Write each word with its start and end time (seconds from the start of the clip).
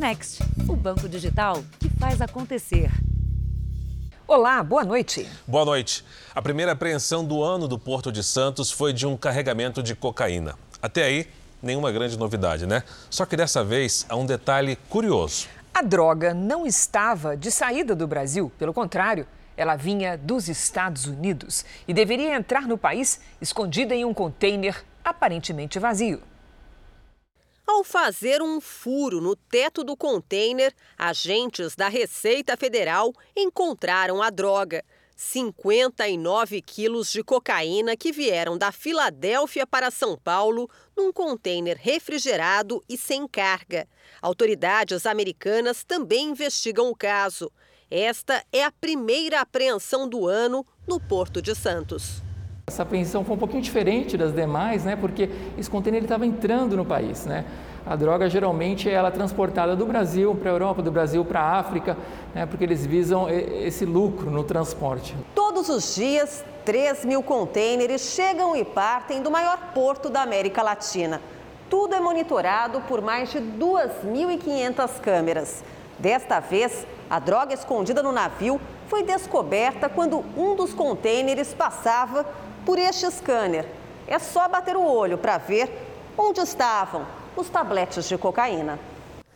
Next, 0.00 0.42
o 0.66 0.74
banco 0.74 1.06
digital 1.06 1.62
que 1.78 1.90
faz 1.90 2.22
acontecer. 2.22 2.90
Olá, 4.26 4.62
boa 4.62 4.82
noite. 4.82 5.28
Boa 5.46 5.62
noite. 5.62 6.02
A 6.34 6.40
primeira 6.40 6.72
apreensão 6.72 7.22
do 7.22 7.42
ano 7.42 7.68
do 7.68 7.78
Porto 7.78 8.10
de 8.10 8.24
Santos 8.24 8.70
foi 8.70 8.94
de 8.94 9.06
um 9.06 9.14
carregamento 9.14 9.82
de 9.82 9.94
cocaína. 9.94 10.56
Até 10.80 11.04
aí, 11.04 11.28
nenhuma 11.62 11.92
grande 11.92 12.18
novidade, 12.18 12.66
né? 12.66 12.82
Só 13.10 13.26
que 13.26 13.36
dessa 13.36 13.62
vez 13.62 14.06
há 14.08 14.16
um 14.16 14.24
detalhe 14.24 14.74
curioso. 14.88 15.48
A 15.74 15.82
droga 15.82 16.32
não 16.32 16.66
estava 16.66 17.36
de 17.36 17.50
saída 17.50 17.94
do 17.94 18.06
Brasil, 18.06 18.50
pelo 18.58 18.72
contrário, 18.72 19.26
ela 19.54 19.76
vinha 19.76 20.16
dos 20.16 20.48
Estados 20.48 21.04
Unidos 21.04 21.62
e 21.86 21.92
deveria 21.92 22.34
entrar 22.34 22.62
no 22.62 22.78
país 22.78 23.20
escondida 23.38 23.94
em 23.94 24.06
um 24.06 24.14
container 24.14 24.82
aparentemente 25.04 25.78
vazio. 25.78 26.22
Ao 27.72 27.84
fazer 27.84 28.42
um 28.42 28.60
furo 28.60 29.20
no 29.20 29.36
teto 29.36 29.84
do 29.84 29.96
container, 29.96 30.74
agentes 30.98 31.76
da 31.76 31.86
Receita 31.86 32.56
Federal 32.56 33.12
encontraram 33.34 34.20
a 34.20 34.28
droga. 34.28 34.84
59 35.14 36.60
quilos 36.62 37.12
de 37.12 37.22
cocaína 37.22 37.96
que 37.96 38.10
vieram 38.10 38.58
da 38.58 38.72
Filadélfia 38.72 39.68
para 39.68 39.88
São 39.88 40.18
Paulo 40.18 40.68
num 40.96 41.12
container 41.12 41.78
refrigerado 41.80 42.82
e 42.88 42.98
sem 42.98 43.28
carga. 43.28 43.86
Autoridades 44.20 45.06
americanas 45.06 45.84
também 45.84 46.30
investigam 46.30 46.90
o 46.90 46.96
caso. 46.96 47.52
Esta 47.88 48.44
é 48.52 48.64
a 48.64 48.72
primeira 48.72 49.40
apreensão 49.40 50.08
do 50.08 50.26
ano 50.26 50.66
no 50.88 50.98
Porto 50.98 51.40
de 51.40 51.54
Santos. 51.54 52.20
Essa 52.70 52.84
apreensão 52.84 53.24
foi 53.24 53.34
um 53.34 53.38
pouquinho 53.38 53.60
diferente 53.60 54.16
das 54.16 54.32
demais, 54.32 54.84
né? 54.84 54.94
Porque 54.94 55.28
esse 55.58 55.68
container 55.68 56.04
estava 56.04 56.24
entrando 56.24 56.76
no 56.76 56.84
país, 56.84 57.26
né? 57.26 57.44
A 57.84 57.96
droga 57.96 58.30
geralmente 58.30 58.88
ela 58.88 59.08
é 59.08 59.10
transportada 59.10 59.74
do 59.74 59.84
Brasil 59.84 60.36
para 60.36 60.50
a 60.50 60.54
Europa, 60.54 60.80
do 60.80 60.92
Brasil 60.92 61.24
para 61.24 61.40
a 61.40 61.58
África, 61.58 61.96
né? 62.32 62.46
Porque 62.46 62.62
eles 62.62 62.86
visam 62.86 63.28
esse 63.28 63.84
lucro 63.84 64.30
no 64.30 64.44
transporte. 64.44 65.16
Todos 65.34 65.68
os 65.68 65.96
dias, 65.96 66.44
3 66.64 67.04
mil 67.04 67.24
contêineres 67.24 68.02
chegam 68.02 68.54
e 68.54 68.64
partem 68.64 69.20
do 69.20 69.32
maior 69.32 69.58
porto 69.74 70.08
da 70.08 70.22
América 70.22 70.62
Latina. 70.62 71.20
Tudo 71.68 71.96
é 71.96 72.00
monitorado 72.00 72.80
por 72.82 73.02
mais 73.02 73.32
de 73.32 73.40
2.500 73.40 75.00
câmeras. 75.00 75.64
Desta 75.98 76.38
vez, 76.38 76.86
a 77.10 77.18
droga 77.18 77.52
escondida 77.52 78.00
no 78.00 78.12
navio 78.12 78.60
foi 78.86 79.02
descoberta 79.02 79.88
quando 79.88 80.24
um 80.36 80.54
dos 80.54 80.72
contêineres 80.72 81.52
passava 81.52 82.24
por 82.70 82.78
este 82.78 83.10
scanner. 83.10 83.66
É 84.06 84.16
só 84.20 84.48
bater 84.48 84.76
o 84.76 84.84
olho 84.84 85.18
para 85.18 85.38
ver 85.38 85.68
onde 86.16 86.40
estavam 86.40 87.04
os 87.36 87.48
tabletes 87.48 88.08
de 88.08 88.16
cocaína. 88.16 88.78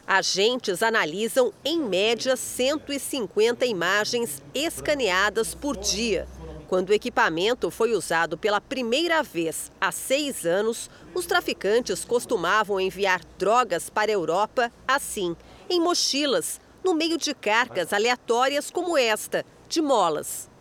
Agentes 0.06 0.84
analisam, 0.84 1.52
em 1.64 1.80
média, 1.80 2.36
150 2.36 3.66
imagens 3.66 4.40
escaneadas 4.54 5.52
por 5.52 5.76
dia. 5.76 6.28
Quando 6.68 6.90
o 6.90 6.92
equipamento 6.92 7.72
foi 7.72 7.90
usado 7.94 8.38
pela 8.38 8.60
primeira 8.60 9.20
vez 9.20 9.72
há 9.80 9.90
seis 9.90 10.46
anos, 10.46 10.88
os 11.12 11.26
traficantes 11.26 12.04
costumavam 12.04 12.80
enviar 12.80 13.20
drogas 13.36 13.90
para 13.90 14.12
a 14.12 14.14
Europa 14.14 14.70
assim, 14.86 15.34
em 15.68 15.80
mochilas, 15.80 16.60
no 16.84 16.94
meio 16.94 17.18
de 17.18 17.34
cargas 17.34 17.92
aleatórias 17.92 18.70
como 18.70 18.96
esta, 18.96 19.44
de 19.68 19.82
molas. 19.82 20.53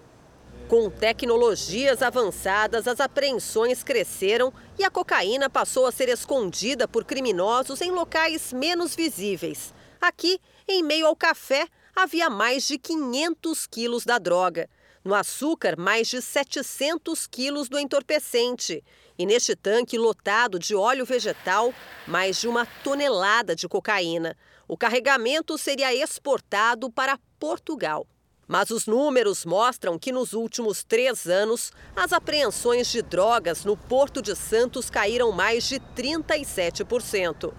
Com 0.73 0.89
tecnologias 0.89 2.01
avançadas, 2.01 2.87
as 2.87 2.99
apreensões 2.99 3.83
cresceram 3.83 4.51
e 4.75 4.83
a 4.83 4.89
cocaína 4.89 5.47
passou 5.47 5.85
a 5.85 5.91
ser 5.91 6.09
escondida 6.09 6.87
por 6.87 7.05
criminosos 7.05 7.79
em 7.79 7.91
locais 7.91 8.51
menos 8.51 8.95
visíveis. 8.95 9.71
Aqui, 10.01 10.41
em 10.67 10.81
meio 10.81 11.05
ao 11.05 11.15
café, 11.15 11.67
havia 11.95 12.27
mais 12.27 12.65
de 12.65 12.79
500 12.79 13.67
quilos 13.67 14.03
da 14.03 14.17
droga. 14.17 14.67
No 15.05 15.13
açúcar, 15.13 15.77
mais 15.77 16.07
de 16.07 16.19
700 16.23 17.27
quilos 17.27 17.69
do 17.69 17.77
entorpecente. 17.77 18.83
E 19.15 19.27
neste 19.27 19.55
tanque 19.55 19.95
lotado 19.95 20.57
de 20.57 20.73
óleo 20.73 21.05
vegetal, 21.05 21.71
mais 22.07 22.41
de 22.41 22.47
uma 22.47 22.65
tonelada 22.83 23.55
de 23.55 23.67
cocaína. 23.67 24.35
O 24.67 24.75
carregamento 24.75 25.55
seria 25.55 25.93
exportado 25.93 26.89
para 26.89 27.19
Portugal. 27.39 28.07
Mas 28.47 28.69
os 28.69 28.85
números 28.85 29.45
mostram 29.45 29.97
que 29.97 30.11
nos 30.11 30.33
últimos 30.33 30.83
três 30.83 31.27
anos, 31.27 31.71
as 31.95 32.11
apreensões 32.11 32.87
de 32.87 33.01
drogas 33.01 33.63
no 33.63 33.77
Porto 33.77 34.21
de 34.21 34.35
Santos 34.35 34.89
caíram 34.89 35.31
mais 35.31 35.63
de 35.63 35.79
37%. 35.95 37.53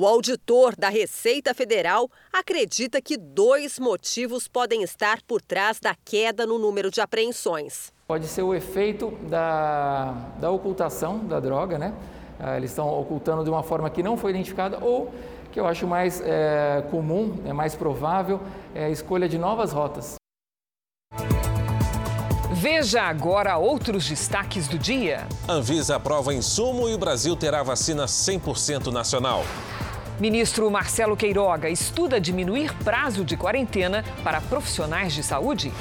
O 0.00 0.06
auditor 0.06 0.76
da 0.76 0.88
Receita 0.88 1.52
Federal 1.52 2.08
acredita 2.32 3.02
que 3.02 3.16
dois 3.16 3.80
motivos 3.80 4.46
podem 4.46 4.84
estar 4.84 5.20
por 5.26 5.42
trás 5.42 5.80
da 5.80 5.92
queda 6.04 6.46
no 6.46 6.56
número 6.56 6.88
de 6.88 7.00
apreensões. 7.00 7.92
Pode 8.06 8.28
ser 8.28 8.42
o 8.42 8.54
efeito 8.54 9.10
da, 9.28 10.12
da 10.38 10.50
ocultação 10.52 11.18
da 11.26 11.40
droga, 11.40 11.78
né? 11.78 11.92
Ah, 12.38 12.56
eles 12.56 12.70
estão 12.70 12.88
ocultando 12.88 13.42
de 13.42 13.50
uma 13.50 13.64
forma 13.64 13.90
que 13.90 14.00
não 14.00 14.16
foi 14.16 14.30
identificada 14.30 14.78
ou 14.80 15.12
que 15.50 15.58
eu 15.58 15.66
acho 15.66 15.86
mais 15.86 16.22
é, 16.24 16.84
comum, 16.90 17.40
é 17.44 17.52
mais 17.52 17.74
provável, 17.74 18.40
é 18.74 18.84
a 18.84 18.90
escolha 18.90 19.28
de 19.28 19.36
novas 19.36 19.72
rotas. 19.72 20.17
Veja 22.70 23.00
agora 23.00 23.56
outros 23.56 24.06
destaques 24.06 24.68
do 24.68 24.78
dia. 24.78 25.26
Anvisa 25.48 25.96
aprova 25.96 26.34
insumo 26.34 26.86
e 26.86 26.92
o 26.92 26.98
Brasil 26.98 27.34
terá 27.34 27.62
vacina 27.62 28.04
100% 28.04 28.92
nacional. 28.92 29.42
Ministro 30.20 30.70
Marcelo 30.70 31.16
Queiroga 31.16 31.70
estuda 31.70 32.20
diminuir 32.20 32.74
prazo 32.84 33.24
de 33.24 33.38
quarentena 33.38 34.04
para 34.22 34.42
profissionais 34.42 35.14
de 35.14 35.22
saúde. 35.22 35.72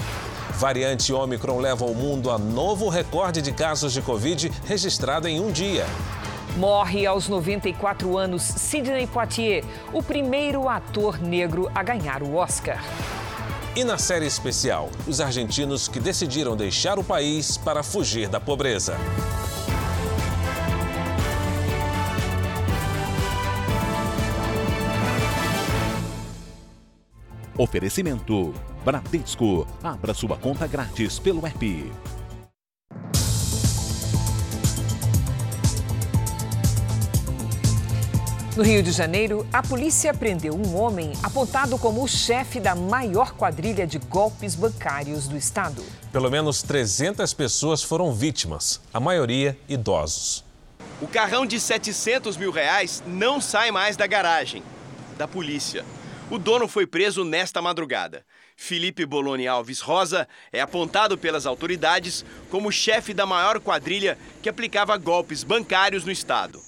Variante 0.51 1.11
Ômicron 1.11 1.59
leva 1.59 1.83
o 1.83 1.93
mundo 1.93 2.31
a 2.31 2.37
novo 2.37 2.87
recorde 2.87 3.41
de 3.41 3.51
casos 3.51 3.91
de 3.91 4.01
Covid 4.01 4.49
registrado 4.65 5.27
em 5.27 5.41
um 5.41 5.51
dia. 5.51 5.85
Morre 6.55 7.05
aos 7.05 7.27
94 7.27 8.17
anos 8.17 8.43
Sidney 8.43 9.07
Poitier, 9.07 9.65
o 9.91 10.01
primeiro 10.01 10.69
ator 10.69 11.19
negro 11.19 11.69
a 11.75 11.83
ganhar 11.83 12.23
o 12.23 12.35
Oscar. 12.35 12.81
E 13.77 13.83
na 13.83 13.99
série 13.99 14.25
especial, 14.25 14.89
os 15.07 15.21
argentinos 15.21 15.87
que 15.87 15.99
decidiram 15.99 16.55
deixar 16.55 16.97
o 16.97 17.03
país 17.03 17.57
para 17.57 17.83
fugir 17.83 18.27
da 18.27 18.39
pobreza. 18.39 18.97
Oferecimento: 27.55 28.51
Bradesco. 28.83 29.67
Abra 29.83 30.15
sua 30.15 30.35
conta 30.37 30.65
grátis 30.65 31.19
pelo 31.19 31.45
app. 31.45 31.91
No 38.57 38.63
Rio 38.63 38.81
de 38.81 38.91
Janeiro, 38.91 39.47
a 39.53 39.61
polícia 39.61 40.11
prendeu 40.15 40.55
um 40.55 40.75
homem 40.75 41.13
apontado 41.21 41.77
como 41.77 42.03
o 42.03 42.07
chefe 42.07 42.59
da 42.59 42.73
maior 42.73 43.33
quadrilha 43.33 43.85
de 43.85 43.99
golpes 43.99 44.55
bancários 44.55 45.27
do 45.27 45.37
estado. 45.37 45.85
Pelo 46.11 46.31
menos 46.31 46.63
300 46.63 47.31
pessoas 47.35 47.83
foram 47.83 48.11
vítimas, 48.11 48.81
a 48.91 48.99
maioria 48.99 49.55
idosos. 49.69 50.43
O 50.99 51.07
carrão 51.07 51.45
de 51.45 51.59
700 51.59 52.35
mil 52.35 52.49
reais 52.49 53.03
não 53.05 53.39
sai 53.39 53.69
mais 53.69 53.95
da 53.95 54.07
garagem 54.07 54.63
da 55.19 55.27
polícia. 55.27 55.85
O 56.31 56.39
dono 56.39 56.67
foi 56.67 56.87
preso 56.87 57.23
nesta 57.23 57.61
madrugada. 57.61 58.25
Felipe 58.55 59.05
Boloni 59.05 59.47
Alves 59.47 59.81
Rosa 59.81 60.27
é 60.51 60.59
apontado 60.59 61.15
pelas 61.15 61.45
autoridades 61.45 62.25
como 62.49 62.71
chefe 62.71 63.13
da 63.13 63.23
maior 63.23 63.59
quadrilha 63.59 64.17
que 64.41 64.49
aplicava 64.49 64.97
golpes 64.97 65.43
bancários 65.43 66.03
no 66.03 66.11
estado. 66.11 66.59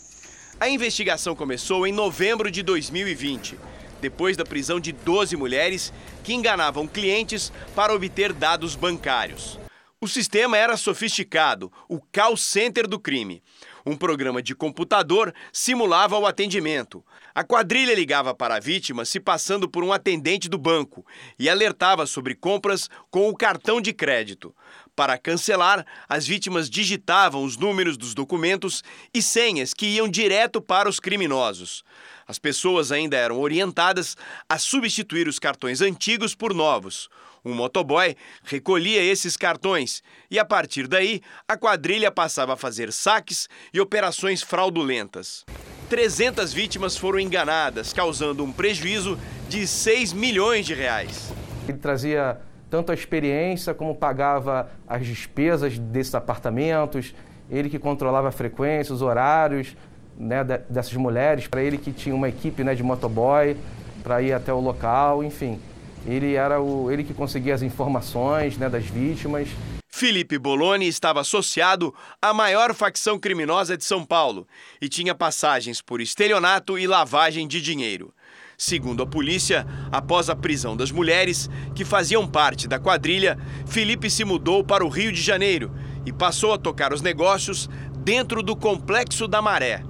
A 0.62 0.68
investigação 0.68 1.34
começou 1.38 1.88
em 1.88 1.94
novembro 1.94 2.52
de 2.52 2.62
2020, 2.62 3.58
depois 4.02 4.36
da 4.36 4.44
prisão 4.44 4.78
de 4.78 4.92
12 4.92 5.38
mulheres 5.38 5.94
que 6.22 6.34
enganavam 6.34 6.86
clientes 6.86 7.50
para 7.74 7.94
obter 7.94 8.34
dados 8.34 8.76
bancários. 8.76 9.58
O 10.02 10.08
sistema 10.08 10.58
era 10.58 10.76
sofisticado, 10.76 11.72
o 11.88 12.02
call 12.12 12.36
center 12.36 12.88
do 12.88 13.00
crime. 13.00 13.42
Um 13.86 13.96
programa 13.96 14.42
de 14.42 14.54
computador 14.54 15.34
simulava 15.54 16.18
o 16.18 16.26
atendimento. 16.26 17.06
A 17.34 17.44
quadrilha 17.44 17.96
ligava 17.96 18.36
para 18.36 18.56
a 18.56 18.60
vítima 18.60 19.06
se 19.06 19.20
passando 19.20 19.70
por 19.70 19.82
um 19.82 19.94
atendente 19.94 20.50
do 20.50 20.58
banco 20.58 21.06
e 21.38 21.50
alertava 21.50 22.06
sobre 22.06 22.36
compras 22.36 22.90
com 23.10 23.30
o 23.30 23.36
cartão 23.36 23.80
de 23.80 23.94
crédito. 23.94 24.54
Para 25.00 25.18
cancelar, 25.18 25.86
as 26.10 26.28
vítimas 26.28 26.70
digitavam 26.70 27.46
os 27.46 27.56
números 27.56 27.96
dos 27.96 28.14
documentos 28.14 28.84
e 29.14 29.22
senhas 29.22 29.74
que 29.74 29.86
iam 29.86 30.10
direto 30.10 30.62
para 30.62 30.90
os 30.90 31.00
criminosos. 31.00 31.86
As 32.28 32.38
pessoas 32.38 32.92
ainda 32.92 33.16
eram 33.16 33.40
orientadas 33.40 34.18
a 34.50 34.60
substituir 34.60 35.26
os 35.30 35.40
cartões 35.40 35.80
antigos 35.80 36.36
por 36.36 36.54
novos. 36.54 37.08
Um 37.46 37.54
motoboy 37.54 38.14
recolhia 38.44 39.02
esses 39.02 39.38
cartões 39.38 40.04
e, 40.30 40.38
a 40.38 40.44
partir 40.44 40.86
daí, 40.86 41.22
a 41.48 41.56
quadrilha 41.56 42.12
passava 42.12 42.56
a 42.56 42.58
fazer 42.58 42.92
saques 42.92 43.48
e 43.74 43.80
operações 43.80 44.42
fraudulentas. 44.42 45.46
300 45.90 46.52
vítimas 46.52 46.98
foram 46.98 47.22
enganadas, 47.22 47.94
causando 47.94 48.44
um 48.44 48.52
prejuízo 48.52 49.18
de 49.48 49.66
6 49.66 50.12
milhões 50.12 50.66
de 50.66 50.74
reais. 50.74 51.32
Ele 51.70 51.78
trazia 51.78 52.49
tanto 52.70 52.92
a 52.92 52.96
experiência 52.96 53.74
como 53.74 53.96
pagava 53.96 54.70
as 54.88 55.06
despesas 55.06 55.78
desses 55.78 56.14
apartamentos, 56.14 57.14
ele 57.50 57.70
que 57.70 57.80
controlava 57.80 58.30
a 58.30 58.32
frequência, 58.32 58.94
os 58.94 59.02
horários 59.02 59.76
né, 60.18 60.44
dessas 60.44 60.94
mulheres, 60.94 61.48
para 61.48 61.64
ele 61.64 61.78
que 61.78 61.92
tinha 61.92 62.14
uma 62.14 62.30
equipe 62.30 62.64
né, 62.64 62.76
de 62.76 62.84
motoboy 62.84 63.58
para 64.04 64.22
ir 64.22 64.34
até 64.34 64.54
o 64.54 64.60
local, 64.60 65.24
enfim. 65.24 65.60
Ele 66.06 66.36
era 66.36 66.62
o, 66.62 66.92
ele 66.92 67.04
que 67.04 67.14
conseguia 67.14 67.54
as 67.54 67.62
informações 67.62 68.58
né, 68.58 68.70
das 68.70 68.86
vítimas. 68.86 69.50
Felipe 69.88 70.38
Boloni 70.38 70.88
estava 70.88 71.22
associado 71.22 71.94
à 72.22 72.34
maior 72.34 72.74
facção 72.74 73.20
criminosa 73.20 73.76
de 73.76 73.84
São 73.84 74.06
Paulo 74.06 74.48
e 74.82 74.88
tinha 74.88 75.14
passagens 75.14 75.82
por 75.82 76.00
estelionato 76.00 76.78
e 76.78 76.88
lavagem 76.88 77.48
de 77.48 77.62
dinheiro. 77.62 78.14
Segundo 78.62 79.02
a 79.02 79.08
polícia, 79.08 79.66
após 79.90 80.30
a 80.30 80.36
prisão 80.36 80.76
das 80.76 80.92
mulheres 80.92 81.50
que 81.74 81.86
faziam 81.86 82.28
parte 82.28 82.68
da 82.68 82.78
quadrilha, 82.78 83.40
Felipe 83.66 84.10
se 84.10 84.26
mudou 84.26 84.66
para 84.66 84.86
o 84.86 84.90
Rio 84.90 85.14
de 85.14 85.22
Janeiro 85.22 85.72
e 86.06 86.12
passou 86.12 86.52
a 86.52 86.58
tocar 86.58 86.92
os 86.92 87.02
negócios 87.02 87.70
dentro 88.00 88.44
do 88.44 88.58
Complexo 88.58 89.30
da 89.30 89.42
Maré. 89.42 89.82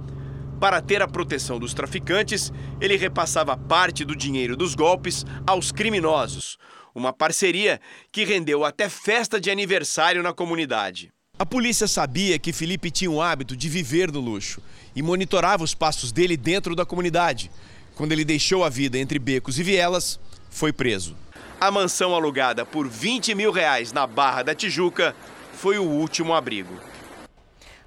Para 0.60 0.80
ter 0.80 1.02
a 1.02 1.08
proteção 1.08 1.58
dos 1.58 1.74
traficantes, 1.74 2.52
ele 2.80 2.96
repassava 2.96 3.56
parte 3.56 4.04
do 4.04 4.14
dinheiro 4.14 4.56
dos 4.56 4.76
golpes 4.76 5.26
aos 5.44 5.72
criminosos. 5.72 6.56
Uma 6.94 7.12
parceria 7.12 7.80
que 8.12 8.24
rendeu 8.24 8.64
até 8.64 8.88
festa 8.88 9.40
de 9.40 9.50
aniversário 9.50 10.22
na 10.22 10.32
comunidade. 10.32 11.12
A 11.36 11.44
polícia 11.44 11.88
sabia 11.88 12.38
que 12.38 12.52
Felipe 12.52 12.88
tinha 12.88 13.10
o 13.10 13.20
hábito 13.20 13.56
de 13.56 13.68
viver 13.68 14.12
no 14.12 14.20
luxo 14.20 14.62
e 14.94 15.02
monitorava 15.02 15.64
os 15.64 15.74
passos 15.74 16.12
dele 16.12 16.36
dentro 16.36 16.76
da 16.76 16.86
comunidade. 16.86 17.50
Quando 18.00 18.12
ele 18.12 18.24
deixou 18.24 18.64
a 18.64 18.70
vida 18.70 18.96
entre 18.96 19.18
becos 19.18 19.58
e 19.58 19.62
vielas, 19.62 20.18
foi 20.48 20.72
preso. 20.72 21.14
A 21.60 21.70
mansão 21.70 22.14
alugada 22.14 22.64
por 22.64 22.88
20 22.88 23.34
mil 23.34 23.52
reais 23.52 23.92
na 23.92 24.06
Barra 24.06 24.42
da 24.42 24.54
Tijuca 24.54 25.14
foi 25.52 25.78
o 25.78 25.82
último 25.82 26.32
abrigo. 26.32 26.72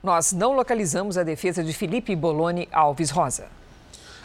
Nós 0.04 0.32
não 0.32 0.54
localizamos 0.54 1.18
a 1.18 1.24
defesa 1.24 1.64
de 1.64 1.74
Felipe 1.74 2.16
Boloni 2.16 2.70
Alves 2.72 3.10
Rosa. 3.10 3.48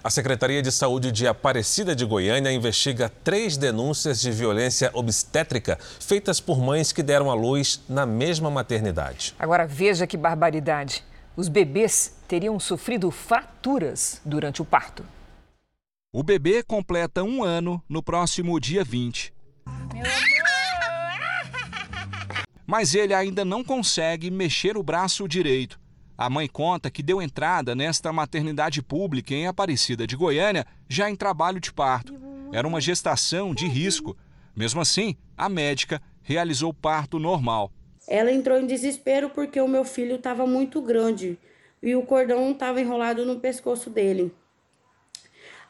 A 0.05 0.11
Secretaria 0.11 0.61
de 0.61 0.70
Saúde 0.70 1.11
de 1.11 1.26
Aparecida 1.26 1.96
de 1.96 2.05
Goiânia 2.05 2.52
investiga 2.52 3.11
três 3.25 3.56
denúncias 3.56 4.20
de 4.20 4.31
violência 4.31 4.90
obstétrica 4.93 5.79
feitas 5.99 6.38
por 6.38 6.58
mães 6.58 6.93
que 6.93 7.02
deram 7.02 7.31
à 7.31 7.35
luz 7.35 7.81
na 7.88 8.05
mesma 8.05 8.50
maternidade. 8.50 9.35
Agora 9.38 9.67
veja 9.67 10.06
que 10.06 10.19
barbaridade. 10.19 11.02
Os 11.35 11.49
bebês 11.49 12.14
teriam 12.29 12.61
sofrido 12.61 13.11
fraturas 13.11 14.20
durante 14.23 14.61
o 14.61 14.67
parto. 14.67 15.02
O 16.11 16.23
bebê 16.23 16.63
completa 16.63 17.23
um 17.23 17.45
ano 17.45 17.85
no 17.87 18.03
próximo 18.03 18.59
dia 18.59 18.83
20. 18.83 19.31
Meu 19.93 20.05
mas 22.67 22.95
ele 22.95 23.13
ainda 23.13 23.45
não 23.45 23.63
consegue 23.63 24.31
mexer 24.31 24.77
o 24.77 24.83
braço 24.83 25.29
direito. 25.29 25.79
A 26.17 26.31
mãe 26.31 26.47
conta 26.47 26.91
que 26.91 27.03
deu 27.03 27.21
entrada 27.21 27.75
nesta 27.75 28.11
maternidade 28.11 28.83
pública 28.83 29.35
em 29.35 29.47
Aparecida 29.47 30.07
de 30.07 30.17
Goiânia 30.17 30.67
já 30.89 31.11
em 31.11 31.17
trabalho 31.17 31.61
de 31.61 31.73
parto. 31.73 32.15
Era 32.53 32.69
uma 32.69 32.81
gestação 32.81 33.55
de 33.55 33.67
risco. 33.67 34.17
Mesmo 34.57 34.81
assim, 34.81 35.15
a 35.37 35.49
médica 35.49 36.01
realizou 36.23 36.73
parto 36.73 37.19
normal. 37.19 37.71
Ela 38.07 38.33
entrou 38.33 38.59
em 38.59 38.67
desespero 38.67 39.29
porque 39.29 39.61
o 39.61 39.69
meu 39.69 39.85
filho 39.85 40.17
estava 40.17 40.47
muito 40.47 40.81
grande 40.81 41.39
e 41.83 41.95
o 41.95 42.03
cordão 42.03 42.51
estava 42.51 42.81
enrolado 42.81 43.25
no 43.25 43.41
pescoço 43.41 43.91
dele. 43.91 44.33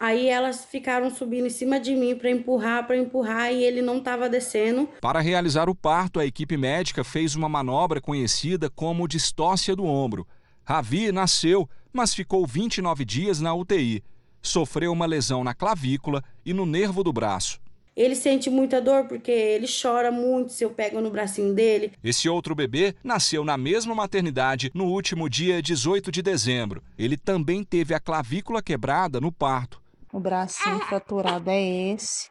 Aí 0.01 0.29
elas 0.29 0.65
ficaram 0.65 1.11
subindo 1.11 1.47
em 1.47 1.51
cima 1.51 1.81
de 1.81 1.95
mim 1.95 2.15
para 2.15 2.31
empurrar, 2.31 2.87
para 2.87 2.97
empurrar 2.97 3.53
e 3.53 3.65
ele 3.65 3.83
não 3.83 3.99
estava 3.99 4.29
descendo. 4.29 4.89
Para 5.01 5.21
realizar 5.21 5.69
o 5.69 5.75
parto, 5.75 6.21
a 6.21 6.27
equipe 6.27 6.57
médica 6.57 7.03
fez 7.03 7.35
uma 7.35 7.49
manobra 7.49 8.01
conhecida 8.01 8.71
como 8.71 9.09
distócia 9.09 9.75
do 9.75 9.85
ombro. 9.85 10.27
Ravi 10.65 11.11
nasceu, 11.11 11.69
mas 11.93 12.15
ficou 12.15 12.47
29 12.47 13.05
dias 13.05 13.41
na 13.41 13.55
UTI. 13.55 14.05
Sofreu 14.41 14.93
uma 14.93 15.07
lesão 15.07 15.43
na 15.43 15.53
clavícula 15.53 16.23
e 16.45 16.53
no 16.55 16.65
nervo 16.65 17.03
do 17.03 17.13
braço. 17.13 17.61
Ele 17.97 18.15
sente 18.15 18.49
muita 18.49 18.81
dor 18.81 19.07
porque 19.07 19.33
ele 19.33 19.67
chora 19.67 20.13
muito 20.13 20.53
se 20.53 20.65
eu 20.65 20.71
pego 20.71 21.01
no 21.01 21.11
bracinho 21.11 21.53
dele. 21.53 21.91
Esse 22.05 22.29
outro 22.29 22.55
bebê 22.55 22.95
nasceu 23.03 23.45
na 23.45 23.59
mesma 23.59 23.93
maternidade 23.93 24.71
no 24.73 24.85
último 24.85 25.29
dia 25.29 25.61
18 25.61 26.13
de 26.13 26.23
dezembro. 26.23 26.81
Ele 26.97 27.17
também 27.17 27.65
teve 27.65 27.93
a 27.93 27.99
clavícula 27.99 28.63
quebrada 28.63 29.21
no 29.21 29.33
parto. 29.33 29.83
O 30.13 30.19
bracinho 30.19 30.81
fraturado 30.81 31.51
é 31.51 31.61
esse. 31.93 32.31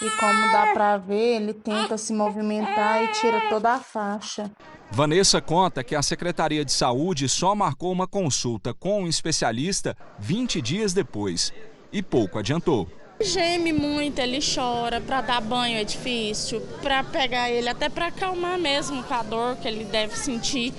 E 0.00 0.10
como 0.10 0.52
dá 0.52 0.72
para 0.72 0.96
ver, 0.96 1.42
ele 1.42 1.52
tenta 1.52 1.98
se 1.98 2.12
movimentar 2.12 3.02
e 3.02 3.08
tira 3.08 3.40
toda 3.48 3.74
a 3.74 3.80
faixa. 3.80 4.50
Vanessa 4.90 5.40
conta 5.40 5.84
que 5.84 5.94
a 5.94 6.02
Secretaria 6.02 6.64
de 6.64 6.72
Saúde 6.72 7.28
só 7.28 7.54
marcou 7.54 7.92
uma 7.92 8.06
consulta 8.06 8.72
com 8.72 9.02
um 9.02 9.08
especialista 9.08 9.96
20 10.18 10.62
dias 10.62 10.92
depois 10.92 11.52
e 11.92 12.02
pouco 12.02 12.38
adiantou. 12.38 12.88
Geme 13.20 13.72
muito, 13.72 14.20
ele 14.20 14.38
chora, 14.38 15.00
para 15.00 15.20
dar 15.20 15.40
banho 15.40 15.76
é 15.76 15.82
difícil, 15.82 16.60
para 16.80 17.02
pegar 17.02 17.50
ele, 17.50 17.68
até 17.68 17.88
para 17.88 18.06
acalmar 18.06 18.56
mesmo 18.58 19.02
com 19.02 19.14
a 19.14 19.22
dor 19.24 19.56
que 19.56 19.66
ele 19.66 19.84
deve 19.84 20.16
sentir. 20.16 20.72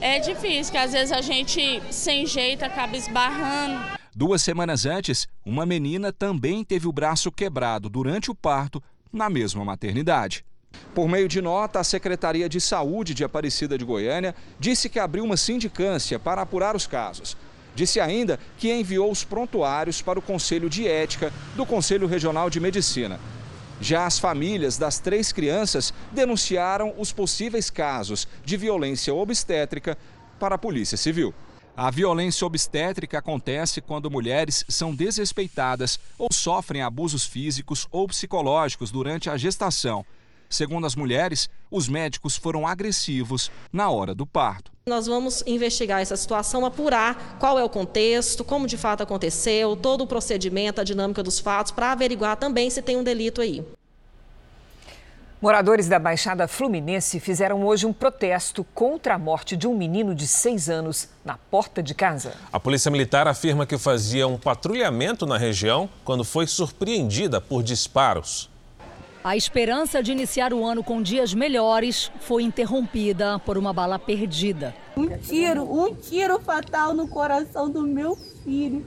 É 0.00 0.18
difícil, 0.18 0.72
que 0.72 0.78
às 0.78 0.92
vezes 0.92 1.10
a 1.10 1.22
gente 1.22 1.82
sem 1.90 2.26
jeito 2.26 2.62
acaba 2.62 2.94
esbarrando. 2.96 3.96
Duas 4.18 4.40
semanas 4.40 4.86
antes, 4.86 5.28
uma 5.44 5.66
menina 5.66 6.10
também 6.10 6.64
teve 6.64 6.88
o 6.88 6.92
braço 6.92 7.30
quebrado 7.30 7.90
durante 7.90 8.30
o 8.30 8.34
parto 8.34 8.82
na 9.12 9.28
mesma 9.28 9.62
maternidade. 9.62 10.42
Por 10.94 11.06
meio 11.06 11.28
de 11.28 11.42
nota, 11.42 11.80
a 11.80 11.84
Secretaria 11.84 12.48
de 12.48 12.58
Saúde 12.58 13.12
de 13.12 13.24
Aparecida 13.24 13.76
de 13.76 13.84
Goiânia 13.84 14.34
disse 14.58 14.88
que 14.88 14.98
abriu 14.98 15.22
uma 15.22 15.36
sindicância 15.36 16.18
para 16.18 16.40
apurar 16.40 16.74
os 16.74 16.86
casos. 16.86 17.36
Disse 17.74 18.00
ainda 18.00 18.40
que 18.56 18.72
enviou 18.72 19.12
os 19.12 19.22
prontuários 19.22 20.00
para 20.00 20.18
o 20.18 20.22
Conselho 20.22 20.70
de 20.70 20.88
Ética 20.88 21.30
do 21.54 21.66
Conselho 21.66 22.06
Regional 22.06 22.48
de 22.48 22.58
Medicina. 22.58 23.20
Já 23.82 24.06
as 24.06 24.18
famílias 24.18 24.78
das 24.78 24.98
três 24.98 25.30
crianças 25.30 25.92
denunciaram 26.10 26.94
os 26.96 27.12
possíveis 27.12 27.68
casos 27.68 28.26
de 28.42 28.56
violência 28.56 29.12
obstétrica 29.12 29.98
para 30.40 30.54
a 30.54 30.58
Polícia 30.58 30.96
Civil. 30.96 31.34
A 31.78 31.90
violência 31.90 32.46
obstétrica 32.46 33.18
acontece 33.18 33.82
quando 33.82 34.10
mulheres 34.10 34.64
são 34.66 34.94
desrespeitadas 34.94 36.00
ou 36.18 36.32
sofrem 36.32 36.80
abusos 36.80 37.26
físicos 37.26 37.86
ou 37.90 38.08
psicológicos 38.08 38.90
durante 38.90 39.28
a 39.28 39.36
gestação. 39.36 40.02
Segundo 40.48 40.86
as 40.86 40.96
mulheres, 40.96 41.50
os 41.70 41.86
médicos 41.86 42.34
foram 42.34 42.66
agressivos 42.66 43.50
na 43.70 43.90
hora 43.90 44.14
do 44.14 44.24
parto. 44.24 44.72
Nós 44.88 45.06
vamos 45.06 45.42
investigar 45.46 46.00
essa 46.00 46.16
situação, 46.16 46.64
apurar 46.64 47.36
qual 47.38 47.58
é 47.58 47.64
o 47.64 47.68
contexto, 47.68 48.42
como 48.42 48.66
de 48.66 48.78
fato 48.78 49.02
aconteceu, 49.02 49.76
todo 49.76 50.04
o 50.04 50.06
procedimento, 50.06 50.80
a 50.80 50.84
dinâmica 50.84 51.22
dos 51.22 51.38
fatos, 51.38 51.72
para 51.72 51.92
averiguar 51.92 52.38
também 52.38 52.70
se 52.70 52.80
tem 52.80 52.96
um 52.96 53.04
delito 53.04 53.42
aí. 53.42 53.62
Moradores 55.46 55.86
da 55.86 56.00
Baixada 56.00 56.48
Fluminense 56.48 57.20
fizeram 57.20 57.64
hoje 57.64 57.86
um 57.86 57.92
protesto 57.92 58.66
contra 58.74 59.14
a 59.14 59.18
morte 59.18 59.56
de 59.56 59.68
um 59.68 59.76
menino 59.76 60.12
de 60.12 60.26
seis 60.26 60.68
anos 60.68 61.08
na 61.24 61.38
porta 61.38 61.80
de 61.80 61.94
casa. 61.94 62.32
A 62.52 62.58
Polícia 62.58 62.90
Militar 62.90 63.28
afirma 63.28 63.64
que 63.64 63.78
fazia 63.78 64.26
um 64.26 64.36
patrulhamento 64.36 65.24
na 65.24 65.38
região 65.38 65.88
quando 66.04 66.24
foi 66.24 66.48
surpreendida 66.48 67.40
por 67.40 67.62
disparos. 67.62 68.50
A 69.22 69.36
esperança 69.36 70.02
de 70.02 70.10
iniciar 70.10 70.52
o 70.52 70.64
ano 70.64 70.82
com 70.82 71.00
dias 71.00 71.32
melhores 71.32 72.10
foi 72.22 72.42
interrompida 72.42 73.38
por 73.38 73.56
uma 73.56 73.72
bala 73.72 74.00
perdida. 74.00 74.74
Um 74.96 75.16
tiro, 75.16 75.62
um 75.62 75.94
tiro 75.94 76.40
fatal 76.40 76.92
no 76.92 77.06
coração 77.06 77.70
do 77.70 77.82
meu 77.82 78.16
filho. 78.16 78.35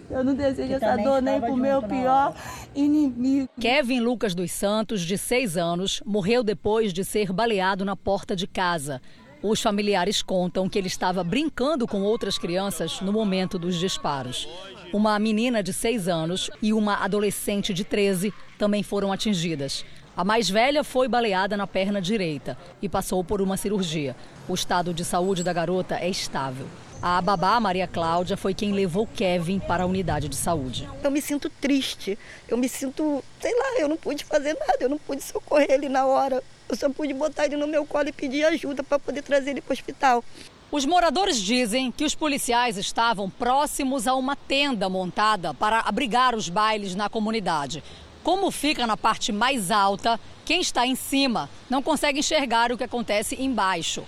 Eu 0.10 0.24
não 0.24 0.34
desejo 0.34 0.74
essa 0.74 0.96
dor 0.96 1.22
nem 1.22 1.39
pro 1.42 1.58
meu 1.58 1.82
pior 1.82 2.34
inimigo. 2.74 3.50
Kevin 3.60 4.00
Lucas 4.00 4.34
dos 4.34 4.51
Santos, 4.51 5.01
de 5.01 5.18
6 5.18 5.58
anos, 5.58 6.01
morreu 6.06 6.44
depois 6.44 6.94
de 6.94 7.04
ser 7.04 7.34
baleado 7.34 7.84
na 7.84 7.96
porta 7.96 8.36
de 8.36 8.48
casa. 8.48 9.01
Os 9.44 9.62
familiares 9.62 10.22
contam 10.22 10.68
que 10.70 10.78
ele 10.78 10.88
estava 10.88 11.24
brincando 11.24 11.88
com 11.88 12.01
outras 12.01 12.38
crianças 12.38 13.01
no 13.01 13.12
momento 13.12 13.60
dos 13.60 13.78
disparos. 13.78 14.48
Uma 14.94 15.20
menina 15.20 15.62
de 15.62 15.74
6 15.74 16.08
anos 16.08 16.50
e 16.62 16.74
uma 16.74 17.04
adolescente 17.04 17.74
de 17.74 17.84
13 17.84 18.34
também 18.58 18.82
foram 18.82 19.12
atingidas. 19.12 19.86
A 20.16 20.24
mais 20.24 20.50
velha 20.50 20.84
foi 20.84 21.08
baleada 21.08 21.56
na 21.56 21.68
perna 21.68 22.01
direita 22.01 22.58
e 22.82 22.89
passou 22.89 23.24
por 23.24 23.42
uma 23.42 23.56
cirurgia. 23.56 24.16
O 24.48 24.54
estado 24.54 24.94
de 24.94 25.06
saúde 25.06 25.44
da 25.44 25.54
garota 25.54 25.96
é 25.96 26.10
estável. 26.10 26.68
A 27.01 27.22
babá 27.22 27.58
Maria 27.62 27.88
Cláudia 27.88 28.36
foi 28.36 28.53
quem 28.53 28.74
levou 28.74 29.08
Kevin 29.08 29.58
para 29.58 29.84
a 29.84 29.86
unidade 29.86 30.27
de 30.27 30.36
saúde. 30.36 30.86
Eu 31.01 31.10
me 31.10 31.22
sinto 31.22 31.50
triste, 31.50 32.20
eu 32.46 32.58
me 32.58 32.68
sinto, 32.68 33.24
sei 33.39 33.56
lá, 33.56 33.79
eu 33.79 33.88
não 33.88 33.96
pude 33.96 34.25
fazer 34.25 34.53
nada, 34.60 34.77
eu 34.82 34.89
não 34.89 34.98
pude 34.98 35.24
socorrer 35.24 35.72
ele 35.72 35.88
na 35.88 36.06
hora. 36.06 36.44
Eu 36.68 36.75
só 36.75 36.89
pude 36.89 37.13
botar 37.13 37.46
ele 37.46 37.56
no 37.56 37.68
meu 37.68 37.86
colo 37.86 38.10
e 38.10 38.12
pedir 38.12 38.44
ajuda 38.44 38.84
para 38.84 39.00
poder 39.00 39.22
trazer 39.22 39.51
ele 39.51 39.62
para 39.62 39.72
o 39.72 39.74
hospital. 39.74 40.22
Os 40.70 40.86
moradores 40.86 41.41
dizem 41.41 41.89
que 41.89 42.03
os 42.03 42.13
policiais 42.13 42.77
estavam 42.77 43.29
próximos 43.29 44.06
a 44.06 44.13
uma 44.13 44.36
tenda 44.36 44.89
montada 44.89 45.53
para 45.53 45.79
abrigar 45.79 46.36
os 46.36 46.50
bailes 46.50 46.96
na 46.96 47.08
comunidade. 47.08 47.82
Como 48.25 48.51
fica 48.51 48.86
na 48.86 48.98
parte 48.98 49.32
mais 49.32 49.72
alta, 49.72 50.20
quem 50.44 50.60
está 50.60 50.86
em 50.86 50.96
cima 50.96 51.50
não 51.70 51.82
consegue 51.82 52.20
enxergar 52.20 52.74
o 52.74 52.77
que 52.77 52.84
acontece 52.84 53.41
embaixo. 53.41 54.03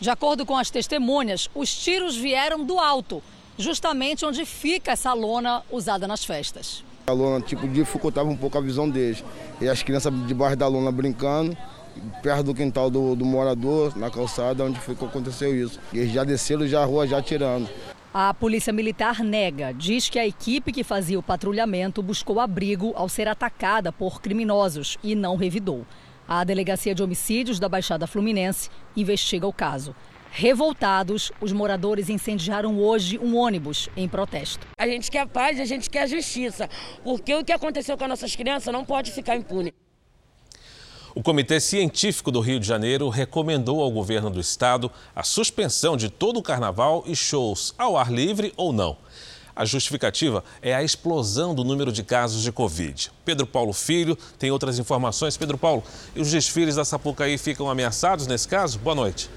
De 0.00 0.10
acordo 0.10 0.44
com 0.44 0.56
as 0.56 0.70
testemunhas, 0.70 1.48
os 1.54 1.74
tiros 1.74 2.16
vieram 2.16 2.64
do 2.64 2.78
alto, 2.78 3.22
justamente 3.56 4.24
onde 4.24 4.44
fica 4.44 4.92
essa 4.92 5.12
lona 5.12 5.62
usada 5.70 6.06
nas 6.06 6.24
festas. 6.24 6.84
A 7.06 7.12
lona 7.12 7.44
tipo 7.44 7.68
dificultava 7.68 8.28
um 8.28 8.36
pouco 8.36 8.58
a 8.58 8.60
visão 8.60 8.88
deles. 8.88 9.22
E 9.60 9.68
as 9.68 9.82
crianças 9.82 10.12
debaixo 10.26 10.56
da 10.56 10.66
lona 10.66 10.90
brincando, 10.90 11.56
perto 12.22 12.44
do 12.44 12.54
quintal 12.54 12.90
do, 12.90 13.14
do 13.14 13.24
morador, 13.24 13.96
na 13.96 14.10
calçada, 14.10 14.64
onde 14.64 14.80
foi 14.80 14.94
que 14.94 15.04
aconteceu 15.04 15.54
isso. 15.54 15.78
E 15.92 15.98
eles 15.98 16.12
já 16.12 16.24
desceram 16.24 16.66
já 16.66 16.82
a 16.82 16.84
rua 16.84 17.06
já 17.06 17.18
atirando. 17.18 17.68
A 18.12 18.32
Polícia 18.32 18.72
Militar 18.72 19.24
nega, 19.24 19.72
diz 19.72 20.08
que 20.08 20.18
a 20.18 20.26
equipe 20.26 20.72
que 20.72 20.84
fazia 20.84 21.18
o 21.18 21.22
patrulhamento 21.22 22.00
buscou 22.00 22.40
abrigo 22.40 22.92
ao 22.94 23.08
ser 23.08 23.26
atacada 23.26 23.92
por 23.92 24.22
criminosos 24.22 24.96
e 25.02 25.14
não 25.14 25.36
revidou. 25.36 25.84
A 26.26 26.42
Delegacia 26.42 26.94
de 26.94 27.02
Homicídios 27.02 27.60
da 27.60 27.68
Baixada 27.68 28.06
Fluminense 28.06 28.70
investiga 28.96 29.46
o 29.46 29.52
caso. 29.52 29.94
Revoltados, 30.30 31.30
os 31.40 31.52
moradores 31.52 32.08
incendiaram 32.08 32.80
hoje 32.80 33.18
um 33.18 33.36
ônibus 33.36 33.88
em 33.96 34.08
protesto. 34.08 34.66
A 34.76 34.86
gente 34.88 35.10
quer 35.10 35.28
paz, 35.28 35.60
a 35.60 35.64
gente 35.64 35.88
quer 35.88 36.08
justiça, 36.08 36.68
porque 37.04 37.34
o 37.34 37.44
que 37.44 37.52
aconteceu 37.52 37.96
com 37.96 38.04
as 38.04 38.10
nossas 38.10 38.34
crianças 38.34 38.72
não 38.72 38.84
pode 38.84 39.12
ficar 39.12 39.36
impune. 39.36 39.72
O 41.14 41.22
Comitê 41.22 41.60
Científico 41.60 42.32
do 42.32 42.40
Rio 42.40 42.58
de 42.58 42.66
Janeiro 42.66 43.08
recomendou 43.08 43.80
ao 43.80 43.90
governo 43.90 44.28
do 44.28 44.40
estado 44.40 44.90
a 45.14 45.22
suspensão 45.22 45.96
de 45.96 46.08
todo 46.10 46.38
o 46.38 46.42
carnaval 46.42 47.04
e 47.06 47.14
shows 47.14 47.72
ao 47.78 47.96
ar 47.96 48.10
livre 48.10 48.52
ou 48.56 48.72
não. 48.72 48.96
A 49.56 49.64
justificativa 49.64 50.42
é 50.60 50.74
a 50.74 50.82
explosão 50.82 51.54
do 51.54 51.62
número 51.62 51.92
de 51.92 52.02
casos 52.02 52.42
de 52.42 52.50
Covid. 52.50 53.12
Pedro 53.24 53.46
Paulo 53.46 53.72
Filho 53.72 54.18
tem 54.38 54.50
outras 54.50 54.78
informações. 54.78 55.36
Pedro 55.36 55.56
Paulo, 55.56 55.82
e 56.14 56.20
os 56.20 56.30
desfiles 56.30 56.76
da 56.76 56.84
Sapucaí 56.84 57.38
ficam 57.38 57.70
ameaçados 57.70 58.26
nesse 58.26 58.48
caso? 58.48 58.78
Boa 58.78 58.94
noite 58.94 59.30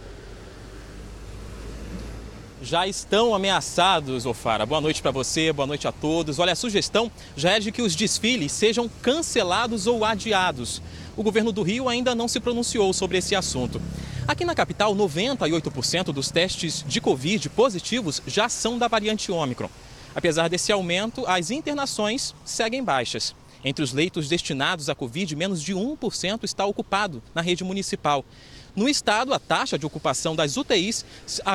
já 2.68 2.88
estão 2.88 3.34
ameaçados, 3.34 4.26
Ofara. 4.26 4.66
Boa 4.66 4.82
noite 4.82 5.02
para 5.02 5.12
você, 5.12 5.54
boa 5.54 5.68
noite 5.68 5.88
a 5.88 5.92
todos. 5.92 6.38
Olha, 6.38 6.54
a 6.54 6.56
sugestão 6.56 7.10
já 7.36 7.52
é 7.52 7.60
de 7.60 7.72
que 7.72 7.82
os 7.82 7.96
desfiles 7.96 8.52
sejam 8.52 8.90
cancelados 9.02 9.88
ou 9.88 10.04
adiados. 10.04 10.82
O 11.16 11.24
governo 11.24 11.52
do 11.52 11.64
Rio 11.64 11.88
ainda 11.88 12.14
não 12.14 12.28
se 12.28 12.40
pronunciou 12.40 12.92
sobre 12.94 13.20
esse 13.20 13.36
assunto. 13.36 13.82
Aqui 14.28 14.44
na 14.44 14.54
capital, 14.54 14.94
98% 14.94 16.06
dos 16.06 16.30
testes 16.30 16.84
de 16.86 17.00
Covid 17.00 17.48
positivos 17.50 18.22
já 18.28 18.50
são 18.50 18.78
da 18.78 18.88
variante 18.88 19.32
Ômicron. 19.32 19.70
Apesar 20.18 20.50
desse 20.50 20.72
aumento, 20.72 21.24
as 21.28 21.52
internações 21.52 22.34
seguem 22.44 22.84
baixas. 22.84 23.36
Entre 23.64 23.84
os 23.84 23.94
leitos 23.94 24.28
destinados 24.28 24.90
à 24.90 24.96
Covid, 24.96 25.36
menos 25.36 25.62
de 25.62 25.76
1% 25.76 26.44
está 26.44 26.66
ocupado 26.66 27.22
na 27.36 27.42
rede 27.42 27.64
municipal. 27.64 28.26
No 28.76 28.90
estado, 28.90 29.32
a 29.32 29.38
taxa 29.38 29.78
de 29.78 29.86
ocupação 29.86 30.36
das 30.36 30.58
UTIs 30.58 31.06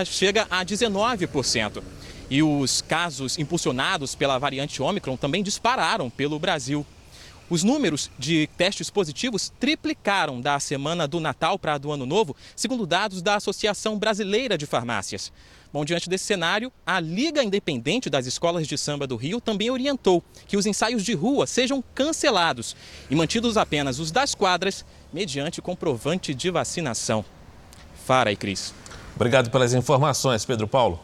chega 0.07 0.47
a 0.49 0.65
19%. 0.65 1.83
E 2.31 2.41
os 2.41 2.81
casos 2.83 3.37
impulsionados 3.37 4.15
pela 4.15 4.39
variante 4.39 4.81
Ômicron 4.81 5.17
também 5.17 5.43
dispararam 5.43 6.09
pelo 6.09 6.39
Brasil. 6.39 6.87
Os 7.51 7.65
números 7.65 8.13
de 8.17 8.49
testes 8.57 8.89
positivos 8.91 9.53
triplicaram 9.59 10.41
da 10.41 10.61
semana 10.61 11.09
do 11.09 11.19
Natal 11.19 11.59
para 11.59 11.75
a 11.75 11.79
do 11.79 11.91
Ano 11.91 12.07
Novo, 12.07 12.37
segundo 12.55 12.87
dados 12.87 13.23
da 13.23 13.35
Associação 13.35 13.99
Brasileira 13.99 14.57
de 14.57 14.67
Farmácias. 14.67 15.33
Bom, 15.73 15.87
diante 15.87 16.11
desse 16.11 16.25
cenário, 16.25 16.71
a 16.87 17.01
Liga 17.01 17.43
Independente 17.43 18.11
das 18.11 18.27
Escolas 18.27 18.67
de 18.67 18.77
Samba 18.77 19.07
do 19.07 19.17
Rio 19.17 19.41
também 19.41 19.71
orientou 19.71 20.23
que 20.47 20.57
os 20.57 20.67
ensaios 20.67 21.03
de 21.03 21.15
rua 21.15 21.47
sejam 21.47 21.83
cancelados 21.95 22.77
e 23.09 23.17
mantidos 23.17 23.57
apenas 23.57 23.99
os 23.99 24.11
das 24.11 24.35
quadras 24.35 24.85
mediante 25.11 25.63
comprovante 25.63 26.35
de 26.35 26.51
vacinação. 26.51 27.25
Fara 28.05 28.31
e 28.31 28.37
Cris. 28.37 28.75
Obrigado 29.17 29.51
pelas 29.51 29.73
informações, 29.73 30.45
Pedro 30.45 30.69
Paulo. 30.69 31.01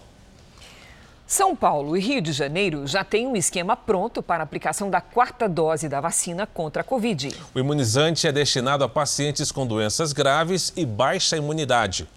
São 1.27 1.55
Paulo 1.57 1.97
e 1.97 2.01
Rio 2.01 2.21
de 2.21 2.33
Janeiro 2.33 2.87
já 2.87 3.05
têm 3.05 3.27
um 3.27 3.37
esquema 3.37 3.77
pronto 3.77 4.23
para 4.23 4.43
a 4.43 4.45
aplicação 4.45 4.91
da 4.91 5.01
quarta 5.01 5.49
dose 5.49 5.89
da 5.89 6.01
vacina 6.01 6.47
contra 6.47 6.83
a 6.83 6.85
Covid. 6.85 7.35
O 7.55 7.59
imunizante 7.59 8.27
é 8.27 8.33
destinado 8.33 8.85
a 8.85 8.89
pacientes 8.89 9.53
com 9.53 9.67
doenças 9.67 10.13
graves 10.13 10.73
e 10.77 10.85
baixa 10.85 11.37
imunidade. 11.37 12.09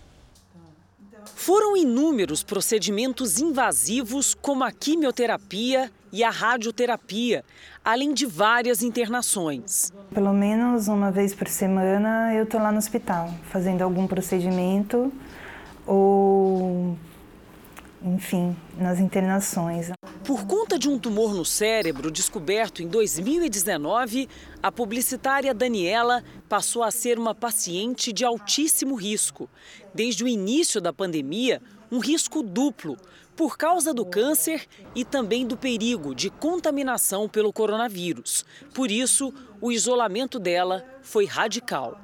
Foram 1.44 1.76
inúmeros 1.76 2.44
procedimentos 2.44 3.40
invasivos, 3.40 4.36
como 4.36 4.64
a 4.64 4.72
quimioterapia 4.72 5.90
e 6.14 6.24
a 6.24 6.30
radioterapia, 6.30 7.44
além 7.84 8.14
de 8.14 8.28
várias 8.28 8.84
internações. 8.84 9.92
Pelo 10.14 10.34
menos 10.34 10.88
uma 10.88 11.10
vez 11.10 11.34
por 11.34 11.48
semana 11.48 12.32
eu 12.36 12.44
estou 12.44 12.62
lá 12.62 12.72
no 12.72 12.78
hospital, 12.78 13.34
fazendo 13.50 13.82
algum 13.82 14.06
procedimento 14.06 15.12
ou, 15.88 16.96
enfim, 18.04 18.56
nas 18.78 19.00
internações. 19.00 19.92
Por 20.24 20.46
conta 20.46 20.78
de 20.78 20.90
um 20.90 20.98
tumor 20.98 21.34
no 21.34 21.46
cérebro 21.46 22.10
descoberto 22.12 22.82
em 22.82 22.88
2019, 22.88 24.28
a 24.62 24.72
publicitária 24.72 25.54
Daniela 25.54 26.24
passou 26.50 26.84
a 26.84 26.92
ser 26.92 27.20
uma 27.20 27.36
paciente 27.36 28.12
de 28.12 28.26
altíssimo 28.26 28.96
risco. 28.96 29.50
Desde 29.94 30.24
o 30.24 30.28
início 30.28 30.82
da 30.82 30.92
pandemia, 30.92 31.62
um 31.92 32.00
risco 32.00 32.42
duplo 32.42 32.98
por 33.36 33.58
causa 33.58 33.94
do 33.94 34.06
câncer 34.06 34.66
e 34.94 35.04
também 35.04 35.46
do 35.46 35.58
perigo 35.58 36.14
de 36.14 36.30
contaminação 36.30 37.28
pelo 37.28 37.52
coronavírus. 37.54 38.46
Por 38.74 38.92
isso, 38.92 39.34
o 39.60 39.72
isolamento 39.72 40.40
dela 40.40 40.86
foi 41.02 41.26
radical. 41.26 42.00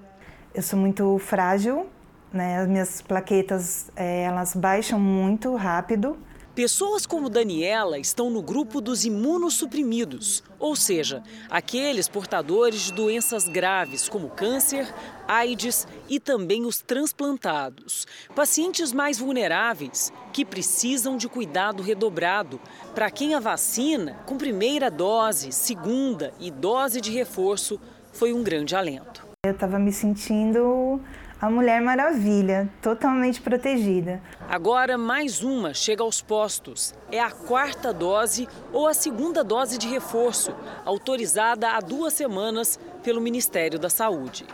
Eu 0.54 0.64
sou 0.64 0.80
muito 0.80 1.18
frágil, 1.20 1.88
né? 2.32 2.60
As 2.60 2.68
minhas 2.68 3.02
plaquetas 3.02 3.90
é, 3.96 4.24
elas 4.24 4.56
baixam 4.56 5.00
muito 5.00 5.56
rápido. 5.56 6.18
Pessoas 6.58 7.06
como 7.06 7.30
Daniela 7.30 8.00
estão 8.00 8.32
no 8.32 8.42
grupo 8.42 8.82
dos 8.82 9.06
imunossuprimidos, 9.06 10.44
ou 10.58 10.76
seja, 10.76 11.22
aqueles 11.52 12.10
portadores 12.10 12.82
de 12.82 12.94
doenças 12.94 13.48
graves 13.48 14.10
como 14.10 14.32
câncer, 14.32 14.92
AIDS 15.28 15.88
e 16.10 16.20
também 16.20 16.66
os 16.66 16.82
transplantados. 16.82 18.08
Pacientes 18.34 18.92
mais 18.92 19.20
vulneráveis 19.20 20.12
que 20.34 20.44
precisam 20.44 21.16
de 21.16 21.30
cuidado 21.30 21.84
redobrado. 21.84 22.60
Para 22.96 23.12
quem 23.12 23.36
a 23.36 23.40
vacina, 23.40 24.18
com 24.26 24.36
primeira 24.36 24.90
dose, 24.90 25.52
segunda 25.52 26.34
e 26.40 26.50
dose 26.50 27.00
de 27.00 27.12
reforço, 27.12 27.80
foi 28.12 28.34
um 28.34 28.42
grande 28.42 28.76
alento. 28.76 29.28
Eu 29.46 29.54
estava 29.54 29.78
me 29.78 29.94
sentindo 29.94 31.00
a 31.40 31.50
Mulher 31.52 31.82
Maravilha, 31.82 32.68
totalmente 32.82 33.40
protegida. 33.40 34.20
Agora, 34.50 34.98
mais 34.98 35.44
uma 35.44 35.72
chega 35.72 36.02
aos 36.02 36.20
postos. 36.20 36.96
É 37.12 37.20
a 37.20 37.30
quarta 37.30 37.94
dose 37.94 38.48
ou 38.74 38.88
a 38.88 38.94
segunda 38.94 39.44
dose 39.44 39.78
de 39.78 39.88
reforço, 39.88 40.52
autorizada 40.84 41.70
há 41.70 41.80
duas 41.80 42.14
semanas 42.14 42.80
pelo 43.04 43.22
Ministério 43.22 43.78
da 43.78 43.90
Saúde. 43.90 44.46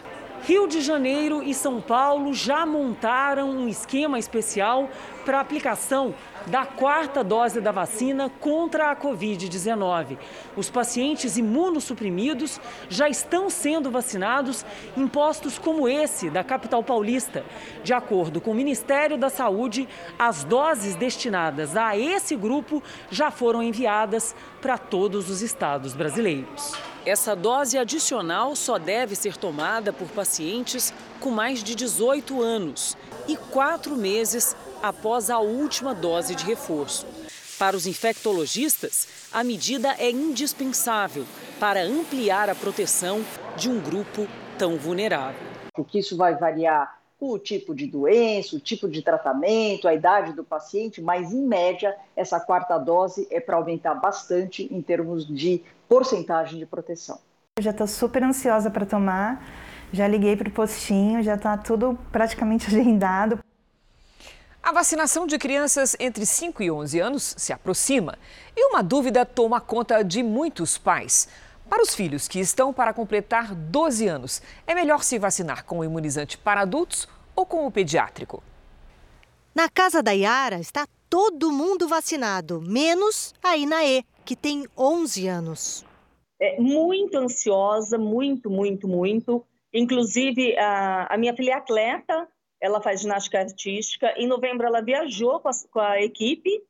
Rio 0.46 0.68
de 0.68 0.82
Janeiro 0.82 1.42
e 1.42 1.54
São 1.54 1.80
Paulo 1.80 2.34
já 2.34 2.66
montaram 2.66 3.50
um 3.50 3.70
esquema 3.70 4.20
especial 4.20 4.90
para 5.24 5.40
aplicação 5.40 6.14
da 6.48 6.66
quarta 6.66 7.24
dose 7.24 7.62
da 7.62 7.72
vacina 7.72 8.30
contra 8.40 8.92
a 8.92 8.96
Covid-19. 8.96 10.18
Os 10.56 10.70
pacientes 10.70 11.38
imunossuprimidos 11.38 12.60
já 12.90 13.08
estão 13.08 13.50
sendo 13.50 13.90
vacinados 13.90 14.66
em 14.98 15.08
postos 15.08 15.58
como 15.58 15.88
esse 15.88 16.30
da 16.30 16.44
capital 16.44 16.84
paulista. 16.84 17.46
De 17.84 17.94
acordo 17.94 18.42
com 18.42 18.52
o 18.52 18.56
Ministério 18.56 19.18
da 19.18 19.30
Saúde, 19.30 19.88
as 20.18 20.44
doses 20.44 20.96
destinadas 20.96 21.76
a 21.76 21.98
esse 21.98 22.36
grupo 22.36 22.84
já 23.10 23.32
foram 23.32 23.64
enviadas 23.64 24.36
para 24.62 24.78
todos 24.78 25.30
os 25.30 25.42
estados 25.42 25.94
brasileiros. 25.94 26.74
Essa 27.06 27.36
dose 27.36 27.78
adicional 27.78 28.56
só 28.56 28.78
deve 28.78 29.14
ser 29.16 29.36
tomada 29.36 29.92
por 29.92 30.08
pacientes 30.08 30.94
com 31.20 31.30
mais 31.30 31.62
de 31.62 31.76
18 31.76 32.42
anos 32.42 32.98
e 33.28 33.36
quatro 33.36 33.96
meses 33.96 34.56
após 34.84 35.30
a 35.30 35.40
última 35.40 35.96
dose 35.96 36.36
de 36.36 36.44
reforço. 36.44 37.08
Para 37.58 37.78
os 37.78 37.88
infectologistas, 37.88 39.08
a 39.32 39.42
medida 39.42 39.96
é 39.98 40.12
indispensável 40.12 41.24
para 41.58 41.82
ampliar 41.82 42.50
a 42.50 42.56
proteção 42.56 43.24
de 43.56 43.70
um 43.70 43.80
grupo 43.80 44.28
tão 44.60 44.76
vulnerável. 44.76 45.40
Porque 45.74 46.00
isso 46.00 46.18
vai 46.18 46.36
variar 46.36 47.00
o 47.18 47.40
tipo 47.40 47.74
de 47.74 47.88
doença, 47.88 48.58
o 48.58 48.60
tipo 48.60 48.90
de 48.90 49.02
tratamento, 49.02 49.88
a 49.88 49.94
idade 49.94 50.34
do 50.34 50.44
paciente, 50.44 51.02
mas 51.02 51.32
em 51.32 51.48
média 51.48 51.96
essa 52.14 52.38
quarta 52.38 52.78
dose 52.78 53.26
é 53.32 53.40
para 53.40 53.56
aumentar 53.56 53.96
bastante 53.96 54.68
em 54.70 54.82
termos 54.82 55.26
de 55.26 55.64
porcentagem 55.88 56.60
de 56.60 56.66
proteção. 56.66 57.20
Eu 57.56 57.64
já 57.64 57.72
estou 57.72 57.88
super 57.88 58.22
ansiosa 58.22 58.70
para 58.70 58.86
tomar, 58.86 59.42
já 59.94 60.06
liguei 60.06 60.36
para 60.36 60.50
o 60.50 60.52
postinho, 60.52 61.24
já 61.24 61.36
está 61.36 61.56
tudo 61.56 61.98
praticamente 62.12 62.68
agendado. 62.76 63.40
A 64.64 64.72
vacinação 64.72 65.28
de 65.28 65.38
crianças 65.38 65.94
entre 66.00 66.26
5 66.26 66.64
e 66.64 66.72
11 66.72 66.98
anos 66.98 67.36
se 67.38 67.52
aproxima 67.52 68.18
e 68.56 68.66
uma 68.70 68.82
dúvida 68.82 69.26
toma 69.26 69.60
conta 69.60 70.02
de 70.02 70.24
muitos 70.24 70.78
pais. 70.78 71.28
Para 71.70 71.84
os 71.84 71.94
filhos 71.94 72.30
que 72.30 72.40
estão 72.40 72.72
para 72.72 72.94
completar 72.94 73.54
12 73.54 74.08
anos, 74.08 74.42
é 74.66 74.74
melhor 74.74 75.04
se 75.04 75.20
vacinar 75.20 75.66
com 75.66 75.80
o 75.80 75.84
imunizante 75.84 76.38
para 76.38 76.62
adultos 76.62 77.10
ou 77.36 77.46
com 77.46 77.68
o 77.68 77.72
pediátrico? 77.72 78.42
Na 79.54 79.68
casa 79.70 80.02
da 80.02 80.14
Yara 80.14 80.62
está 80.62 80.88
todo 81.10 81.52
mundo 81.52 81.86
vacinado, 81.86 82.62
menos 82.62 83.34
a 83.44 83.58
Inaê, 83.58 84.04
que 84.24 84.34
tem 84.34 84.66
11 84.78 85.28
anos. 85.28 85.86
É 86.40 86.58
muito 86.58 87.18
ansiosa, 87.18 87.98
muito, 87.98 88.50
muito, 88.50 88.88
muito. 88.88 89.46
Inclusive, 89.74 90.58
a, 90.58 91.14
a 91.14 91.18
minha 91.18 91.36
filha 91.36 91.52
é 91.52 91.56
atleta, 91.56 92.30
ela 92.64 92.82
faz 92.82 93.02
ginástica 93.02 93.40
artística. 93.40 94.14
Em 94.16 94.26
novembro, 94.26 94.66
ela 94.66 94.82
viajou 94.82 95.38
com 95.42 95.50
a, 95.50 95.52
com 95.70 95.80
a 95.82 96.02
equipe 96.02 96.64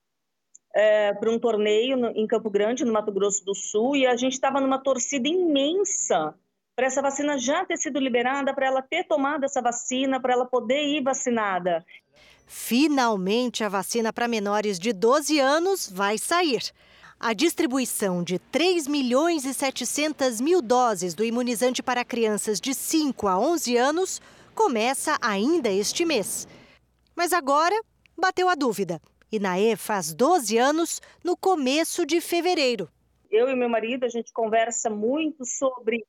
é, 0.73 1.13
para 1.13 1.29
um 1.29 1.37
torneio 1.37 1.95
no, 1.95 2.07
em 2.07 2.25
Campo 2.25 2.49
Grande, 2.49 2.83
no 2.83 2.91
Mato 2.91 3.11
Grosso 3.11 3.45
do 3.45 3.53
Sul, 3.53 3.95
e 3.95 4.07
a 4.07 4.15
gente 4.15 4.33
estava 4.33 4.59
numa 4.59 4.81
torcida 4.81 5.29
imensa 5.29 6.33
para 6.75 6.87
essa 6.87 6.99
vacina 6.99 7.37
já 7.37 7.63
ter 7.63 7.77
sido 7.77 7.99
liberada, 7.99 8.55
para 8.55 8.65
ela 8.65 8.81
ter 8.81 9.03
tomado 9.03 9.43
essa 9.43 9.61
vacina, 9.61 10.19
para 10.19 10.33
ela 10.33 10.47
poder 10.47 10.83
ir 10.83 11.03
vacinada. 11.03 11.85
Finalmente, 12.47 13.63
a 13.63 13.69
vacina 13.69 14.11
para 14.11 14.27
menores 14.27 14.79
de 14.79 14.93
12 14.93 15.39
anos 15.39 15.87
vai 15.87 16.17
sair. 16.17 16.71
A 17.19 17.33
distribuição 17.33 18.23
de 18.23 18.39
3 18.39 18.87
milhões 18.87 19.45
e 19.45 19.53
700 19.53 20.41
mil 20.41 20.59
doses 20.59 21.13
do 21.13 21.23
imunizante 21.23 21.83
para 21.83 22.03
crianças 22.03 22.59
de 22.59 22.73
5 22.73 23.27
a 23.27 23.37
11 23.37 23.77
anos 23.77 24.19
começa 24.53 25.17
ainda 25.21 25.69
este 25.69 26.05
mês. 26.05 26.47
Mas 27.15 27.33
agora 27.33 27.75
bateu 28.17 28.47
a 28.47 28.55
dúvida. 28.55 29.01
Inaê 29.31 29.75
faz 29.75 30.13
12 30.13 30.57
anos 30.57 31.01
no 31.23 31.35
começo 31.35 32.05
de 32.05 32.21
fevereiro. 32.21 32.89
Eu 33.31 33.49
e 33.49 33.55
meu 33.55 33.67
marido, 33.67 34.05
a 34.05 34.09
gente 34.09 34.31
conversa 34.31 34.89
muito 34.89 35.43
sobre. 35.43 36.05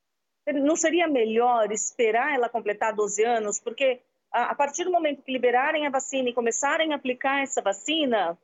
Não 0.47 0.77
seria 0.77 1.09
melhor 1.09 1.73
esperar 1.73 2.35
ela 2.35 2.51
completar 2.51 2.95
12 2.95 3.25
anos? 3.25 3.59
Porque 3.59 4.03
a 4.31 4.55
partir 4.55 4.85
do 4.85 4.91
momento 4.91 5.23
que 5.23 5.33
liberarem 5.33 5.87
a 5.87 5.91
vacina 5.91 6.29
e 6.29 6.35
começarem 6.35 6.93
a 6.93 6.97
aplicar 6.97 7.43
essa 7.43 7.63
vacina, 7.63 8.37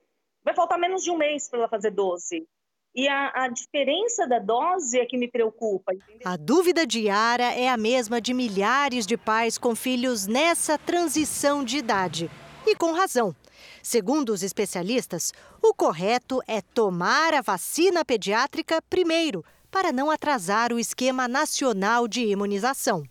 vai 0.42 0.54
faltar 0.54 0.78
menos 0.78 1.02
de 1.02 1.10
um 1.10 1.18
mês 1.18 1.48
para 1.48 1.58
ela 1.58 1.68
fazer 1.68 1.90
12. 1.90 2.46
E 2.94 3.08
a, 3.08 3.44
a, 3.44 3.48
diferença 3.48 4.26
da 4.26 4.40
dose 4.40 4.98
é 4.98 5.06
que 5.06 5.16
me 5.16 5.28
preocupa. 5.28 5.92
A 6.24 6.36
dúvida 6.36 6.84
diária 6.84 7.54
é 7.54 7.68
a 7.68 7.76
mesma 7.76 8.20
de 8.20 8.34
milhares 8.34 9.06
de 9.06 9.16
pais 9.16 9.56
com 9.56 9.76
filhos 9.76 10.26
nessa 10.26 10.76
transição 10.76 11.62
de 11.62 11.76
idade. 11.76 12.30
E 12.66 12.74
com 12.74 12.92
razão. 12.92 13.34
Segundo 13.82 14.30
os 14.30 14.42
especialistas, 14.42 15.32
o 15.62 15.72
correto 15.72 16.40
é 16.48 16.60
tomar 16.60 17.32
a 17.32 17.40
vacina 17.40 18.04
pediátrica 18.04 18.82
primeiro, 18.82 19.44
para 19.70 19.92
não 19.92 20.10
atrasar 20.10 20.72
o 20.72 20.78
esquema 20.78 21.28
nacional 21.28 22.08
de 22.08 22.22
imunização. 22.22 23.04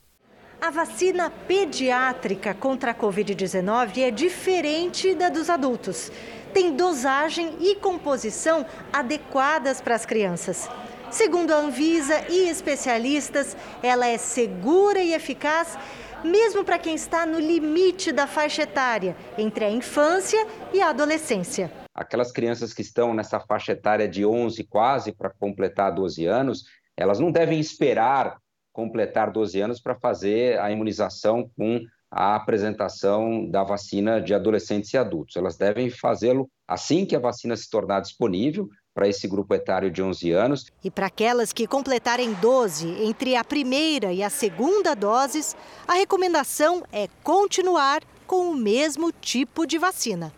A 0.62 0.69
vacina 0.69 1.29
pediátrica 1.29 2.53
contra 2.53 2.91
a 2.91 2.95
Covid-19 2.95 4.00
é 4.00 4.12
diferente 4.12 5.15
da 5.15 5.29
dos 5.29 5.50
adultos 5.50 6.12
tem 6.53 6.75
dosagem 6.75 7.56
e 7.60 7.75
composição 7.75 8.65
adequadas 8.91 9.82
para 9.82 9.96
as 9.96 10.06
crianças. 10.06 10.70
Segundo 11.12 11.51
a 11.51 11.58
Anvisa 11.58 12.25
e 12.29 12.50
especialistas, 12.50 13.58
ela 13.82 14.08
é 14.08 14.18
segura 14.18 15.00
e 15.00 15.13
eficaz 15.13 15.77
mesmo 16.24 16.63
para 16.63 16.79
quem 16.79 16.96
está 16.96 17.25
no 17.25 17.39
limite 17.39 18.12
da 18.12 18.27
faixa 18.27 18.63
etária, 18.63 19.15
entre 19.38 19.65
a 19.65 19.70
infância 19.70 20.46
e 20.74 20.82
a 20.82 20.89
adolescência. 20.89 21.72
Aquelas 21.94 22.32
crianças 22.32 22.74
que 22.74 22.82
estão 22.82 23.13
nessa 23.13 23.39
faixa 23.39 23.74
etária 23.74 24.08
de 24.08 24.25
11 24.25 24.63
quase 24.65 25.12
para 25.12 25.29
completar 25.29 25.94
12 25.94 26.25
anos, 26.25 26.65
elas 26.96 27.20
não 27.20 27.32
devem 27.32 27.60
esperar 27.60 28.38
completar 28.72 29.32
12 29.32 29.60
anos 29.60 29.82
para 29.82 29.96
fazer 29.96 30.60
a 30.60 30.72
imunização 30.72 31.50
com 31.58 31.81
a 32.11 32.35
apresentação 32.35 33.50
da 33.50 33.63
vacina 33.63 34.19
de 34.19 34.33
adolescentes 34.33 34.93
e 34.93 34.98
adultos. 34.98 35.35
Elas 35.35 35.57
devem 35.57 35.89
fazê-lo 35.89 36.50
assim 36.67 37.05
que 37.05 37.15
a 37.15 37.19
vacina 37.19 37.55
se 37.55 37.69
tornar 37.69 38.01
disponível 38.01 38.67
para 38.93 39.07
esse 39.07 39.27
grupo 39.27 39.53
etário 39.53 39.91
de 39.91 40.01
11 40.01 40.31
anos. 40.31 40.65
E 40.83 40.89
para 40.89 41.05
aquelas 41.05 41.53
que 41.53 41.67
completarem 41.67 42.33
12 42.33 42.87
entre 43.03 43.35
a 43.35 43.43
primeira 43.43 44.11
e 44.11 44.24
a 44.24 44.29
segunda 44.29 44.95
doses, 44.95 45.55
a 45.87 45.93
recomendação 45.93 46.83
é 46.91 47.07
continuar 47.24 48.01
com 48.25 48.50
o 48.50 48.55
mesmo 48.55 49.11
tipo 49.11 49.65
de 49.65 49.77
vacina. 49.77 50.33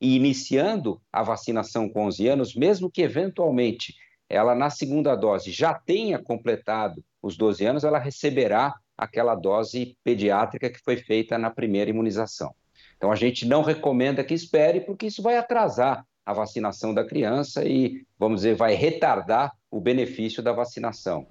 E 0.00 0.16
iniciando 0.16 1.00
a 1.12 1.22
vacinação 1.22 1.88
com 1.88 2.06
11 2.06 2.28
anos, 2.28 2.54
mesmo 2.54 2.90
que 2.90 3.02
eventualmente 3.02 3.94
ela 4.28 4.54
na 4.54 4.70
segunda 4.70 5.16
dose 5.16 5.50
já 5.50 5.74
tenha 5.74 6.18
completado 6.18 7.02
os 7.22 7.36
12 7.36 7.64
anos, 7.66 7.84
ela 7.84 7.98
receberá 7.98 8.74
aquela 8.98 9.36
dose 9.36 9.96
pediátrica 10.02 10.68
que 10.68 10.80
foi 10.80 10.96
feita 10.96 11.38
na 11.38 11.50
primeira 11.50 11.88
imunização. 11.88 12.52
Então, 12.96 13.12
a 13.12 13.16
gente 13.16 13.46
não 13.46 13.62
recomenda 13.62 14.24
que 14.24 14.34
espere, 14.34 14.80
porque 14.80 15.06
isso 15.06 15.22
vai 15.22 15.36
atrasar 15.36 16.04
a 16.26 16.32
vacinação 16.32 16.92
da 16.92 17.06
criança 17.06 17.64
e, 17.64 18.04
vamos 18.18 18.40
dizer, 18.40 18.56
vai 18.56 18.74
retardar 18.74 19.52
o 19.70 19.80
benefício 19.80 20.42
da 20.42 20.52
vacinação. 20.52 21.26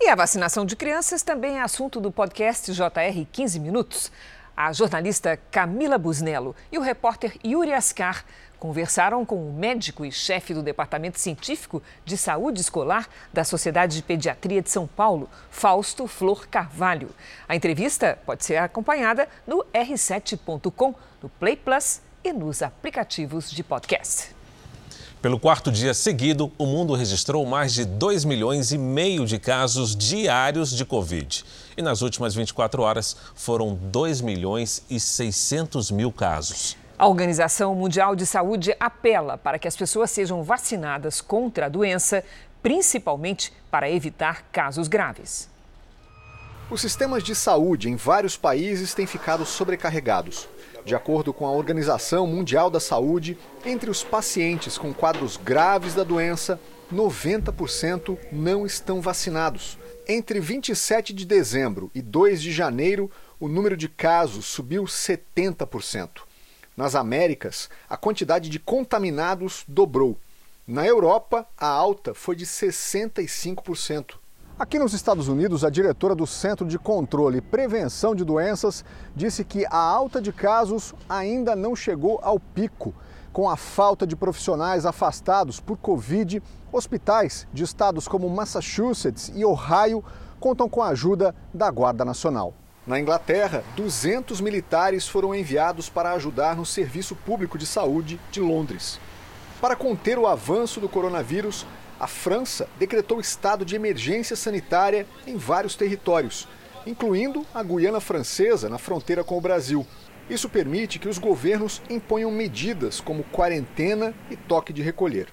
E 0.00 0.08
a 0.08 0.14
vacinação 0.14 0.66
de 0.66 0.74
crianças 0.74 1.22
também 1.22 1.58
é 1.58 1.62
assunto 1.62 2.00
do 2.00 2.10
podcast 2.10 2.72
JR 2.72 3.24
15 3.30 3.60
Minutos. 3.60 4.12
A 4.56 4.72
jornalista 4.72 5.36
Camila 5.50 5.96
Busnello 5.96 6.54
e 6.70 6.78
o 6.78 6.82
repórter 6.82 7.36
Yuri 7.44 7.72
Ascar 7.72 8.24
conversaram 8.64 9.26
com 9.26 9.46
o 9.46 9.52
médico 9.52 10.06
e 10.06 10.10
chefe 10.10 10.54
do 10.54 10.62
Departamento 10.62 11.20
Científico 11.20 11.82
de 12.02 12.16
Saúde 12.16 12.62
Escolar 12.62 13.06
da 13.30 13.44
Sociedade 13.44 13.96
de 13.96 14.02
Pediatria 14.02 14.62
de 14.62 14.70
São 14.70 14.86
Paulo, 14.86 15.28
Fausto 15.50 16.06
Flor 16.06 16.46
Carvalho. 16.48 17.10
A 17.46 17.54
entrevista 17.54 18.18
pode 18.24 18.42
ser 18.42 18.56
acompanhada 18.56 19.28
no 19.46 19.62
r7.com, 19.74 20.94
no 21.22 21.28
Play 21.28 21.56
Plus 21.56 22.00
e 22.24 22.32
nos 22.32 22.62
aplicativos 22.62 23.50
de 23.50 23.62
podcast. 23.62 24.34
Pelo 25.20 25.38
quarto 25.38 25.70
dia 25.70 25.92
seguido, 25.92 26.50
o 26.56 26.64
mundo 26.64 26.94
registrou 26.94 27.44
mais 27.44 27.74
de 27.74 27.84
2 27.84 28.24
milhões 28.24 28.72
e 28.72 28.78
meio 28.78 29.26
de 29.26 29.38
casos 29.38 29.94
diários 29.94 30.70
de 30.70 30.86
Covid. 30.86 31.44
E 31.76 31.82
nas 31.82 32.00
últimas 32.00 32.34
24 32.34 32.80
horas 32.80 33.14
foram 33.34 33.74
2 33.74 34.22
milhões 34.22 34.82
e 34.88 34.98
600 34.98 35.90
mil 35.90 36.10
casos. 36.10 36.82
A 36.96 37.08
Organização 37.08 37.74
Mundial 37.74 38.14
de 38.14 38.24
Saúde 38.24 38.74
apela 38.78 39.36
para 39.36 39.58
que 39.58 39.66
as 39.66 39.76
pessoas 39.76 40.12
sejam 40.12 40.44
vacinadas 40.44 41.20
contra 41.20 41.66
a 41.66 41.68
doença, 41.68 42.22
principalmente 42.62 43.52
para 43.68 43.90
evitar 43.90 44.44
casos 44.52 44.86
graves. 44.86 45.48
Os 46.70 46.80
sistemas 46.80 47.24
de 47.24 47.34
saúde 47.34 47.90
em 47.90 47.96
vários 47.96 48.36
países 48.36 48.94
têm 48.94 49.06
ficado 49.06 49.44
sobrecarregados. 49.44 50.48
De 50.84 50.94
acordo 50.94 51.32
com 51.32 51.46
a 51.46 51.50
Organização 51.50 52.28
Mundial 52.28 52.70
da 52.70 52.78
Saúde, 52.78 53.36
entre 53.66 53.90
os 53.90 54.04
pacientes 54.04 54.78
com 54.78 54.94
quadros 54.94 55.36
graves 55.36 55.94
da 55.94 56.04
doença, 56.04 56.60
90% 56.92 58.16
não 58.30 58.64
estão 58.64 59.00
vacinados. 59.00 59.76
Entre 60.06 60.38
27 60.38 61.12
de 61.12 61.26
dezembro 61.26 61.90
e 61.92 62.00
2 62.00 62.40
de 62.40 62.52
janeiro, 62.52 63.10
o 63.40 63.48
número 63.48 63.76
de 63.76 63.88
casos 63.88 64.44
subiu 64.44 64.84
70%. 64.84 66.23
Nas 66.76 66.96
Américas, 66.96 67.70
a 67.88 67.96
quantidade 67.96 68.48
de 68.48 68.58
contaminados 68.58 69.64
dobrou. 69.68 70.18
Na 70.66 70.84
Europa, 70.84 71.46
a 71.56 71.68
alta 71.68 72.14
foi 72.14 72.34
de 72.34 72.44
65%. 72.44 74.16
Aqui 74.58 74.78
nos 74.78 74.92
Estados 74.92 75.28
Unidos, 75.28 75.64
a 75.64 75.70
diretora 75.70 76.16
do 76.16 76.26
Centro 76.26 76.66
de 76.66 76.76
Controle 76.78 77.38
e 77.38 77.40
Prevenção 77.40 78.14
de 78.14 78.24
Doenças 78.24 78.84
disse 79.14 79.44
que 79.44 79.64
a 79.66 79.76
alta 79.76 80.20
de 80.20 80.32
casos 80.32 80.94
ainda 81.08 81.54
não 81.54 81.76
chegou 81.76 82.18
ao 82.22 82.40
pico. 82.40 82.92
Com 83.32 83.48
a 83.48 83.56
falta 83.56 84.04
de 84.04 84.16
profissionais 84.16 84.84
afastados 84.84 85.60
por 85.60 85.76
Covid, 85.76 86.42
hospitais 86.72 87.46
de 87.52 87.62
estados 87.62 88.08
como 88.08 88.28
Massachusetts 88.28 89.30
e 89.34 89.44
Ohio 89.44 90.04
contam 90.40 90.68
com 90.68 90.82
a 90.82 90.88
ajuda 90.88 91.34
da 91.52 91.70
Guarda 91.70 92.04
Nacional. 92.04 92.54
Na 92.86 93.00
Inglaterra, 93.00 93.64
200 93.76 94.42
militares 94.42 95.08
foram 95.08 95.34
enviados 95.34 95.88
para 95.88 96.12
ajudar 96.12 96.54
no 96.54 96.66
Serviço 96.66 97.16
Público 97.16 97.56
de 97.56 97.64
Saúde 97.64 98.20
de 98.30 98.40
Londres. 98.40 99.00
Para 99.58 99.74
conter 99.74 100.18
o 100.18 100.26
avanço 100.26 100.80
do 100.80 100.88
coronavírus, 100.88 101.64
a 101.98 102.06
França 102.06 102.68
decretou 102.78 103.20
estado 103.20 103.64
de 103.64 103.74
emergência 103.74 104.36
sanitária 104.36 105.06
em 105.26 105.38
vários 105.38 105.74
territórios, 105.74 106.46
incluindo 106.86 107.46
a 107.54 107.62
Guiana 107.62 108.00
Francesa, 108.00 108.68
na 108.68 108.76
fronteira 108.76 109.24
com 109.24 109.38
o 109.38 109.40
Brasil. 109.40 109.86
Isso 110.28 110.50
permite 110.50 110.98
que 110.98 111.08
os 111.08 111.16
governos 111.16 111.80
imponham 111.88 112.30
medidas 112.30 113.00
como 113.00 113.24
quarentena 113.24 114.12
e 114.30 114.36
toque 114.36 114.74
de 114.74 114.82
recolher. 114.82 115.28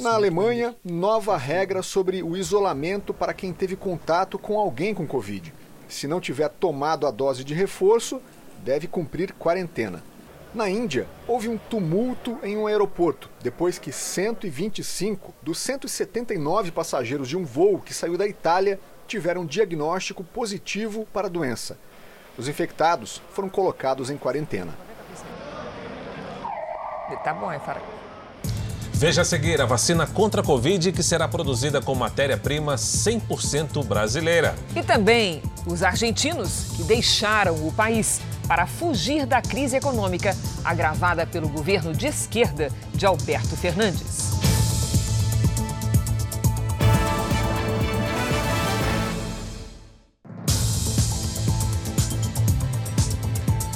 Na 0.00 0.12
Alemanha, 0.12 0.76
nova 0.84 1.38
regra 1.38 1.82
sobre 1.82 2.22
o 2.22 2.36
isolamento 2.36 3.14
para 3.14 3.32
quem 3.32 3.50
teve 3.50 3.76
contato 3.76 4.38
com 4.38 4.58
alguém 4.58 4.94
com 4.94 5.06
Covid. 5.06 5.52
Se 5.92 6.08
não 6.08 6.22
tiver 6.22 6.48
tomado 6.48 7.06
a 7.06 7.10
dose 7.10 7.44
de 7.44 7.52
reforço, 7.52 8.18
deve 8.64 8.86
cumprir 8.86 9.34
quarentena. 9.34 10.02
Na 10.54 10.68
Índia, 10.68 11.06
houve 11.28 11.50
um 11.50 11.58
tumulto 11.58 12.38
em 12.42 12.56
um 12.56 12.66
aeroporto 12.66 13.28
depois 13.42 13.78
que 13.78 13.92
125 13.92 15.34
dos 15.42 15.58
179 15.58 16.70
passageiros 16.70 17.28
de 17.28 17.36
um 17.36 17.44
voo 17.44 17.78
que 17.78 17.92
saiu 17.92 18.16
da 18.16 18.26
Itália 18.26 18.80
tiveram 19.06 19.44
diagnóstico 19.44 20.24
positivo 20.24 21.06
para 21.12 21.26
a 21.26 21.30
doença. 21.30 21.76
Os 22.38 22.48
infectados 22.48 23.20
foram 23.30 23.50
colocados 23.50 24.08
em 24.08 24.16
quarentena. 24.16 24.72
Tá 27.22 27.34
bom, 27.34 27.52
é. 27.52 27.60
Veja 29.02 29.22
a 29.22 29.24
seguir 29.24 29.60
a 29.60 29.66
vacina 29.66 30.06
contra 30.06 30.42
a 30.42 30.44
Covid 30.44 30.92
que 30.92 31.02
será 31.02 31.26
produzida 31.26 31.82
com 31.82 31.92
matéria-prima 31.92 32.76
100% 32.76 33.84
brasileira. 33.84 34.54
E 34.76 34.80
também 34.80 35.42
os 35.66 35.82
argentinos 35.82 36.66
que 36.76 36.84
deixaram 36.84 37.66
o 37.66 37.72
país 37.72 38.20
para 38.46 38.64
fugir 38.64 39.26
da 39.26 39.42
crise 39.42 39.76
econômica 39.76 40.36
agravada 40.64 41.26
pelo 41.26 41.48
governo 41.48 41.92
de 41.92 42.06
esquerda 42.06 42.70
de 42.94 43.04
Alberto 43.04 43.56
Fernandes. 43.56 44.30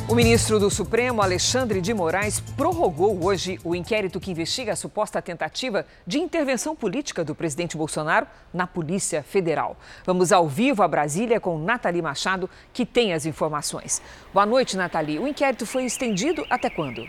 O 0.09 0.15
ministro 0.15 0.61
do 0.61 0.71
Supremo, 0.71 1.21
Alexandre 1.21 1.81
de 1.81 1.93
Moraes, 1.93 2.39
prorrogou 2.39 3.25
hoje 3.25 3.59
o 3.65 3.75
inquérito 3.75 4.21
que 4.21 4.31
investiga 4.31 4.73
a 4.73 4.77
suposta 4.77 5.21
tentativa 5.21 5.85
de 6.07 6.21
intervenção 6.21 6.77
política 6.77 7.25
do 7.25 7.35
presidente 7.35 7.77
Bolsonaro 7.77 8.25
na 8.55 8.69
Polícia 8.69 9.25
Federal. 9.25 9.77
Vamos 10.05 10.31
ao 10.31 10.47
vivo 10.47 10.85
a 10.85 10.87
Brasília 10.87 11.41
com 11.41 11.59
Nathalie 11.59 12.01
Machado, 12.01 12.49
que 12.73 12.87
tem 12.87 13.15
as 13.15 13.27
informações. 13.27 14.01
Boa 14.33 14.47
noite, 14.47 14.77
Nathalie. 14.77 15.19
O 15.19 15.27
inquérito 15.27 15.67
foi 15.67 15.85
estendido 15.85 16.47
até 16.49 16.71
quando? 16.71 17.05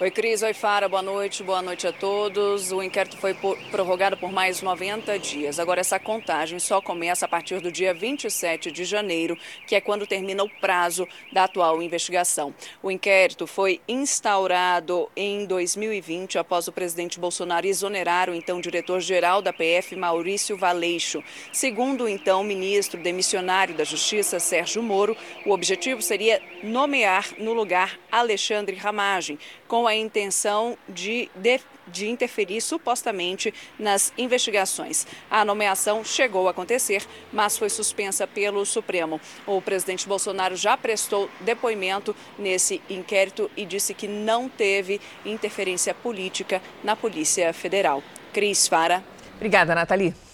Oi, 0.00 0.12
Cris. 0.12 0.44
Oi, 0.44 0.54
Fara. 0.54 0.88
Boa 0.88 1.02
noite. 1.02 1.42
Boa 1.42 1.60
noite 1.60 1.84
a 1.84 1.92
todos. 1.92 2.70
O 2.70 2.80
inquérito 2.80 3.16
foi 3.16 3.34
prorrogado 3.72 4.16
por 4.16 4.30
mais 4.30 4.62
90 4.62 5.18
dias. 5.18 5.58
Agora, 5.58 5.80
essa 5.80 5.98
contagem 5.98 6.60
só 6.60 6.80
começa 6.80 7.26
a 7.26 7.28
partir 7.28 7.58
do 7.58 7.72
dia 7.72 7.92
27 7.92 8.70
de 8.70 8.84
janeiro, 8.84 9.36
que 9.66 9.74
é 9.74 9.80
quando 9.80 10.06
termina 10.06 10.44
o 10.44 10.48
prazo 10.48 11.04
da 11.32 11.42
atual 11.42 11.82
investigação. 11.82 12.54
O 12.80 12.92
inquérito 12.92 13.44
foi 13.44 13.80
instaurado 13.88 15.10
em 15.16 15.44
2020, 15.44 16.38
após 16.38 16.68
o 16.68 16.72
presidente 16.72 17.18
Bolsonaro 17.18 17.66
exonerar 17.66 18.30
o 18.30 18.36
então 18.36 18.60
diretor-geral 18.60 19.42
da 19.42 19.52
PF, 19.52 19.96
Maurício 19.96 20.56
Valeixo. 20.56 21.24
Segundo 21.52 22.04
o 22.04 22.08
então 22.08 22.44
ministro 22.44 23.02
demissionário 23.02 23.74
da 23.74 23.82
Justiça, 23.82 24.38
Sérgio 24.38 24.80
Moro, 24.80 25.16
o 25.44 25.50
objetivo 25.50 26.00
seria 26.00 26.40
nomear 26.62 27.34
no 27.36 27.52
lugar 27.52 27.98
Alexandre 28.10 28.76
Ramagem, 28.76 29.38
com 29.66 29.86
a 29.86 29.94
intenção 29.94 30.76
de, 30.88 31.30
de, 31.36 31.60
de, 31.86 32.08
interferir 32.08 32.60
supostamente 32.60 33.52
nas 33.78 34.12
investigações. 34.16 35.06
A 35.30 35.44
nomeação 35.44 36.04
chegou 36.04 36.48
a 36.48 36.50
acontecer, 36.50 37.04
mas 37.32 37.56
foi 37.56 37.68
suspensa 37.68 38.26
pelo 38.26 38.64
Supremo. 38.64 39.20
O 39.46 39.60
presidente 39.60 40.06
Bolsonaro 40.06 40.56
já 40.56 40.76
prestou 40.76 41.30
depoimento 41.40 42.14
nesse 42.38 42.80
inquérito 42.88 43.50
e 43.56 43.64
disse 43.64 43.94
que 43.94 44.08
não 44.08 44.48
teve 44.48 45.00
interferência 45.24 45.94
política 45.94 46.62
na 46.82 46.94
Polícia 46.96 47.52
Federal. 47.52 48.02
Cris 48.32 48.68
Fara. 48.68 49.02
Obrigada, 49.36 49.74
Nathalie. 49.74 50.27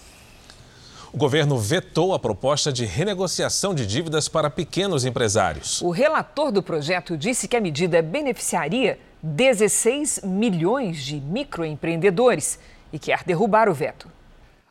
O 1.15 1.17
governo 1.17 1.57
vetou 1.57 2.13
a 2.13 2.19
proposta 2.19 2.73
de 2.73 2.83
renegociação 2.83 3.73
de 3.73 3.87
dívidas 3.87 4.27
para 4.27 4.49
pequenos 4.49 5.05
empresários. 5.05 5.81
O 5.81 5.89
relator 5.89 6.51
do 6.51 6.61
projeto 6.61 7.15
disse 7.15 7.47
que 7.47 7.55
a 7.55 7.61
medida 7.61 8.01
beneficiaria 8.01 8.99
16 9.23 10.23
milhões 10.25 11.05
de 11.05 11.21
microempreendedores 11.21 12.59
e 12.91 12.99
quer 12.99 13.23
derrubar 13.23 13.69
o 13.69 13.73
veto. 13.73 14.11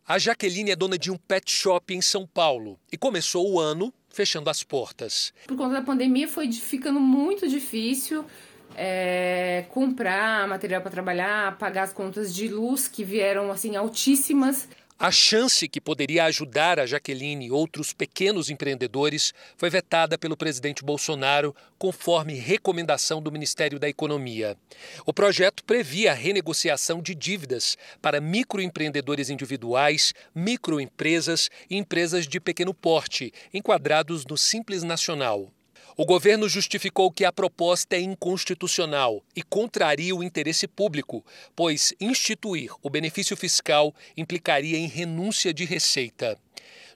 A 0.07 0.19
Jaqueline 0.19 0.73
é 0.73 0.77
dona 0.77 0.99
de 0.99 1.11
um 1.11 1.17
pet 1.17 1.51
shop 1.51 1.95
em 1.95 2.03
São 2.03 2.27
Paulo 2.27 2.79
e 2.93 2.99
começou 2.99 3.51
o 3.51 3.59
ano 3.59 3.91
fechando 4.11 4.51
as 4.51 4.63
portas. 4.63 5.33
Por 5.47 5.57
conta 5.57 5.77
da 5.77 5.83
pandemia 5.83 6.29
foi 6.29 6.53
ficando 6.53 7.01
muito 7.01 7.49
difícil 7.49 8.23
é, 8.77 9.65
comprar 9.71 10.47
material 10.49 10.83
para 10.83 10.91
trabalhar, 10.91 11.57
pagar 11.59 11.85
as 11.85 11.93
contas 11.93 12.35
de 12.35 12.49
luz 12.49 12.89
que 12.89 13.03
vieram 13.05 13.51
assim 13.51 13.77
altíssimas. 13.77 14.69
A 14.97 15.11
chance 15.11 15.69
que 15.69 15.81
poderia 15.81 16.25
ajudar 16.25 16.79
a 16.79 16.87
Jaqueline 16.87 17.47
e 17.47 17.51
outros 17.51 17.93
pequenos 17.93 18.49
empreendedores 18.49 19.35
foi 19.57 19.69
vetada 19.69 20.17
pelo 20.17 20.37
presidente 20.37 20.85
Bolsonaro, 20.85 21.55
conforme 21.77 22.35
recomendação 22.35 23.21
do 23.21 23.33
Ministério 23.33 23.79
da 23.79 23.89
Economia. 23.89 24.57
O 25.05 25.13
projeto 25.13 25.65
previa 25.65 26.13
a 26.13 26.15
renegociação 26.15 27.03
de 27.03 27.13
dívidas 27.13 27.77
para 28.01 28.21
microempreendedores 28.21 29.31
individuais, 29.31 30.15
microempresas 30.33 31.51
e 31.69 31.77
empresas 31.77 32.27
de 32.27 32.39
pequeno 32.39 32.73
porte, 32.73 33.33
enquadrados 33.53 34.25
no 34.25 34.39
Simples 34.39 34.85
Nacional. 34.85 35.51
O 35.97 36.05
governo 36.05 36.49
justificou 36.49 37.09
que 37.09 37.25
a 37.25 37.31
proposta 37.31 37.95
é 37.95 38.01
inconstitucional 38.01 39.23
e 39.37 39.45
contraria 39.45 40.13
o 40.13 40.25
interesse 40.25 40.67
público, 40.67 41.25
pois 41.55 41.95
instituir 42.01 42.73
o 42.83 42.91
benefício 42.91 43.37
fiscal 43.37 43.95
implicaria 44.17 44.77
em 44.77 44.89
renúncia 44.89 45.55
de 45.55 45.65
receita. 45.65 46.37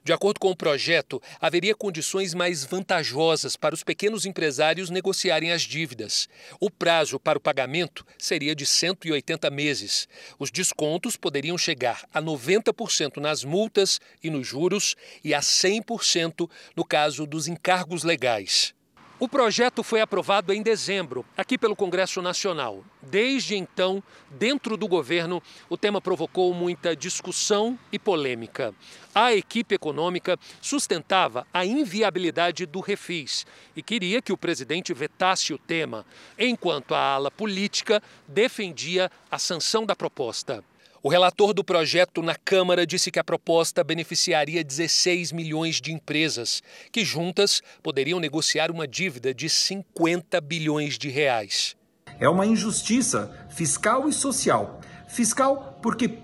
De 0.03 0.11
acordo 0.11 0.37
com 0.37 0.51
o 0.51 0.55
projeto, 0.55 1.21
haveria 1.39 1.73
condições 1.73 2.33
mais 2.33 2.65
vantajosas 2.65 3.55
para 3.55 3.73
os 3.73 3.85
pequenos 3.85 4.25
empresários 4.25 4.89
negociarem 4.89 5.53
as 5.53 5.61
dívidas. 5.61 6.27
O 6.59 6.69
prazo 6.69 7.17
para 7.17 7.37
o 7.37 7.41
pagamento 7.41 8.05
seria 8.17 8.53
de 8.53 8.65
180 8.65 9.49
meses. 9.49 10.09
Os 10.37 10.51
descontos 10.51 11.15
poderiam 11.15 11.57
chegar 11.57 12.03
a 12.13 12.21
90% 12.21 13.15
nas 13.17 13.45
multas 13.45 14.01
e 14.21 14.29
nos 14.29 14.45
juros 14.45 14.97
e 15.23 15.33
a 15.33 15.39
100% 15.39 16.49
no 16.75 16.83
caso 16.83 17.25
dos 17.25 17.47
encargos 17.47 18.03
legais. 18.03 18.77
O 19.21 19.27
projeto 19.27 19.83
foi 19.83 19.99
aprovado 19.99 20.53
em 20.53 20.61
dezembro, 20.61 21.25
aqui 21.35 21.57
pelo 21.57 21.75
Congresso 21.75 22.21
Nacional. 22.21 22.85
Desde 23.01 23.53
então, 23.53 24.01
dentro 24.29 24.77
do 24.77 24.87
governo, 24.87 25.43
o 25.67 25.75
tema 25.75 25.99
provocou 25.99 26.53
muita 26.53 26.95
discussão 26.95 27.77
e 27.91 27.99
polêmica. 27.99 28.73
A 29.13 29.33
equipe 29.33 29.75
econômica 29.75 30.39
sustentava 30.61 31.45
a 31.53 31.65
inviabilidade 31.65 32.65
do 32.65 32.79
refis 32.79 33.45
e 33.75 33.83
queria 33.83 34.21
que 34.21 34.31
o 34.31 34.37
presidente 34.37 34.93
vetasse 34.93 35.53
o 35.53 35.57
tema, 35.57 36.05
enquanto 36.37 36.95
a 36.95 37.15
ala 37.15 37.29
política 37.29 38.01
defendia 38.25 39.11
a 39.29 39.37
sanção 39.37 39.85
da 39.85 39.97
proposta. 39.97 40.63
O 41.01 41.07
relator 41.07 41.53
do 41.53 41.63
projeto 41.63 42.21
na 42.21 42.35
Câmara 42.35 42.85
disse 42.85 43.09
que 43.09 43.19
a 43.19 43.23
proposta 43.23 43.85
beneficiaria 43.85 44.61
16 44.61 45.31
milhões 45.31 45.79
de 45.79 45.93
empresas, 45.93 46.61
que 46.91 47.05
juntas 47.05 47.61
poderiam 47.81 48.19
negociar 48.19 48.69
uma 48.69 48.85
dívida 48.85 49.33
de 49.33 49.47
50 49.47 50.41
bilhões 50.41 50.97
de 50.97 51.07
reais. 51.07 51.73
É 52.19 52.27
uma 52.27 52.45
injustiça 52.45 53.33
fiscal 53.49 54.09
e 54.09 54.13
social. 54.13 54.81
Fiscal 55.07 55.79
porque 55.81 56.19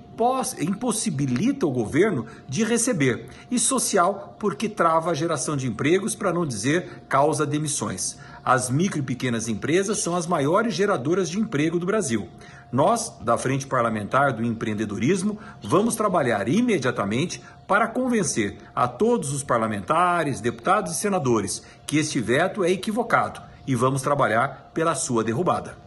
impossibilita 0.59 1.65
o 1.65 1.71
governo 1.71 2.25
de 2.47 2.63
receber, 2.63 3.27
e 3.51 3.59
social 3.59 4.35
porque 4.39 4.69
trava 4.69 5.11
a 5.11 5.13
geração 5.13 5.57
de 5.57 5.67
empregos, 5.67 6.15
para 6.15 6.33
não 6.33 6.45
dizer 6.45 7.03
causa 7.09 7.45
demissões. 7.45 8.17
As 8.43 8.69
micro 8.69 8.99
e 8.99 9.03
pequenas 9.03 9.47
empresas 9.47 9.99
são 9.99 10.15
as 10.15 10.27
maiores 10.27 10.73
geradoras 10.73 11.29
de 11.29 11.39
emprego 11.39 11.79
do 11.79 11.85
Brasil. 11.85 12.29
Nós, 12.71 13.13
da 13.21 13.37
Frente 13.37 13.67
Parlamentar 13.67 14.33
do 14.33 14.43
Empreendedorismo, 14.43 15.39
vamos 15.61 15.95
trabalhar 15.95 16.47
imediatamente 16.47 17.41
para 17.67 17.87
convencer 17.87 18.57
a 18.75 18.87
todos 18.87 19.31
os 19.33 19.43
parlamentares, 19.43 20.41
deputados 20.41 20.93
e 20.93 20.95
senadores 20.95 21.63
que 21.85 21.97
este 21.97 22.19
veto 22.19 22.63
é 22.63 22.71
equivocado 22.71 23.41
e 23.67 23.75
vamos 23.75 24.01
trabalhar 24.01 24.71
pela 24.73 24.95
sua 24.95 25.23
derrubada. 25.23 25.77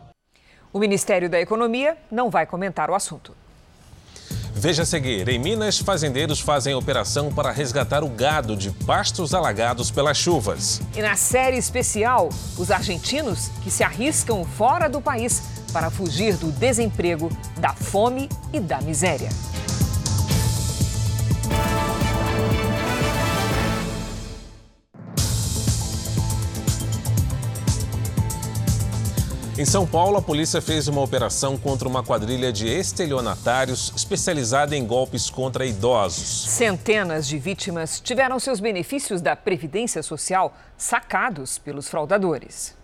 O 0.72 0.78
Ministério 0.78 1.28
da 1.30 1.40
Economia 1.40 1.96
não 2.10 2.30
vai 2.30 2.46
comentar 2.46 2.90
o 2.90 2.94
assunto. 2.94 3.34
Veja 4.52 4.82
a 4.82 4.86
seguir: 4.86 5.28
em 5.28 5.38
Minas, 5.38 5.78
fazendeiros 5.78 6.40
fazem 6.40 6.74
operação 6.74 7.32
para 7.32 7.52
resgatar 7.52 8.02
o 8.02 8.08
gado 8.08 8.56
de 8.56 8.72
pastos 8.72 9.32
alagados 9.32 9.90
pelas 9.90 10.18
chuvas. 10.18 10.80
E 10.96 11.00
na 11.00 11.14
série 11.14 11.56
especial, 11.56 12.28
os 12.58 12.70
argentinos 12.70 13.48
que 13.62 13.70
se 13.70 13.84
arriscam 13.84 14.44
fora 14.44 14.88
do 14.88 15.00
país 15.00 15.57
para 15.72 15.90
fugir 15.90 16.36
do 16.36 16.50
desemprego, 16.52 17.30
da 17.58 17.72
fome 17.72 18.28
e 18.52 18.60
da 18.60 18.80
miséria. 18.80 19.28
Em 29.58 29.64
São 29.64 29.84
Paulo, 29.84 30.18
a 30.18 30.22
polícia 30.22 30.62
fez 30.62 30.86
uma 30.86 31.00
operação 31.00 31.58
contra 31.58 31.88
uma 31.88 32.00
quadrilha 32.00 32.52
de 32.52 32.68
estelionatários 32.68 33.92
especializada 33.96 34.76
em 34.76 34.86
golpes 34.86 35.28
contra 35.28 35.66
idosos. 35.66 36.44
Centenas 36.48 37.26
de 37.26 37.38
vítimas 37.38 37.98
tiveram 37.98 38.38
seus 38.38 38.60
benefícios 38.60 39.20
da 39.20 39.34
Previdência 39.34 40.00
Social 40.00 40.56
sacados 40.76 41.58
pelos 41.58 41.88
fraudadores. 41.88 42.77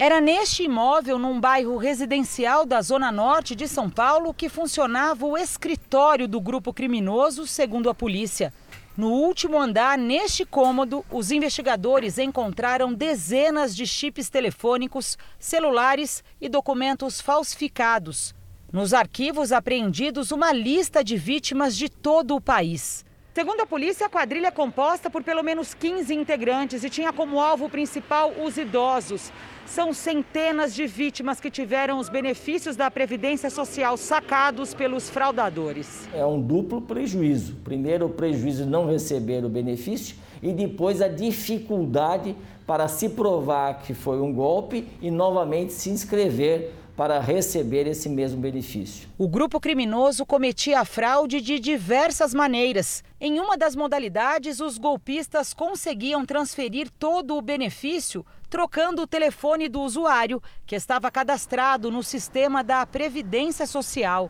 Era 0.00 0.20
neste 0.20 0.62
imóvel, 0.62 1.18
num 1.18 1.40
bairro 1.40 1.76
residencial 1.76 2.64
da 2.64 2.80
Zona 2.80 3.10
Norte 3.10 3.56
de 3.56 3.66
São 3.66 3.90
Paulo, 3.90 4.32
que 4.32 4.48
funcionava 4.48 5.26
o 5.26 5.36
escritório 5.36 6.28
do 6.28 6.40
grupo 6.40 6.72
criminoso, 6.72 7.48
segundo 7.48 7.90
a 7.90 7.94
polícia. 7.94 8.54
No 8.96 9.10
último 9.10 9.58
andar, 9.58 9.98
neste 9.98 10.46
cômodo, 10.46 11.04
os 11.10 11.32
investigadores 11.32 12.16
encontraram 12.16 12.94
dezenas 12.94 13.74
de 13.74 13.88
chips 13.88 14.30
telefônicos, 14.30 15.18
celulares 15.36 16.22
e 16.40 16.48
documentos 16.48 17.20
falsificados. 17.20 18.36
Nos 18.72 18.94
arquivos 18.94 19.50
apreendidos, 19.50 20.30
uma 20.30 20.52
lista 20.52 21.02
de 21.02 21.16
vítimas 21.16 21.76
de 21.76 21.88
todo 21.88 22.36
o 22.36 22.40
país. 22.40 23.04
Segundo 23.38 23.60
a 23.60 23.66
polícia, 23.66 24.06
a 24.06 24.10
quadrilha 24.10 24.48
é 24.48 24.50
composta 24.50 25.08
por 25.08 25.22
pelo 25.22 25.44
menos 25.44 25.72
15 25.72 26.12
integrantes 26.12 26.82
e 26.82 26.90
tinha 26.90 27.12
como 27.12 27.40
alvo 27.40 27.68
principal 27.68 28.32
os 28.44 28.58
idosos. 28.58 29.30
São 29.64 29.94
centenas 29.94 30.74
de 30.74 30.88
vítimas 30.88 31.38
que 31.38 31.48
tiveram 31.48 32.00
os 32.00 32.08
benefícios 32.08 32.74
da 32.74 32.90
Previdência 32.90 33.48
Social 33.48 33.96
sacados 33.96 34.74
pelos 34.74 35.08
fraudadores. 35.08 36.08
É 36.12 36.26
um 36.26 36.40
duplo 36.42 36.80
prejuízo. 36.82 37.54
Primeiro, 37.62 38.06
o 38.06 38.10
prejuízo 38.10 38.64
de 38.64 38.70
não 38.70 38.90
receber 38.90 39.44
o 39.44 39.48
benefício 39.48 40.16
e 40.42 40.52
depois 40.52 41.00
a 41.00 41.06
dificuldade 41.06 42.34
para 42.66 42.88
se 42.88 43.08
provar 43.08 43.82
que 43.82 43.94
foi 43.94 44.20
um 44.20 44.32
golpe 44.32 44.88
e 45.00 45.12
novamente 45.12 45.72
se 45.72 45.90
inscrever 45.90 46.72
para 46.98 47.20
receber 47.20 47.86
esse 47.86 48.08
mesmo 48.08 48.40
benefício. 48.40 49.08
O 49.16 49.28
grupo 49.28 49.60
criminoso 49.60 50.26
cometia 50.26 50.80
a 50.80 50.84
fraude 50.84 51.40
de 51.40 51.60
diversas 51.60 52.34
maneiras. 52.34 53.04
Em 53.20 53.38
uma 53.38 53.56
das 53.56 53.76
modalidades, 53.76 54.58
os 54.58 54.78
golpistas 54.78 55.54
conseguiam 55.54 56.26
transferir 56.26 56.90
todo 56.90 57.36
o 57.36 57.40
benefício 57.40 58.26
trocando 58.50 59.02
o 59.02 59.06
telefone 59.06 59.68
do 59.68 59.80
usuário, 59.80 60.42
que 60.66 60.74
estava 60.74 61.08
cadastrado 61.08 61.88
no 61.88 62.02
sistema 62.02 62.64
da 62.64 62.84
Previdência 62.84 63.64
Social. 63.64 64.28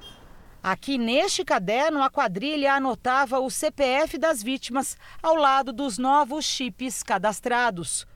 Aqui 0.62 0.98
neste 0.98 1.46
caderno, 1.46 2.02
a 2.02 2.10
quadrilha 2.10 2.74
anotava 2.74 3.40
o 3.40 3.48
CPF 3.48 4.18
das 4.18 4.42
vítimas 4.42 4.94
ao 5.22 5.36
lado 5.36 5.72
dos 5.72 5.96
novos 5.96 6.44
chips 6.44 7.02
cadastrados. 7.02 8.06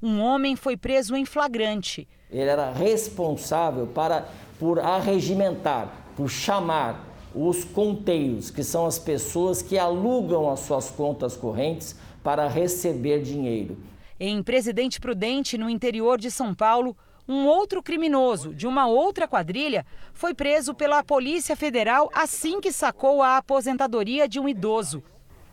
Um 0.00 0.18
homem 0.18 0.56
foi 0.56 0.78
preso 0.78 1.14
em 1.14 1.26
flagrante. 1.26 2.08
Ele 2.30 2.50
era 2.50 2.72
responsável 2.72 3.86
para, 3.86 4.28
por 4.58 4.78
arregimentar, 4.78 5.92
por 6.16 6.28
chamar 6.28 7.06
os 7.34 7.64
conteiros, 7.64 8.50
que 8.50 8.62
são 8.62 8.86
as 8.86 8.98
pessoas 8.98 9.62
que 9.62 9.78
alugam 9.78 10.50
as 10.50 10.60
suas 10.60 10.90
contas 10.90 11.36
correntes 11.36 11.96
para 12.22 12.48
receber 12.48 13.22
dinheiro. 13.22 13.78
Em 14.18 14.42
Presidente 14.42 15.00
Prudente, 15.00 15.56
no 15.56 15.70
interior 15.70 16.18
de 16.18 16.30
São 16.30 16.54
Paulo, 16.54 16.96
um 17.26 17.46
outro 17.46 17.82
criminoso 17.82 18.54
de 18.54 18.66
uma 18.66 18.86
outra 18.86 19.28
quadrilha 19.28 19.84
foi 20.14 20.34
preso 20.34 20.74
pela 20.74 21.04
Polícia 21.04 21.54
Federal 21.54 22.10
assim 22.14 22.60
que 22.60 22.72
sacou 22.72 23.22
a 23.22 23.36
aposentadoria 23.36 24.26
de 24.26 24.40
um 24.40 24.48
idoso. 24.48 25.02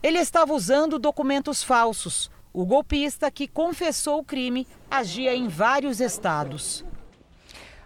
Ele 0.01 0.17
estava 0.17 0.53
usando 0.53 0.97
documentos 0.97 1.63
falsos. 1.63 2.31
O 2.57 2.65
golpista, 2.65 3.29
que 3.29 3.49
confessou 3.49 4.19
o 4.19 4.23
crime, 4.23 4.65
agia 4.89 5.35
em 5.35 5.49
vários 5.49 5.99
estados. 5.99 6.85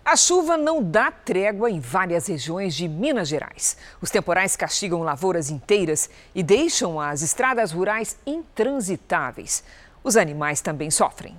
A 0.05 0.15
chuva 0.15 0.57
não 0.57 0.83
dá 0.83 1.09
trégua 1.09 1.71
em 1.71 1.79
várias 1.79 2.27
regiões 2.27 2.75
de 2.75 2.87
Minas 2.87 3.29
Gerais. 3.29 3.77
Os 3.99 4.11
temporais 4.11 4.55
castigam 4.55 5.01
lavouras 5.01 5.49
inteiras 5.49 6.07
e 6.35 6.43
deixam 6.43 7.01
as 7.01 7.23
estradas 7.23 7.71
rurais 7.71 8.15
intransitáveis. 8.27 9.63
Os 10.03 10.15
animais 10.15 10.61
também 10.61 10.91
sofrem. 10.91 11.35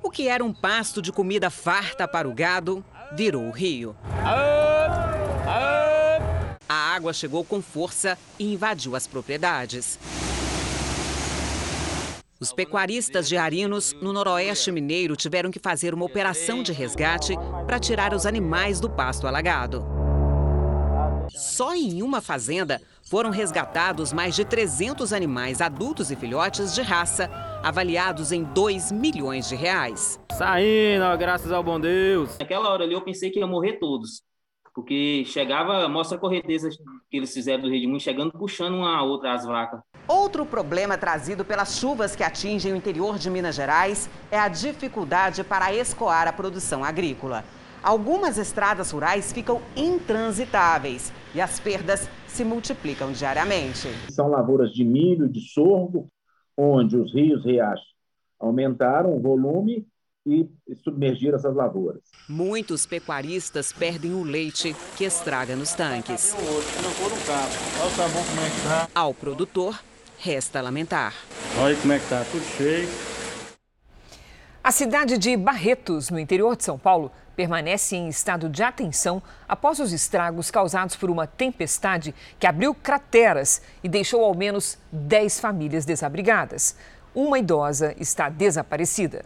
O 0.00 0.08
que 0.08 0.28
era 0.28 0.44
um 0.44 0.54
pasto 0.54 1.02
de 1.02 1.10
comida 1.10 1.50
farta 1.50 2.06
para 2.06 2.28
o 2.28 2.32
gado 2.32 2.84
virou 3.16 3.48
o 3.48 3.50
rio. 3.50 3.96
A 6.68 6.94
água 6.94 7.12
chegou 7.12 7.44
com 7.44 7.60
força 7.60 8.16
e 8.38 8.54
invadiu 8.54 8.94
as 8.94 9.08
propriedades. 9.08 9.98
Os 12.40 12.54
pecuaristas 12.54 13.28
de 13.28 13.36
Arinos, 13.36 13.92
no 14.00 14.14
noroeste 14.14 14.72
mineiro, 14.72 15.14
tiveram 15.14 15.50
que 15.50 15.58
fazer 15.58 15.92
uma 15.92 16.06
operação 16.06 16.62
de 16.62 16.72
resgate 16.72 17.34
para 17.66 17.78
tirar 17.78 18.14
os 18.14 18.24
animais 18.24 18.80
do 18.80 18.88
pasto 18.88 19.26
alagado. 19.26 19.84
Só 21.28 21.74
em 21.74 22.02
uma 22.02 22.22
fazenda 22.22 22.80
foram 23.10 23.28
resgatados 23.28 24.10
mais 24.10 24.34
de 24.34 24.46
300 24.46 25.12
animais 25.12 25.60
adultos 25.60 26.10
e 26.10 26.16
filhotes 26.16 26.74
de 26.74 26.80
raça, 26.80 27.30
avaliados 27.62 28.32
em 28.32 28.42
2 28.42 28.90
milhões 28.90 29.46
de 29.46 29.54
reais. 29.54 30.18
Saindo, 30.32 31.18
graças 31.18 31.52
ao 31.52 31.62
bom 31.62 31.78
Deus. 31.78 32.38
Naquela 32.38 32.70
hora 32.70 32.84
ali 32.84 32.94
eu 32.94 33.02
pensei 33.02 33.28
que 33.28 33.38
ia 33.38 33.46
morrer 33.46 33.74
todos, 33.74 34.22
porque 34.74 35.24
chegava, 35.26 35.86
mostra 35.90 36.16
a 36.16 36.20
correnteza 36.20 36.70
que 37.10 37.18
eles 37.18 37.34
fizeram 37.34 37.64
do 37.64 37.70
Redmundo, 37.70 38.00
chegando 38.00 38.32
puxando 38.32 38.76
uma 38.76 38.96
a 38.96 39.02
outra 39.02 39.34
as 39.34 39.44
vacas. 39.44 39.89
Outro 40.12 40.44
problema 40.44 40.98
trazido 40.98 41.44
pelas 41.44 41.78
chuvas 41.78 42.16
que 42.16 42.24
atingem 42.24 42.72
o 42.72 42.76
interior 42.76 43.16
de 43.16 43.30
Minas 43.30 43.54
Gerais 43.54 44.10
é 44.28 44.36
a 44.36 44.48
dificuldade 44.48 45.44
para 45.44 45.72
escoar 45.72 46.26
a 46.26 46.32
produção 46.32 46.82
agrícola. 46.82 47.44
Algumas 47.80 48.36
estradas 48.36 48.90
rurais 48.90 49.32
ficam 49.32 49.62
intransitáveis 49.76 51.12
e 51.32 51.40
as 51.40 51.60
perdas 51.60 52.08
se 52.26 52.44
multiplicam 52.44 53.12
diariamente. 53.12 53.86
São 54.10 54.26
lavouras 54.26 54.72
de 54.72 54.84
milho, 54.84 55.28
de 55.28 55.48
sorgo, 55.48 56.10
onde 56.56 56.96
os 56.96 57.14
rios 57.14 57.44
riachos 57.44 57.94
aumentaram 58.40 59.16
o 59.16 59.20
volume 59.20 59.86
e 60.26 60.48
submergiram 60.82 61.36
essas 61.36 61.54
lavouras. 61.54 62.02
Muitos 62.28 62.84
pecuaristas 62.84 63.72
perdem 63.72 64.12
o 64.12 64.24
leite 64.24 64.74
que 64.96 65.04
estraga 65.04 65.54
nos 65.54 65.72
tanques. 65.72 66.34
Ao 68.92 69.14
produtor, 69.14 69.80
resta 70.22 70.60
lamentar. 70.60 71.14
Olha 71.58 71.76
como 71.76 71.92
é 71.92 71.98
que 71.98 72.08
tá, 72.08 72.24
tudo 72.30 72.44
cheio. 72.56 72.88
A 74.62 74.70
cidade 74.70 75.16
de 75.16 75.36
Barretos, 75.36 76.10
no 76.10 76.18
interior 76.18 76.54
de 76.54 76.64
São 76.64 76.78
Paulo, 76.78 77.10
permanece 77.34 77.96
em 77.96 78.08
estado 78.08 78.50
de 78.50 78.62
atenção 78.62 79.22
após 79.48 79.78
os 79.78 79.92
estragos 79.92 80.50
causados 80.50 80.94
por 80.96 81.08
uma 81.08 81.26
tempestade 81.26 82.14
que 82.38 82.46
abriu 82.46 82.74
crateras 82.74 83.62
e 83.82 83.88
deixou 83.88 84.22
ao 84.22 84.34
menos 84.34 84.76
10 84.92 85.40
famílias 85.40 85.86
desabrigadas. 85.86 86.76
Uma 87.14 87.38
idosa 87.38 87.94
está 87.98 88.28
desaparecida. 88.28 89.24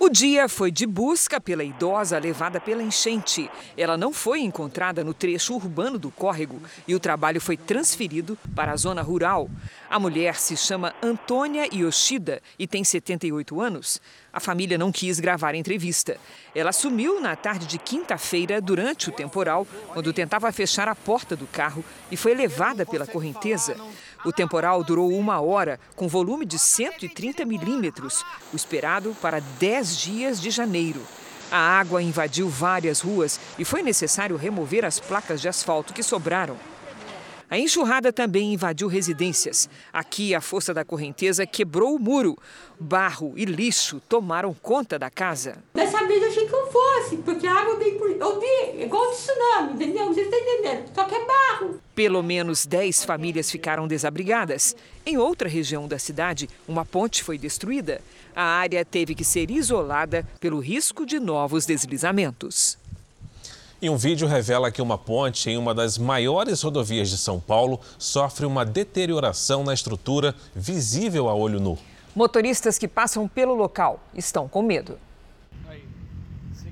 O 0.00 0.08
dia 0.08 0.48
foi 0.48 0.70
de 0.70 0.86
busca 0.86 1.40
pela 1.40 1.64
idosa 1.64 2.16
levada 2.20 2.60
pela 2.60 2.84
enchente. 2.84 3.50
Ela 3.76 3.96
não 3.96 4.12
foi 4.12 4.40
encontrada 4.40 5.02
no 5.02 5.12
trecho 5.12 5.54
urbano 5.54 5.98
do 5.98 6.08
córrego 6.08 6.62
e 6.86 6.94
o 6.94 7.00
trabalho 7.00 7.40
foi 7.40 7.56
transferido 7.56 8.38
para 8.54 8.70
a 8.70 8.76
zona 8.76 9.02
rural. 9.02 9.50
A 9.90 9.98
mulher 9.98 10.36
se 10.36 10.56
chama 10.56 10.94
Antônia 11.02 11.68
Yoshida 11.74 12.40
e 12.56 12.64
tem 12.64 12.84
78 12.84 13.60
anos. 13.60 14.00
A 14.32 14.38
família 14.38 14.78
não 14.78 14.92
quis 14.92 15.18
gravar 15.18 15.54
a 15.54 15.56
entrevista. 15.56 16.16
Ela 16.54 16.70
sumiu 16.70 17.20
na 17.20 17.34
tarde 17.34 17.66
de 17.66 17.76
quinta-feira 17.76 18.60
durante 18.60 19.08
o 19.08 19.12
temporal, 19.12 19.66
quando 19.92 20.12
tentava 20.12 20.52
fechar 20.52 20.86
a 20.86 20.94
porta 20.94 21.34
do 21.34 21.46
carro 21.46 21.84
e 22.08 22.16
foi 22.16 22.34
levada 22.34 22.86
pela 22.86 23.06
correnteza. 23.06 23.76
O 24.24 24.32
temporal 24.32 24.82
durou 24.82 25.12
uma 25.12 25.40
hora, 25.40 25.78
com 25.94 26.08
volume 26.08 26.44
de 26.44 26.58
130 26.58 27.44
milímetros, 27.44 28.24
o 28.52 28.56
esperado 28.56 29.16
para 29.22 29.40
10 29.40 29.96
dias 29.96 30.40
de 30.40 30.50
janeiro. 30.50 31.00
A 31.50 31.58
água 31.58 32.02
invadiu 32.02 32.48
várias 32.48 33.00
ruas 33.00 33.40
e 33.58 33.64
foi 33.64 33.82
necessário 33.82 34.36
remover 34.36 34.84
as 34.84 35.00
placas 35.00 35.40
de 35.40 35.48
asfalto 35.48 35.94
que 35.94 36.02
sobraram. 36.02 36.56
A 37.50 37.58
enxurrada 37.58 38.12
também 38.12 38.52
invadiu 38.52 38.88
residências. 38.88 39.70
Aqui, 39.90 40.34
a 40.34 40.40
força 40.40 40.74
da 40.74 40.84
correnteza 40.84 41.46
quebrou 41.46 41.96
o 41.96 41.98
muro. 41.98 42.36
Barro 42.78 43.32
e 43.36 43.46
lixo 43.46 44.02
tomaram 44.06 44.52
conta 44.52 44.98
da 44.98 45.08
casa. 45.08 45.56
Dessa 45.72 46.04
vez 46.06 46.22
eu 46.22 46.28
achei 46.28 46.46
que 46.46 46.54
eu 46.54 46.70
fosse, 46.70 47.16
porque 47.16 47.46
a 47.46 47.54
água 47.54 47.76
vem 47.78 47.98
por. 47.98 48.10
Eu 48.10 48.38
vi, 48.38 48.82
igual 48.82 49.10
tsunami, 49.12 49.72
entendeu? 49.72 50.08
Você 50.08 50.20
está 50.20 50.36
entendendo? 50.36 50.90
Só 50.94 51.04
que 51.04 51.14
é 51.14 51.26
barro. 51.26 51.80
Pelo 51.94 52.22
menos 52.22 52.66
10 52.66 53.04
famílias 53.04 53.50
ficaram 53.50 53.88
desabrigadas. 53.88 54.76
Em 55.06 55.16
outra 55.16 55.48
região 55.48 55.88
da 55.88 55.98
cidade, 55.98 56.50
uma 56.68 56.84
ponte 56.84 57.24
foi 57.24 57.38
destruída. 57.38 58.02
A 58.36 58.42
área 58.42 58.84
teve 58.84 59.14
que 59.14 59.24
ser 59.24 59.50
isolada 59.50 60.26
pelo 60.38 60.60
risco 60.60 61.06
de 61.06 61.18
novos 61.18 61.64
deslizamentos. 61.64 62.78
E 63.80 63.88
um 63.88 63.96
vídeo 63.96 64.26
revela 64.26 64.72
que 64.72 64.82
uma 64.82 64.98
ponte 64.98 65.48
em 65.48 65.56
uma 65.56 65.72
das 65.72 65.96
maiores 65.96 66.60
rodovias 66.62 67.08
de 67.08 67.16
São 67.16 67.38
Paulo 67.38 67.80
sofre 67.96 68.44
uma 68.44 68.64
deterioração 68.64 69.62
na 69.62 69.72
estrutura 69.72 70.34
visível 70.52 71.28
a 71.28 71.34
olho 71.34 71.60
nu. 71.60 71.78
Motoristas 72.12 72.76
que 72.76 72.88
passam 72.88 73.28
pelo 73.28 73.54
local 73.54 74.00
estão 74.12 74.48
com 74.48 74.62
medo. 74.62 74.98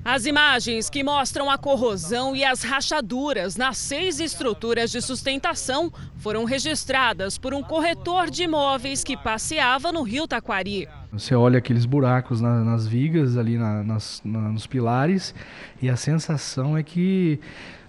As 0.03 0.25
imagens 0.25 0.89
que 0.89 1.01
mostram 1.01 1.49
a 1.49 1.57
corrosão 1.57 2.35
e 2.35 2.43
as 2.43 2.61
rachaduras 2.61 3.55
nas 3.55 3.77
seis 3.77 4.19
estruturas 4.19 4.91
de 4.91 5.01
sustentação 5.01 5.91
foram 6.17 6.43
registradas 6.43 7.37
por 7.37 7.53
um 7.53 7.63
corretor 7.63 8.29
de 8.29 8.43
imóveis 8.43 9.01
que 9.01 9.15
passeava 9.15 9.93
no 9.93 10.03
rio 10.03 10.27
Taquari. 10.27 10.89
Você 11.11 11.33
olha 11.33 11.57
aqueles 11.57 11.85
buracos 11.85 12.41
na, 12.41 12.63
nas 12.63 12.85
vigas, 12.85 13.37
ali 13.37 13.57
na, 13.57 13.83
nas, 13.83 14.21
na, 14.23 14.49
nos 14.49 14.67
pilares, 14.67 15.33
e 15.81 15.89
a 15.89 15.95
sensação 15.95 16.77
é 16.77 16.83
que 16.83 17.39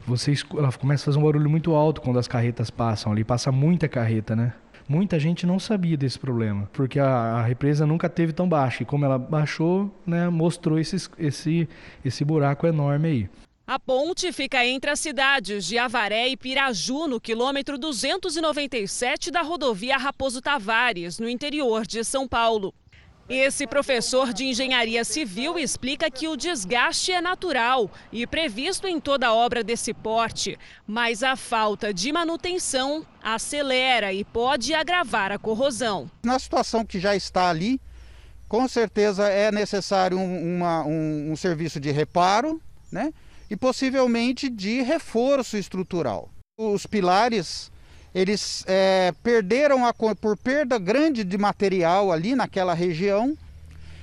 você 0.07 0.33
ela 0.57 0.73
começa 0.73 1.05
a 1.05 1.07
fazer 1.07 1.19
um 1.19 1.23
barulho 1.23 1.51
muito 1.51 1.75
alto 1.75 2.01
quando 2.01 2.19
as 2.19 2.27
carretas 2.27 2.71
passam 2.71 3.13
ali. 3.13 3.25
Passa 3.25 3.53
muita 3.53 3.89
carreta, 3.89 4.35
né? 4.35 4.55
Muita 4.89 5.19
gente 5.19 5.47
não 5.47 5.59
sabia 5.59 5.99
desse 5.99 6.19
problema, 6.19 6.69
porque 6.73 6.99
a, 6.99 7.07
a 7.07 7.43
represa 7.43 7.87
nunca 7.87 8.09
teve 8.09 8.33
tão 8.33 8.49
baixa. 8.49 8.83
E 8.83 8.87
como 8.87 9.05
ela 9.05 9.19
baixou, 9.19 9.95
né, 10.07 10.31
mostrou 10.31 10.79
esses, 10.79 11.11
esse, 11.19 11.69
esse 12.03 12.25
buraco 12.25 12.67
enorme 12.67 13.09
aí. 13.09 13.31
A 13.67 13.79
ponte 13.79 14.33
fica 14.33 14.65
entre 14.65 14.91
as 14.91 14.99
cidades 14.99 15.67
de 15.67 15.77
Avaré 15.77 16.29
e 16.29 16.39
Piraju, 16.39 17.07
no 17.07 17.21
quilômetro 17.21 17.77
297 17.77 19.31
da 19.31 19.43
rodovia 19.43 19.99
Raposo 19.99 20.41
Tavares, 20.41 21.19
no 21.19 21.29
interior 21.29 21.87
de 21.87 22.03
São 22.03 22.27
Paulo. 22.27 22.73
Esse 23.29 23.67
professor 23.67 24.33
de 24.33 24.45
engenharia 24.45 25.05
civil 25.05 25.59
explica 25.59 26.11
que 26.11 26.27
o 26.27 26.35
desgaste 26.35 27.13
é 27.13 27.21
natural 27.21 27.91
e 28.11 28.27
previsto 28.27 28.87
em 28.87 28.99
toda 28.99 29.35
obra 29.35 29.63
desse 29.63 29.93
porte, 29.93 30.59
mas 30.87 31.23
a 31.23 31.37
falta 31.37 31.93
de 31.93 32.11
manutenção 32.11 33.07
acelera 33.23 34.15
e 34.15 34.25
pode 34.25 34.73
agravar 34.73 35.31
a 35.31 35.39
corrosão. 35.39 36.11
Na 36.25 36.39
situação 36.39 36.87
que 36.87 36.99
já 36.99 37.15
está 37.15 37.51
ali, 37.51 37.79
com 38.49 38.67
certeza 38.67 39.29
é 39.29 39.53
necessário 39.53 40.19
um, 40.19 40.57
uma, 40.57 40.87
um, 40.87 41.33
um 41.33 41.37
serviço 41.37 41.79
de 41.79 41.91
reparo 41.91 42.59
né? 42.91 43.13
e 43.51 43.55
possivelmente 43.55 44.49
de 44.49 44.81
reforço 44.81 45.59
estrutural. 45.59 46.31
Os 46.59 46.87
pilares 46.87 47.71
eles 48.15 48.65
é, 48.67 49.13
perderam 49.23 49.87
a, 49.87 49.93
por 49.93 50.37
perda 50.37 50.79
grande 50.79 51.25
de 51.25 51.39
material 51.39 52.11
ali 52.13 52.35
naquela 52.35 52.75
região 52.75 53.37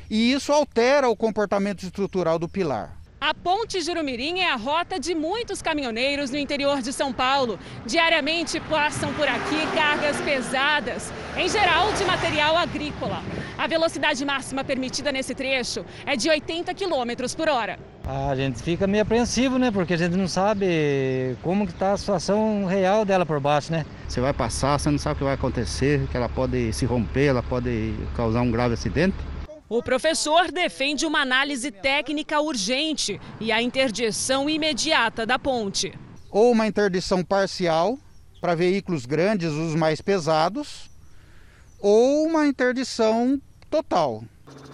e 0.09 0.31
isso 0.31 0.51
altera 0.51 1.09
o 1.09 1.15
comportamento 1.15 1.83
estrutural 1.83 2.37
do 2.37 2.47
pilar. 2.47 2.95
A 3.19 3.33
Ponte 3.33 3.81
Jurumirim 3.81 4.37
é 4.39 4.51
a 4.51 4.55
rota 4.55 4.99
de 4.99 5.15
muitos 5.15 5.59
caminhoneiros 5.59 6.29
no 6.29 6.37
interior 6.37 6.79
de 6.81 6.93
São 6.93 7.11
Paulo. 7.11 7.57
Diariamente 7.83 8.59
passam 8.59 9.11
por 9.15 9.27
aqui 9.27 9.65
cargas 9.73 10.21
pesadas, 10.21 11.11
em 11.35 11.49
geral 11.49 11.91
de 11.93 12.05
material 12.05 12.55
agrícola. 12.55 13.23
A 13.57 13.65
velocidade 13.65 14.23
máxima 14.23 14.63
permitida 14.63 15.11
nesse 15.11 15.33
trecho 15.33 15.83
é 16.05 16.15
de 16.15 16.29
80 16.29 16.71
km 16.75 17.35
por 17.35 17.49
hora. 17.49 17.79
A 18.07 18.35
gente 18.35 18.61
fica 18.61 18.85
meio 18.85 19.01
apreensivo, 19.01 19.57
né? 19.57 19.71
Porque 19.71 19.95
a 19.95 19.97
gente 19.97 20.15
não 20.15 20.27
sabe 20.27 21.35
como 21.41 21.65
que 21.65 21.73
está 21.73 21.93
a 21.93 21.97
situação 21.97 22.65
real 22.65 23.03
dela 23.03 23.25
por 23.25 23.39
baixo, 23.39 23.71
né? 23.71 23.83
Você 24.07 24.21
vai 24.21 24.31
passar, 24.31 24.79
você 24.79 24.91
não 24.91 24.99
sabe 24.99 25.15
o 25.15 25.17
que 25.17 25.23
vai 25.23 25.33
acontecer, 25.33 26.07
que 26.11 26.15
ela 26.15 26.29
pode 26.29 26.71
se 26.71 26.85
romper, 26.85 27.25
ela 27.25 27.41
pode 27.41 27.95
causar 28.15 28.41
um 28.41 28.51
grave 28.51 28.75
acidente. 28.75 29.15
O 29.67 29.81
professor 29.81 30.51
defende 30.51 31.07
uma 31.07 31.21
análise 31.21 31.71
técnica 31.71 32.39
urgente 32.39 33.19
e 33.41 33.51
a 33.51 33.59
interdição 33.59 34.47
imediata 34.47 35.25
da 35.25 35.39
ponte. 35.39 35.91
Ou 36.29 36.51
uma 36.51 36.67
interdição 36.67 37.23
parcial 37.23 37.97
para 38.39 38.53
veículos 38.53 39.07
grandes, 39.07 39.51
os 39.51 39.73
mais 39.73 39.99
pesados, 39.99 40.91
ou 41.79 42.27
uma 42.27 42.45
interdição 42.45 43.41
total. 43.67 44.23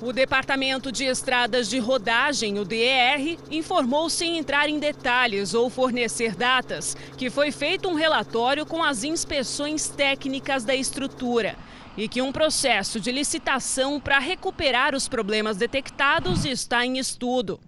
O 0.01 0.11
Departamento 0.11 0.91
de 0.91 1.05
Estradas 1.05 1.69
de 1.69 1.77
Rodagem, 1.77 2.57
o 2.57 2.65
DER, 2.65 3.37
informou 3.51 4.09
sem 4.09 4.37
entrar 4.37 4.67
em 4.67 4.79
detalhes 4.79 5.53
ou 5.53 5.69
fornecer 5.69 6.35
datas 6.35 6.97
que 7.17 7.29
foi 7.29 7.51
feito 7.51 7.87
um 7.87 7.93
relatório 7.93 8.65
com 8.65 8.83
as 8.83 9.03
inspeções 9.03 9.87
técnicas 9.89 10.65
da 10.65 10.75
estrutura 10.75 11.55
e 11.95 12.07
que 12.07 12.21
um 12.21 12.31
processo 12.31 12.99
de 12.99 13.11
licitação 13.11 13.99
para 13.99 14.17
recuperar 14.17 14.95
os 14.95 15.07
problemas 15.07 15.57
detectados 15.57 16.45
está 16.45 16.83
em 16.85 16.97
estudo. 16.97 17.59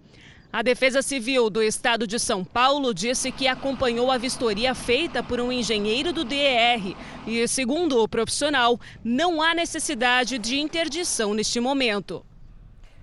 A 0.54 0.62
Defesa 0.62 1.02
Civil 1.02 1.50
do 1.50 1.60
Estado 1.60 2.06
de 2.06 2.16
São 2.16 2.44
Paulo 2.44 2.94
disse 2.94 3.32
que 3.32 3.48
acompanhou 3.48 4.08
a 4.08 4.16
vistoria 4.16 4.72
feita 4.72 5.20
por 5.20 5.40
um 5.40 5.50
engenheiro 5.50 6.12
do 6.12 6.24
DER 6.24 6.94
e, 7.26 7.48
segundo 7.48 8.00
o 8.00 8.06
profissional, 8.06 8.78
não 9.02 9.42
há 9.42 9.52
necessidade 9.52 10.38
de 10.38 10.60
interdição 10.60 11.34
neste 11.34 11.58
momento. 11.58 12.24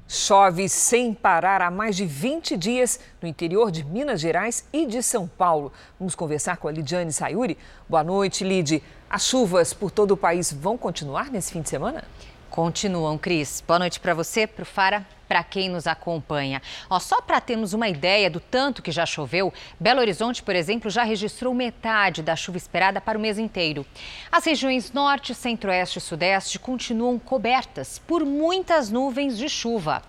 Chove 0.07 0.69
sem 0.69 1.13
parar 1.13 1.61
há 1.61 1.69
mais 1.69 1.97
de 1.97 2.05
20 2.05 2.55
dias 2.55 3.01
no 3.21 3.27
interior 3.27 3.69
de 3.69 3.83
Minas 3.83 4.21
Gerais 4.21 4.65
e 4.71 4.85
de 4.85 5.03
São 5.03 5.27
Paulo. 5.27 5.73
Vamos 5.99 6.15
conversar 6.15 6.55
com 6.55 6.69
a 6.69 6.71
Lidiane 6.71 7.11
Sayuri. 7.11 7.57
Boa 7.89 8.01
noite, 8.01 8.45
Lid. 8.45 8.81
As 9.09 9.25
chuvas 9.25 9.73
por 9.73 9.91
todo 9.91 10.11
o 10.11 10.17
país 10.17 10.53
vão 10.53 10.77
continuar 10.77 11.29
nesse 11.29 11.51
fim 11.51 11.61
de 11.61 11.67
semana? 11.67 12.05
Continuam, 12.49 13.17
Cris. 13.17 13.61
Boa 13.67 13.79
noite 13.79 13.99
para 13.99 14.13
você, 14.13 14.47
para 14.47 14.63
o 14.63 14.65
Fara, 14.65 15.05
para 15.31 15.45
quem 15.45 15.69
nos 15.69 15.87
acompanha. 15.87 16.61
Ó, 16.89 16.99
só 16.99 17.21
para 17.21 17.39
termos 17.39 17.71
uma 17.71 17.87
ideia 17.87 18.29
do 18.29 18.41
tanto 18.41 18.81
que 18.81 18.91
já 18.91 19.05
choveu, 19.05 19.53
Belo 19.79 20.01
Horizonte, 20.01 20.43
por 20.43 20.53
exemplo, 20.53 20.91
já 20.91 21.03
registrou 21.03 21.53
metade 21.53 22.21
da 22.21 22.35
chuva 22.35 22.57
esperada 22.57 22.99
para 22.99 23.17
o 23.17 23.21
mês 23.21 23.39
inteiro. 23.39 23.85
As 24.29 24.43
regiões 24.43 24.91
norte, 24.91 25.33
centro-oeste 25.33 25.99
e 25.99 26.01
sudeste 26.01 26.59
continuam 26.59 27.17
cobertas 27.17 27.97
por 27.97 28.25
muitas 28.25 28.91
nuvens 28.91 29.37
de 29.37 29.47
chuva. 29.47 30.01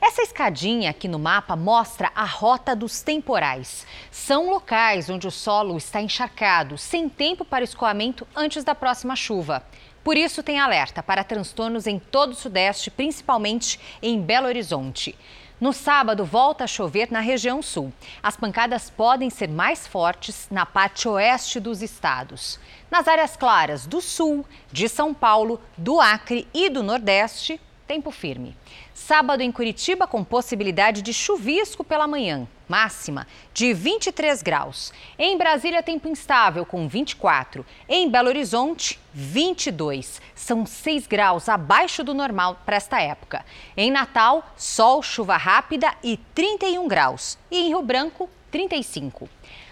Essa 0.00 0.22
escadinha 0.22 0.90
aqui 0.90 1.06
no 1.06 1.20
mapa 1.20 1.54
mostra 1.54 2.10
a 2.12 2.24
rota 2.24 2.74
dos 2.74 3.00
temporais. 3.00 3.86
São 4.10 4.50
locais 4.50 5.08
onde 5.08 5.28
o 5.28 5.30
solo 5.30 5.76
está 5.76 6.00
encharcado, 6.00 6.76
sem 6.76 7.08
tempo 7.08 7.44
para 7.44 7.62
escoamento 7.62 8.26
antes 8.34 8.64
da 8.64 8.74
próxima 8.74 9.14
chuva. 9.14 9.64
Por 10.04 10.18
isso, 10.18 10.42
tem 10.42 10.60
alerta 10.60 11.02
para 11.02 11.24
transtornos 11.24 11.86
em 11.86 11.98
todo 11.98 12.32
o 12.32 12.36
Sudeste, 12.36 12.90
principalmente 12.90 13.80
em 14.02 14.20
Belo 14.20 14.46
Horizonte. 14.46 15.16
No 15.58 15.72
sábado, 15.72 16.26
volta 16.26 16.64
a 16.64 16.66
chover 16.66 17.10
na 17.10 17.20
região 17.20 17.62
sul. 17.62 17.90
As 18.22 18.36
pancadas 18.36 18.90
podem 18.90 19.30
ser 19.30 19.48
mais 19.48 19.86
fortes 19.86 20.46
na 20.50 20.66
parte 20.66 21.08
oeste 21.08 21.58
dos 21.58 21.80
estados. 21.80 22.60
Nas 22.90 23.08
áreas 23.08 23.34
claras 23.34 23.86
do 23.86 24.02
sul, 24.02 24.44
de 24.70 24.90
São 24.90 25.14
Paulo, 25.14 25.58
do 25.78 25.98
Acre 26.02 26.46
e 26.52 26.68
do 26.68 26.82
Nordeste, 26.82 27.58
tempo 27.86 28.10
firme. 28.10 28.56
Sábado 28.92 29.42
em 29.42 29.52
Curitiba, 29.52 30.06
com 30.06 30.24
possibilidade 30.24 31.02
de 31.02 31.12
chuvisco 31.12 31.84
pela 31.84 32.06
manhã, 32.06 32.48
máxima 32.68 33.26
de 33.52 33.72
23 33.72 34.42
graus. 34.42 34.92
Em 35.18 35.36
Brasília, 35.36 35.82
tempo 35.82 36.08
instável, 36.08 36.64
com 36.64 36.88
24. 36.88 37.64
Em 37.88 38.08
Belo 38.08 38.28
Horizonte, 38.28 38.98
22. 39.12 40.20
São 40.34 40.64
6 40.64 41.06
graus 41.06 41.48
abaixo 41.48 42.02
do 42.02 42.14
normal 42.14 42.58
para 42.64 42.76
esta 42.76 43.00
época. 43.00 43.44
Em 43.76 43.90
Natal, 43.90 44.42
sol, 44.56 45.02
chuva 45.02 45.36
rápida 45.36 45.94
e 46.02 46.16
31 46.34 46.88
graus. 46.88 47.38
E 47.50 47.58
em 47.58 47.68
Rio 47.68 47.82
Branco, 47.82 48.30
35. 48.50 49.28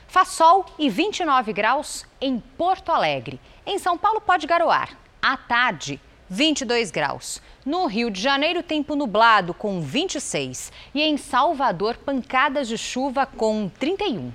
Faz 0.07 0.29
sol 0.29 0.66
e 0.79 0.90
29 0.90 1.53
graus 1.55 2.05
em 2.20 2.38
Porto 2.38 2.92
Alegre. 2.92 3.40
Em 3.64 3.79
São 3.79 3.96
Paulo, 3.96 4.20
pode 4.20 4.46
garoar. 4.46 4.90
À 5.22 5.37
tarde, 5.37 5.98
22 6.33 6.90
graus. 6.90 7.42
No 7.62 7.85
Rio 7.85 8.11
de 8.11 8.18
Janeiro, 8.18 8.62
tempo 8.62 8.97
nublado 8.97 9.53
com 9.53 9.83
26. 9.83 10.73
E 10.95 11.03
em 11.03 11.18
Salvador, 11.18 11.99
pancadas 11.99 12.66
de 12.66 12.79
chuva 12.79 13.27
com 13.27 13.68
31. 13.79 14.33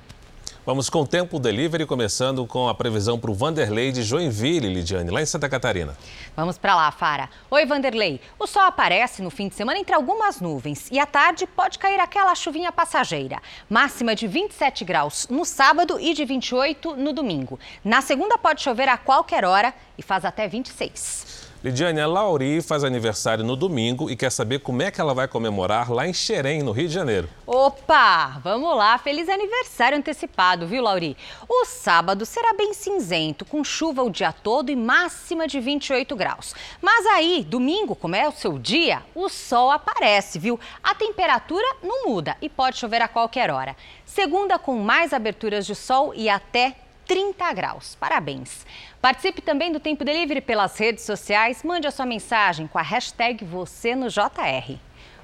Vamos 0.64 0.92
com 0.92 1.02
o 1.02 1.08
tempo 1.08 1.40
delivery, 1.40 1.88
começando 1.88 2.46
com 2.46 2.70
a 2.70 2.76
previsão 2.76 3.18
para 3.18 3.32
o 3.32 3.34
Vanderlei 3.34 3.92
de 3.92 4.04
Joinville, 4.04 4.72
Lidiane, 4.72 5.10
lá 5.10 5.24
em 5.24 5.26
Santa 5.26 5.50
Catarina. 5.50 5.98
Vamos 6.36 6.56
para 6.60 6.76
lá, 6.76 6.92
Fara. 6.92 7.30
Oi, 7.50 7.66
Vanderlei. 7.66 8.22
O 8.38 8.46
sol 8.46 8.62
aparece 8.62 9.24
no 9.24 9.32
fim 9.32 9.48
de 9.48 9.56
semana 9.56 9.80
entre 9.80 9.96
algumas 9.96 10.40
nuvens 10.40 10.90
e 10.92 11.00
à 11.00 11.06
tarde 11.08 11.48
pode 11.48 11.80
cair 11.80 12.00
aquela 12.00 12.36
chuvinha 12.36 12.72
passageira. 12.72 13.42
Máxima 13.68 14.14
de 14.14 14.28
27 14.28 14.86
graus 14.86 15.28
no 15.32 15.44
sábado 15.44 16.00
e 16.00 16.14
de 16.14 16.24
28 16.26 16.96
no 16.96 17.12
domingo. 17.12 17.60
Na 17.84 18.02
segunda 18.04 18.38
pode 18.38 18.62
chover 18.62 18.88
a 18.88 18.98
qualquer 18.98 19.44
hora 19.46 19.74
e 19.98 20.04
faz 20.04 20.26
até 20.26 20.48
26. 20.48 21.47
Lidiane, 21.64 22.00
a 22.00 22.06
Lauri 22.06 22.62
faz 22.62 22.84
aniversário 22.84 23.44
no 23.44 23.56
domingo 23.56 24.12
e 24.12 24.16
quer 24.16 24.32
saber 24.32 24.60
como 24.60 24.84
é 24.84 24.92
que 24.92 25.02
ela 25.02 25.16
vai 25.16 25.28
comemorar 25.28 25.92
lá 25.92 26.08
em 26.08 26.14
Xerém, 26.14 26.62
no 26.62 26.72
Rio 26.72 26.88
de 26.88 26.94
Janeiro. 26.94 27.28
Opa, 27.48 28.40
vamos 28.44 28.78
lá, 28.78 28.96
feliz 29.00 29.28
aniversário 29.28 29.98
antecipado, 29.98 30.68
viu, 30.68 30.84
Lauri? 30.84 31.18
O 31.50 31.66
sábado 31.66 32.28
será 32.28 32.54
bem 32.54 32.76
cinzento, 32.76 33.44
com 33.44 33.64
chuva 33.64 34.04
o 34.04 34.10
dia 34.12 34.32
todo 34.32 34.70
e 34.70 34.76
máxima 34.76 35.48
de 35.48 35.60
28 35.60 36.16
graus. 36.16 36.54
Mas 36.80 37.08
aí, 37.08 37.44
domingo, 37.44 37.96
como 37.96 38.16
é 38.16 38.28
o 38.30 38.32
seu 38.32 38.60
dia, 38.60 39.02
o 39.16 39.28
sol 39.28 39.72
aparece, 39.72 40.38
viu? 40.38 40.60
A 40.84 40.94
temperatura 40.94 41.66
não 41.82 42.06
muda 42.06 42.38
e 42.40 42.48
pode 42.48 42.78
chover 42.78 43.02
a 43.02 43.08
qualquer 43.08 43.50
hora. 43.50 43.76
Segunda 44.06 44.60
com 44.60 44.78
mais 44.78 45.12
aberturas 45.12 45.66
de 45.66 45.74
sol 45.74 46.14
e 46.16 46.30
até 46.30 46.76
30 47.08 47.54
graus. 47.54 47.96
Parabéns! 48.00 48.66
Participe 49.02 49.42
também 49.42 49.72
do 49.72 49.80
Tempo 49.80 50.04
Delivery 50.04 50.42
pelas 50.42 50.78
redes 50.78 51.06
sociais. 51.06 51.64
Mande 51.64 51.88
a 51.88 51.92
sua 51.92 52.06
mensagem 52.06 52.68
com 52.68 52.78
a 52.78 52.82
hashtag 52.82 53.46
você 53.46 53.96
no 53.96 54.10
JR. 54.10 54.76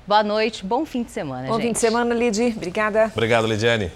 Boa 0.08 0.24
noite, 0.24 0.66
bom 0.66 0.86
fim 0.86 1.04
de 1.04 1.12
semana, 1.12 1.48
bom 1.48 1.56
gente. 1.56 1.62
Bom 1.62 1.68
fim 1.68 1.74
de 1.74 1.80
semana, 1.80 2.16
Lid. 2.16 2.54
Obrigada. 2.56 3.06
Obrigado, 3.14 3.48
Lidiane. 3.48 3.92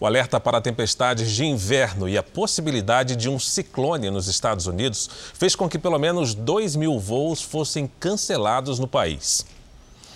O 0.00 0.06
alerta 0.06 0.38
para 0.38 0.60
tempestades 0.60 1.32
de 1.32 1.44
inverno 1.44 2.08
e 2.08 2.16
a 2.16 2.22
possibilidade 2.22 3.16
de 3.16 3.28
um 3.28 3.38
ciclone 3.38 4.10
nos 4.10 4.28
Estados 4.28 4.66
Unidos 4.66 5.10
fez 5.34 5.56
com 5.56 5.68
que 5.68 5.78
pelo 5.78 5.98
menos 5.98 6.34
2 6.34 6.76
mil 6.76 7.00
voos 7.00 7.42
fossem 7.42 7.90
cancelados 7.98 8.78
no 8.78 8.86
país. 8.86 9.44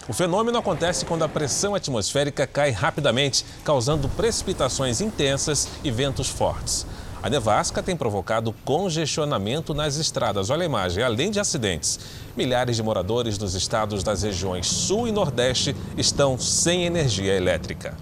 O 0.09 0.13
fenômeno 0.13 0.59
acontece 0.59 1.05
quando 1.05 1.23
a 1.23 1.29
pressão 1.29 1.77
atmosférica 1.77 2.45
cai 2.45 2.71
rapidamente, 2.71 3.45
causando 3.65 4.09
precipitações 4.09 5.01
intensas 5.01 5.69
e 5.85 5.93
ventos 5.93 6.29
fortes. 6.29 6.85
A 7.23 7.31
nevasca 7.31 7.81
tem 7.81 7.97
provocado 7.97 8.53
congestionamento 8.65 9.73
nas 9.73 9.95
estradas. 9.95 10.51
Olha 10.51 10.63
a 10.63 10.67
imagem, 10.67 11.05
além 11.05 11.31
de 11.31 11.39
acidentes. 11.39 12.01
Milhares 12.37 12.75
de 12.75 12.83
moradores 12.83 13.39
nos 13.39 13.55
estados 13.55 14.03
das 14.03 14.25
regiões 14.25 14.67
Sul 14.67 15.07
e 15.07 15.13
Nordeste 15.13 15.77
estão 15.97 16.37
sem 16.37 16.85
energia 16.85 17.37
elétrica. 17.37 17.97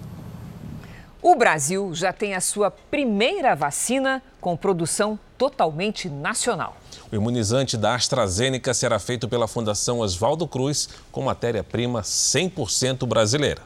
O 1.21 1.35
Brasil 1.35 1.93
já 1.93 2.11
tem 2.11 2.33
a 2.33 2.41
sua 2.41 2.71
primeira 2.71 3.55
vacina 3.55 4.23
com 4.41 4.57
produção 4.57 5.19
totalmente 5.37 6.09
nacional. 6.09 6.80
O 7.11 7.15
imunizante 7.15 7.75
da 7.75 7.93
AstraZeneca 7.93 8.73
será 8.73 8.97
feito 8.97 9.27
pela 9.27 9.45
Fundação 9.45 9.99
Oswaldo 9.99 10.47
Cruz 10.47 10.87
com 11.11 11.21
matéria-prima 11.23 12.01
100% 12.03 13.05
brasileira. 13.05 13.63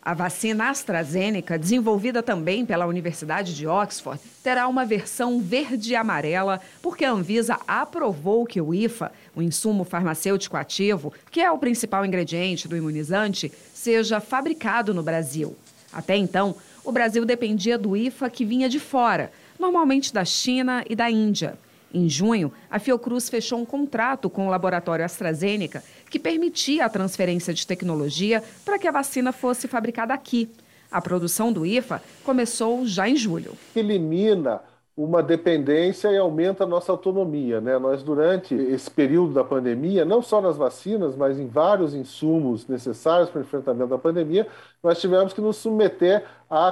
A 0.00 0.14
vacina 0.14 0.70
AstraZeneca, 0.70 1.58
desenvolvida 1.58 2.22
também 2.22 2.64
pela 2.64 2.86
Universidade 2.86 3.52
de 3.52 3.66
Oxford, 3.66 4.20
terá 4.44 4.68
uma 4.68 4.84
versão 4.84 5.40
verde 5.40 5.92
e 5.92 5.96
amarela, 5.96 6.60
porque 6.80 7.04
a 7.04 7.10
Anvisa 7.10 7.58
aprovou 7.66 8.46
que 8.46 8.60
o 8.60 8.72
IFA, 8.72 9.10
o 9.34 9.42
insumo 9.42 9.82
farmacêutico 9.82 10.56
ativo, 10.56 11.12
que 11.32 11.40
é 11.40 11.50
o 11.50 11.58
principal 11.58 12.06
ingrediente 12.06 12.68
do 12.68 12.76
imunizante, 12.76 13.50
seja 13.74 14.20
fabricado 14.20 14.94
no 14.94 15.02
Brasil. 15.02 15.56
Até 15.92 16.16
então, 16.16 16.54
o 16.84 16.92
Brasil 16.92 17.24
dependia 17.24 17.76
do 17.76 17.96
IFA 17.96 18.30
que 18.30 18.44
vinha 18.44 18.68
de 18.68 18.78
fora, 18.78 19.32
normalmente 19.58 20.14
da 20.14 20.24
China 20.24 20.84
e 20.88 20.94
da 20.94 21.10
Índia. 21.10 21.58
Em 21.94 22.08
junho, 22.08 22.52
a 22.70 22.78
Fiocruz 22.78 23.28
fechou 23.28 23.58
um 23.58 23.64
contrato 23.64 24.30
com 24.30 24.46
o 24.46 24.50
laboratório 24.50 25.04
AstraZeneca 25.04 25.84
que 26.08 26.18
permitia 26.18 26.86
a 26.86 26.88
transferência 26.88 27.52
de 27.52 27.66
tecnologia 27.66 28.42
para 28.64 28.78
que 28.78 28.88
a 28.88 28.92
vacina 28.92 29.32
fosse 29.32 29.68
fabricada 29.68 30.14
aqui. 30.14 30.48
A 30.90 31.00
produção 31.00 31.52
do 31.52 31.66
IFA 31.66 32.02
começou 32.24 32.86
já 32.86 33.08
em 33.08 33.16
julho. 33.16 33.56
Elimina 33.74 34.60
uma 34.96 35.22
dependência 35.22 36.08
e 36.10 36.18
aumenta 36.18 36.64
a 36.64 36.66
nossa 36.66 36.92
autonomia. 36.92 37.60
Né? 37.60 37.78
Nós, 37.78 38.02
durante 38.02 38.54
esse 38.54 38.90
período 38.90 39.32
da 39.32 39.42
pandemia, 39.42 40.04
não 40.04 40.20
só 40.20 40.40
nas 40.40 40.56
vacinas, 40.56 41.16
mas 41.16 41.38
em 41.38 41.46
vários 41.46 41.94
insumos 41.94 42.68
necessários 42.68 43.30
para 43.30 43.38
o 43.38 43.42
enfrentamento 43.42 43.88
da 43.88 43.98
pandemia, 43.98 44.46
nós 44.82 45.00
tivemos 45.00 45.32
que 45.32 45.40
nos 45.40 45.56
submeter 45.56 46.24
à, 46.48 46.68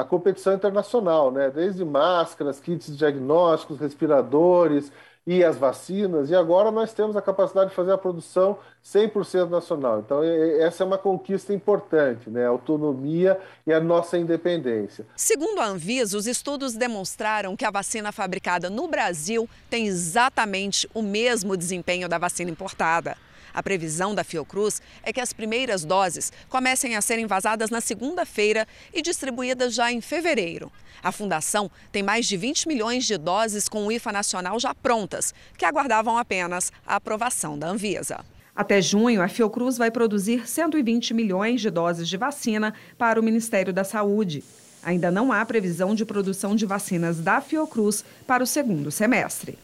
à 0.00 0.04
competição 0.04 0.54
internacional, 0.54 1.30
né? 1.30 1.50
desde 1.50 1.84
máscaras, 1.84 2.60
kits 2.60 2.96
diagnósticos, 2.96 3.78
respiradores, 3.78 4.90
e 5.26 5.42
as 5.42 5.56
vacinas, 5.56 6.28
e 6.28 6.34
agora 6.34 6.70
nós 6.70 6.92
temos 6.92 7.16
a 7.16 7.22
capacidade 7.22 7.70
de 7.70 7.76
fazer 7.76 7.92
a 7.92 7.98
produção 7.98 8.58
100% 8.84 9.48
nacional. 9.48 10.00
Então, 10.00 10.22
essa 10.22 10.82
é 10.82 10.86
uma 10.86 10.98
conquista 10.98 11.52
importante, 11.54 12.28
né? 12.28 12.44
a 12.44 12.50
autonomia 12.50 13.40
e 13.66 13.72
a 13.72 13.80
nossa 13.80 14.18
independência. 14.18 15.06
Segundo 15.16 15.60
a 15.60 15.66
Anvisa, 15.66 16.18
os 16.18 16.26
estudos 16.26 16.74
demonstraram 16.74 17.56
que 17.56 17.64
a 17.64 17.70
vacina 17.70 18.12
fabricada 18.12 18.68
no 18.68 18.86
Brasil 18.86 19.48
tem 19.70 19.86
exatamente 19.86 20.88
o 20.92 21.00
mesmo 21.00 21.56
desempenho 21.56 22.06
da 22.08 22.18
vacina 22.18 22.50
importada. 22.50 23.16
A 23.54 23.62
previsão 23.62 24.14
da 24.14 24.24
Fiocruz 24.24 24.82
é 25.04 25.12
que 25.12 25.20
as 25.20 25.32
primeiras 25.32 25.84
doses 25.84 26.32
comecem 26.48 26.96
a 26.96 27.00
serem 27.00 27.24
vazadas 27.24 27.70
na 27.70 27.80
segunda-feira 27.80 28.66
e 28.92 29.00
distribuídas 29.00 29.72
já 29.72 29.92
em 29.92 30.00
fevereiro. 30.00 30.72
A 31.00 31.12
fundação 31.12 31.70
tem 31.92 32.02
mais 32.02 32.26
de 32.26 32.36
20 32.36 32.66
milhões 32.66 33.06
de 33.06 33.16
doses 33.16 33.68
com 33.68 33.86
o 33.86 33.92
IFA 33.92 34.10
nacional 34.10 34.58
já 34.58 34.74
prontas, 34.74 35.32
que 35.56 35.64
aguardavam 35.64 36.18
apenas 36.18 36.72
a 36.84 36.96
aprovação 36.96 37.56
da 37.56 37.68
Anvisa. 37.68 38.24
Até 38.56 38.80
junho, 38.80 39.22
a 39.22 39.28
Fiocruz 39.28 39.76
vai 39.76 39.90
produzir 39.90 40.48
120 40.48 41.12
milhões 41.14 41.60
de 41.60 41.70
doses 41.70 42.08
de 42.08 42.16
vacina 42.16 42.74
para 42.96 43.20
o 43.20 43.22
Ministério 43.22 43.72
da 43.72 43.84
Saúde. 43.84 44.42
Ainda 44.82 45.10
não 45.10 45.32
há 45.32 45.44
previsão 45.44 45.94
de 45.94 46.04
produção 46.04 46.54
de 46.54 46.66
vacinas 46.66 47.18
da 47.18 47.40
Fiocruz 47.40 48.04
para 48.26 48.42
o 48.42 48.46
segundo 48.46 48.90
semestre. 48.90 49.58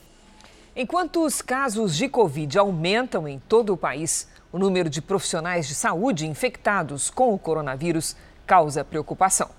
Enquanto 0.74 1.24
os 1.24 1.42
casos 1.42 1.96
de 1.96 2.08
Covid 2.08 2.56
aumentam 2.56 3.26
em 3.26 3.40
todo 3.40 3.72
o 3.72 3.76
país, 3.76 4.28
o 4.52 4.58
número 4.58 4.88
de 4.88 5.02
profissionais 5.02 5.66
de 5.66 5.74
saúde 5.74 6.28
infectados 6.28 7.10
com 7.10 7.34
o 7.34 7.38
coronavírus 7.38 8.16
causa 8.46 8.84
preocupação. 8.84 9.50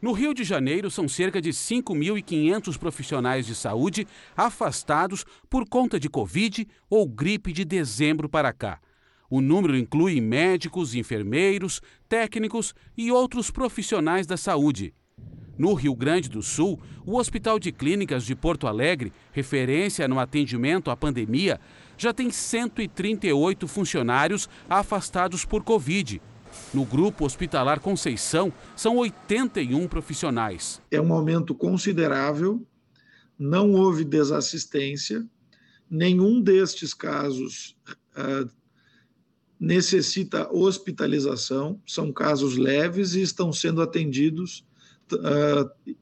No 0.00 0.12
Rio 0.12 0.32
de 0.32 0.42
Janeiro, 0.42 0.90
são 0.90 1.06
cerca 1.08 1.40
de 1.40 1.50
5.500 1.50 2.78
profissionais 2.78 3.46
de 3.46 3.54
saúde 3.54 4.06
afastados 4.36 5.24
por 5.48 5.68
conta 5.68 6.00
de 6.00 6.08
Covid 6.08 6.66
ou 6.88 7.06
gripe 7.06 7.52
de 7.52 7.64
dezembro 7.64 8.28
para 8.28 8.52
cá. 8.52 8.80
O 9.28 9.42
número 9.42 9.76
inclui 9.76 10.20
médicos, 10.20 10.94
enfermeiros, 10.94 11.82
técnicos 12.08 12.74
e 12.96 13.10
outros 13.10 13.50
profissionais 13.50 14.26
da 14.26 14.36
saúde. 14.36 14.94
No 15.56 15.74
Rio 15.74 15.94
Grande 15.94 16.28
do 16.28 16.42
Sul, 16.42 16.80
o 17.06 17.16
Hospital 17.16 17.58
de 17.58 17.70
Clínicas 17.70 18.24
de 18.24 18.34
Porto 18.34 18.66
Alegre, 18.66 19.12
referência 19.32 20.08
no 20.08 20.18
atendimento 20.18 20.90
à 20.90 20.96
pandemia, 20.96 21.60
já 21.96 22.12
tem 22.12 22.30
138 22.30 23.68
funcionários 23.68 24.48
afastados 24.68 25.44
por 25.44 25.62
Covid. 25.62 26.20
No 26.72 26.84
Grupo 26.84 27.24
Hospitalar 27.24 27.80
Conceição, 27.80 28.52
são 28.76 28.96
81 28.96 29.86
profissionais. 29.86 30.80
É 30.90 31.00
um 31.00 31.12
aumento 31.12 31.54
considerável, 31.54 32.64
não 33.38 33.72
houve 33.72 34.04
desassistência, 34.04 35.24
nenhum 35.88 36.40
destes 36.40 36.94
casos 36.94 37.76
uh, 38.16 38.48
necessita 39.58 40.52
hospitalização, 40.52 41.80
são 41.86 42.12
casos 42.12 42.56
leves 42.56 43.14
e 43.14 43.22
estão 43.22 43.52
sendo 43.52 43.80
atendidos 43.80 44.64
uh, 45.16 45.94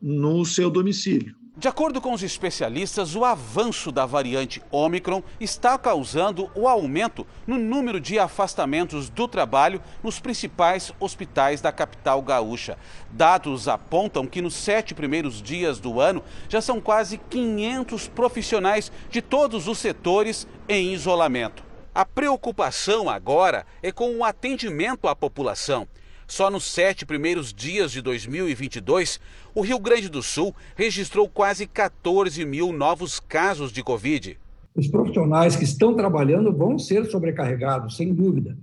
no 0.00 0.44
seu 0.44 0.70
domicílio. 0.70 1.34
De 1.54 1.68
acordo 1.68 2.00
com 2.00 2.14
os 2.14 2.22
especialistas, 2.22 3.14
o 3.14 3.24
avanço 3.26 3.92
da 3.92 4.06
variante 4.06 4.62
Omicron 4.70 5.22
está 5.38 5.76
causando 5.76 6.50
o 6.54 6.66
aumento 6.66 7.26
no 7.46 7.58
número 7.58 8.00
de 8.00 8.18
afastamentos 8.18 9.10
do 9.10 9.28
trabalho 9.28 9.80
nos 10.02 10.18
principais 10.18 10.92
hospitais 10.98 11.60
da 11.60 11.70
capital 11.70 12.22
gaúcha. 12.22 12.78
Dados 13.10 13.68
apontam 13.68 14.26
que 14.26 14.40
nos 14.40 14.54
sete 14.54 14.94
primeiros 14.94 15.42
dias 15.42 15.78
do 15.78 16.00
ano 16.00 16.24
já 16.48 16.62
são 16.62 16.80
quase 16.80 17.18
500 17.18 18.08
profissionais 18.08 18.90
de 19.10 19.20
todos 19.20 19.68
os 19.68 19.78
setores 19.78 20.48
em 20.66 20.94
isolamento. 20.94 21.62
A 21.94 22.06
preocupação 22.06 23.10
agora 23.10 23.66
é 23.82 23.92
com 23.92 24.16
o 24.16 24.24
atendimento 24.24 25.06
à 25.06 25.14
população. 25.14 25.86
Só 26.32 26.50
nos 26.50 26.64
sete 26.64 27.04
primeiros 27.04 27.52
dias 27.52 27.92
de 27.92 28.00
2022, 28.00 29.20
o 29.54 29.60
Rio 29.60 29.78
Grande 29.78 30.08
do 30.08 30.22
Sul 30.22 30.56
registrou 30.74 31.28
quase 31.28 31.66
14 31.66 32.42
mil 32.46 32.72
novos 32.72 33.20
casos 33.20 33.70
de 33.70 33.82
Covid. 33.82 34.38
Os 34.74 34.88
profissionais 34.88 35.56
que 35.56 35.64
estão 35.64 35.94
trabalhando 35.94 36.50
vão 36.50 36.78
ser 36.78 37.04
sobrecarregados, 37.10 37.98
sem 37.98 38.14
dúvida, 38.14 38.56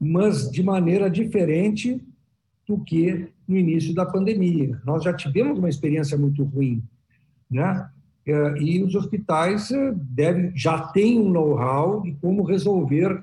mas 0.00 0.50
de 0.50 0.64
maneira 0.64 1.08
diferente 1.08 2.04
do 2.66 2.76
que 2.82 3.28
no 3.46 3.56
início 3.56 3.94
da 3.94 4.04
pandemia. 4.04 4.76
Nós 4.84 5.04
já 5.04 5.12
tivemos 5.12 5.60
uma 5.60 5.68
experiência 5.68 6.18
muito 6.18 6.42
ruim, 6.42 6.82
né? 7.48 7.88
E 8.58 8.82
os 8.82 8.96
hospitais 8.96 9.68
devem, 9.94 10.50
já 10.56 10.88
têm 10.88 11.20
um 11.20 11.30
know-how 11.30 12.02
de 12.02 12.14
como 12.14 12.42
resolver, 12.42 13.22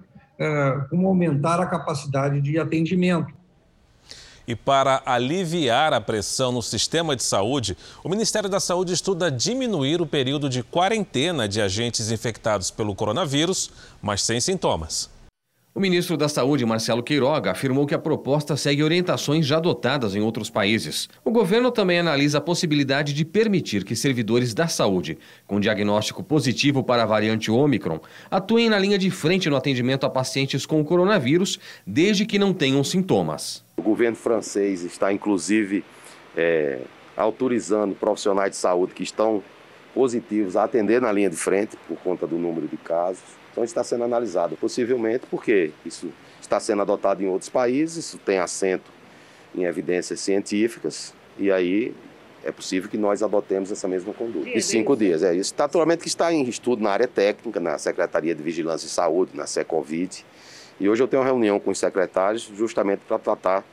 como 0.89 1.05
aumentar 1.05 1.59
a 1.59 1.65
capacidade 1.65 2.39
de 2.39 2.57
atendimento. 2.57 3.42
E 4.47 4.55
para 4.55 5.01
aliviar 5.05 5.93
a 5.93 6.01
pressão 6.01 6.51
no 6.51 6.61
sistema 6.61 7.15
de 7.15 7.23
saúde, 7.23 7.77
o 8.03 8.09
Ministério 8.09 8.49
da 8.49 8.59
Saúde 8.59 8.93
estuda 8.93 9.31
diminuir 9.31 10.01
o 10.01 10.05
período 10.05 10.49
de 10.49 10.63
quarentena 10.63 11.47
de 11.47 11.61
agentes 11.61 12.11
infectados 12.11 12.69
pelo 12.69 12.93
coronavírus, 12.93 13.69
mas 14.01 14.21
sem 14.21 14.41
sintomas. 14.41 15.12
O 15.75 15.79
ministro 15.79 16.15
da 16.15 16.29
Saúde, 16.29 16.63
Marcelo 16.67 17.01
Queiroga, 17.01 17.49
afirmou 17.49 17.87
que 17.87 17.95
a 17.95 17.99
proposta 17.99 18.55
segue 18.55 18.83
orientações 18.83 19.43
já 19.43 19.57
adotadas 19.57 20.13
em 20.13 20.21
outros 20.21 20.47
países. 20.47 21.09
O 21.25 21.31
governo 21.31 21.71
também 21.71 21.97
analisa 21.97 22.37
a 22.37 22.41
possibilidade 22.41 23.11
de 23.11 23.25
permitir 23.25 23.83
que 23.83 23.95
servidores 23.95 24.53
da 24.53 24.67
saúde 24.67 25.17
com 25.47 25.59
diagnóstico 25.59 26.21
positivo 26.21 26.83
para 26.83 27.01
a 27.01 27.07
variante 27.07 27.49
Ômicron 27.49 27.99
atuem 28.29 28.69
na 28.69 28.77
linha 28.77 28.99
de 28.99 29.09
frente 29.09 29.49
no 29.49 29.55
atendimento 29.55 30.05
a 30.05 30.11
pacientes 30.11 30.63
com 30.63 30.85
coronavírus, 30.85 31.59
desde 31.87 32.23
que 32.23 32.37
não 32.37 32.53
tenham 32.53 32.83
sintomas. 32.83 33.65
O 33.75 33.81
governo 33.81 34.15
francês 34.15 34.83
está, 34.83 35.11
inclusive, 35.11 35.83
é, 36.37 36.81
autorizando 37.17 37.95
profissionais 37.95 38.51
de 38.51 38.57
saúde 38.57 38.93
que 38.93 39.01
estão 39.01 39.41
positivos 39.91 40.55
a 40.55 40.65
atender 40.65 41.01
na 41.01 41.11
linha 41.11 41.31
de 41.31 41.35
frente 41.35 41.75
por 41.87 41.97
conta 41.97 42.27
do 42.27 42.37
número 42.37 42.67
de 42.67 42.77
casos. 42.77 43.42
Então 43.53 43.63
está 43.63 43.83
sendo 43.83 44.03
analisado, 44.03 44.57
possivelmente 44.57 45.25
porque 45.29 45.71
isso 45.85 46.11
está 46.41 46.59
sendo 46.59 46.81
adotado 46.81 47.23
em 47.23 47.27
outros 47.27 47.49
países, 47.49 48.05
isso 48.05 48.17
tem 48.17 48.39
assento 48.39 48.91
em 49.55 49.63
evidências 49.63 50.19
científicas, 50.19 51.13
e 51.37 51.51
aí 51.51 51.93
é 52.43 52.51
possível 52.51 52.89
que 52.89 52.97
nós 52.97 53.21
adotemos 53.21 53.71
essa 53.71 53.87
mesma 53.87 54.11
conduta. 54.11 54.49
De 54.49 54.61
cinco 54.61 54.97
dias, 54.97 55.21
é 55.23 55.35
isso. 55.35 55.53
Naturalmente 55.57 56.01
que 56.01 56.07
está 56.07 56.33
em 56.33 56.43
estudo 56.49 56.83
na 56.83 56.89
área 56.89 57.07
técnica, 57.07 57.59
na 57.59 57.77
Secretaria 57.77 58.33
de 58.33 58.41
Vigilância 58.41 58.87
e 58.87 58.89
Saúde, 58.89 59.31
na 59.35 59.45
Secovid. 59.45 60.25
E 60.79 60.89
hoje 60.89 61.01
eu 61.01 61.07
tenho 61.07 61.21
uma 61.21 61.27
reunião 61.27 61.59
com 61.59 61.69
os 61.69 61.77
secretários 61.77 62.51
justamente 62.57 63.01
para 63.07 63.19
tratar 63.19 63.63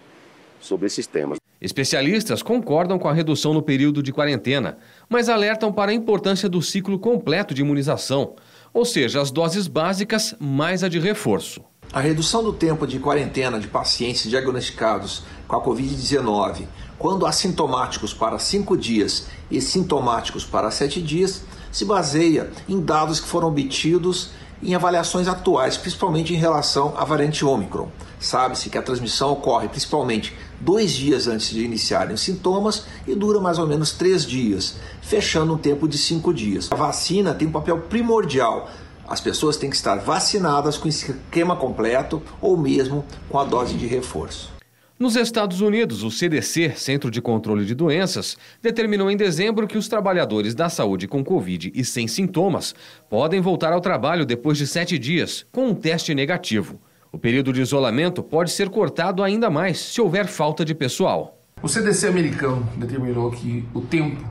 sobre 0.61 0.87
esses 0.87 1.07
temas. 1.07 1.39
Especialistas 1.61 2.43
concordam 2.43 2.99
com 2.99 3.09
a 3.09 3.13
redução 3.13 3.53
no 3.53 3.63
período 3.63 4.03
de 4.03 4.13
quarentena, 4.13 4.79
mas 5.09 5.29
alertam 5.29 5.73
para 5.73 5.91
a 5.91 5.95
importância 5.95 6.49
do 6.49 6.63
ciclo 6.63 6.99
completo 6.99 7.53
de 7.53 7.61
imunização, 7.61 8.35
ou 8.73 8.85
seja, 8.85 9.21
as 9.21 9.31
doses 9.31 9.67
básicas 9.67 10.35
mais 10.39 10.83
a 10.85 10.89
de 10.89 10.99
reforço. 10.99 11.63
A 11.93 12.01
redução 12.01 12.43
do 12.43 12.53
tempo 12.53 12.87
de 12.87 13.01
quarentena 13.01 13.59
de 13.59 13.67
pacientes 13.67 14.31
diagnosticados 14.31 15.25
com 15.49 15.57
a 15.57 15.61
Covid-19, 15.61 16.67
quando 16.97 17.27
assintomáticos 17.27 18.15
para 18.15 18.39
5 18.39 18.77
dias 18.77 19.27
e 19.51 19.61
sintomáticos 19.61 20.45
para 20.45 20.71
7 20.71 21.03
dias, 21.03 21.43
se 21.73 21.85
baseia 21.85 22.51
em 22.69 22.81
dados 22.81 23.19
que 23.19 23.27
foram 23.27 23.49
obtidos 23.49 24.31
em 24.63 24.75
avaliações 24.75 25.29
atuais, 25.29 25.77
principalmente 25.77 26.35
em 26.35 26.37
relação 26.37 26.95
à 26.97 27.05
variante 27.05 27.45
Ômicron. 27.45 27.89
Sabe-se 28.19 28.69
que 28.69 28.77
a 28.77 28.83
transmissão 28.83 29.33
ocorre 29.33 29.69
principalmente 29.69 30.37
dois 30.61 30.93
dias 30.93 31.27
antes 31.27 31.51
de 31.51 31.65
iniciarem 31.65 32.15
os 32.15 32.21
sintomas 32.21 32.85
e 33.07 33.15
dura 33.15 33.41
mais 33.41 33.59
ou 33.59 33.67
menos 33.67 33.93
três 33.93 34.27
dias, 34.27 34.77
fechando 35.01 35.55
um 35.55 35.59
tempo 35.59 35.89
de 35.89 35.97
cinco 35.97 36.35
dias. 36.35 36.69
A 36.71 36.77
vacina 36.77 37.33
tem 37.33 37.49
um 37.49 37.53
papel 37.53 37.79
primordial 37.79 38.69
as 39.11 39.21
pessoas 39.21 39.57
têm 39.57 39.69
que 39.69 39.75
estar 39.75 39.97
vacinadas 39.97 40.79
com 40.79 40.87
esquema 40.87 41.57
completo 41.57 42.23
ou 42.41 42.57
mesmo 42.57 43.05
com 43.29 43.41
a 43.41 43.45
dose 43.45 43.75
de 43.75 43.85
reforço. 43.85 44.60
Nos 45.01 45.17
Estados 45.17 45.63
Unidos, 45.63 46.03
o 46.03 46.11
CDC, 46.11 46.75
Centro 46.77 47.11
de 47.11 47.23
Controle 47.23 47.65
de 47.65 47.75
Doenças, 47.75 48.37
determinou 48.61 49.11
em 49.11 49.17
dezembro 49.17 49.67
que 49.67 49.79
os 49.79 49.89
trabalhadores 49.89 50.55
da 50.55 50.69
saúde 50.69 51.09
com 51.09 51.25
Covid 51.25 51.73
e 51.75 51.83
sem 51.83 52.07
sintomas 52.07 52.75
podem 53.09 53.41
voltar 53.41 53.73
ao 53.73 53.81
trabalho 53.81 54.27
depois 54.27 54.59
de 54.59 54.67
sete 54.67 54.99
dias, 54.99 55.47
com 55.51 55.69
um 55.69 55.75
teste 55.75 56.15
negativo. 56.15 56.79
O 57.11 57.17
período 57.17 57.51
de 57.51 57.63
isolamento 57.63 58.23
pode 58.23 58.51
ser 58.51 58.69
cortado 58.69 59.23
ainda 59.23 59.49
mais 59.49 59.79
se 59.79 60.03
houver 60.03 60.27
falta 60.27 60.67
de 60.67 60.75
pessoal. 60.75 61.41
O 61.63 61.67
CDC 61.67 62.07
americano 62.07 62.69
determinou 62.77 63.31
que 63.31 63.65
o 63.73 63.81
tempo 63.81 64.23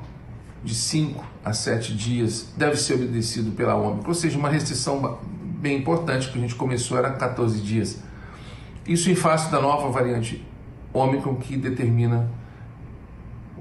de 0.63 0.75
5 0.75 1.25
a 1.43 1.51
7 1.51 1.95
dias 1.95 2.53
deve 2.55 2.75
ser 2.75 2.93
obedecido 2.93 3.49
pela 3.53 3.73
Ômicron, 3.73 4.09
ou 4.09 4.13
seja, 4.13 4.37
uma 4.37 4.49
restrição 4.49 5.17
bem 5.43 5.79
importante 5.79 6.29
que 6.29 6.37
a 6.37 6.41
gente 6.41 6.53
começou 6.53 6.95
era 6.95 7.09
14 7.09 7.59
dias. 7.59 8.03
Isso 8.87 9.09
em 9.09 9.15
face 9.15 9.51
da 9.51 9.59
nova 9.59 9.89
variante 9.89 10.47
Ômicron 10.93 11.35
que 11.35 11.57
determina 11.57 12.29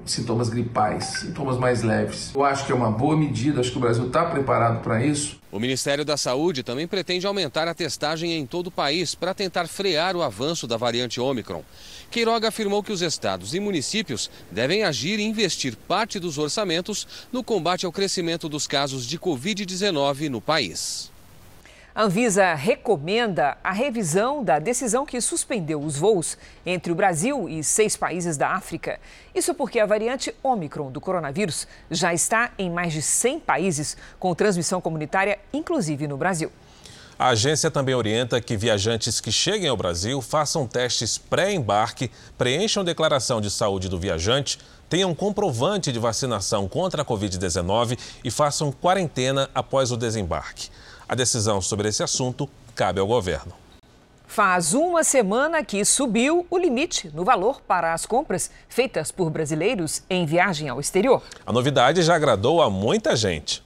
sintomas 0.05 0.49
gripais, 0.49 1.05
sintomas 1.05 1.57
mais 1.57 1.83
leves. 1.83 2.31
Eu 2.33 2.43
acho 2.43 2.65
que 2.65 2.71
é 2.71 2.75
uma 2.75 2.91
boa 2.91 3.15
medida, 3.15 3.61
acho 3.61 3.71
que 3.71 3.77
o 3.77 3.81
Brasil 3.81 4.07
está 4.07 4.25
preparado 4.25 4.81
para 4.81 5.03
isso. 5.03 5.39
O 5.51 5.59
Ministério 5.59 6.05
da 6.05 6.17
Saúde 6.17 6.63
também 6.63 6.87
pretende 6.87 7.25
aumentar 7.25 7.67
a 7.67 7.73
testagem 7.73 8.33
em 8.33 8.45
todo 8.45 8.67
o 8.67 8.71
país 8.71 9.15
para 9.15 9.33
tentar 9.33 9.67
frear 9.67 10.15
o 10.15 10.21
avanço 10.21 10.67
da 10.67 10.77
variante 10.77 11.19
Ômicron. 11.19 11.63
Queiroga 12.11 12.47
afirmou 12.47 12.83
que 12.83 12.91
os 12.91 13.01
estados 13.01 13.53
e 13.53 13.59
municípios 13.59 14.29
devem 14.51 14.83
agir 14.83 15.19
e 15.19 15.23
investir 15.23 15.75
parte 15.75 16.19
dos 16.19 16.37
orçamentos 16.37 17.07
no 17.31 17.43
combate 17.43 17.85
ao 17.85 17.91
crescimento 17.91 18.49
dos 18.49 18.67
casos 18.67 19.05
de 19.05 19.17
Covid-19 19.19 20.29
no 20.29 20.41
país. 20.41 21.11
A 21.99 22.03
Anvisa 22.03 22.53
recomenda 22.53 23.57
a 23.61 23.73
revisão 23.73 24.41
da 24.41 24.57
decisão 24.57 25.05
que 25.05 25.19
suspendeu 25.19 25.81
os 25.81 25.97
voos 25.97 26.37
entre 26.65 26.93
o 26.93 26.95
Brasil 26.95 27.49
e 27.49 27.61
seis 27.61 27.97
países 27.97 28.37
da 28.37 28.51
África. 28.51 29.01
Isso 29.35 29.53
porque 29.53 29.81
a 29.81 29.85
variante 29.85 30.33
Omicron 30.41 30.93
do 30.93 31.01
coronavírus 31.01 31.67
já 31.91 32.13
está 32.13 32.51
em 32.57 32.69
mais 32.69 32.93
de 32.93 33.01
100 33.01 33.41
países, 33.41 33.97
com 34.17 34.33
transmissão 34.33 34.79
comunitária, 34.79 35.37
inclusive 35.51 36.07
no 36.07 36.15
Brasil. 36.15 36.49
A 37.19 37.31
agência 37.31 37.69
também 37.69 37.93
orienta 37.93 38.39
que 38.39 38.55
viajantes 38.55 39.19
que 39.19 39.29
cheguem 39.29 39.67
ao 39.67 39.75
Brasil 39.75 40.21
façam 40.21 40.65
testes 40.65 41.17
pré-embarque, 41.17 42.09
preencham 42.37 42.81
declaração 42.81 43.41
de 43.41 43.51
saúde 43.51 43.89
do 43.89 43.99
viajante, 43.99 44.57
tenham 44.87 45.13
comprovante 45.13 45.91
de 45.91 45.99
vacinação 45.99 46.65
contra 46.65 47.01
a 47.01 47.05
Covid-19 47.05 47.99
e 48.23 48.31
façam 48.31 48.71
quarentena 48.71 49.49
após 49.53 49.91
o 49.91 49.97
desembarque. 49.97 50.69
A 51.09 51.15
decisão 51.15 51.59
sobre 51.59 51.89
esse 51.89 52.03
assunto 52.03 52.47
cabe 52.75 52.99
ao 52.99 53.07
governo. 53.07 53.51
Faz 54.27 54.75
uma 54.75 55.03
semana 55.03 55.63
que 55.65 55.83
subiu 55.83 56.45
o 56.51 56.57
limite 56.59 57.09
no 57.15 57.25
valor 57.25 57.61
para 57.61 57.95
as 57.95 58.05
compras 58.05 58.51
feitas 58.67 59.11
por 59.11 59.31
brasileiros 59.31 60.03
em 60.07 60.23
viagem 60.23 60.69
ao 60.69 60.79
exterior. 60.79 61.23
A 61.43 61.51
novidade 61.51 62.03
já 62.03 62.13
agradou 62.13 62.61
a 62.61 62.69
muita 62.69 63.15
gente. 63.15 63.63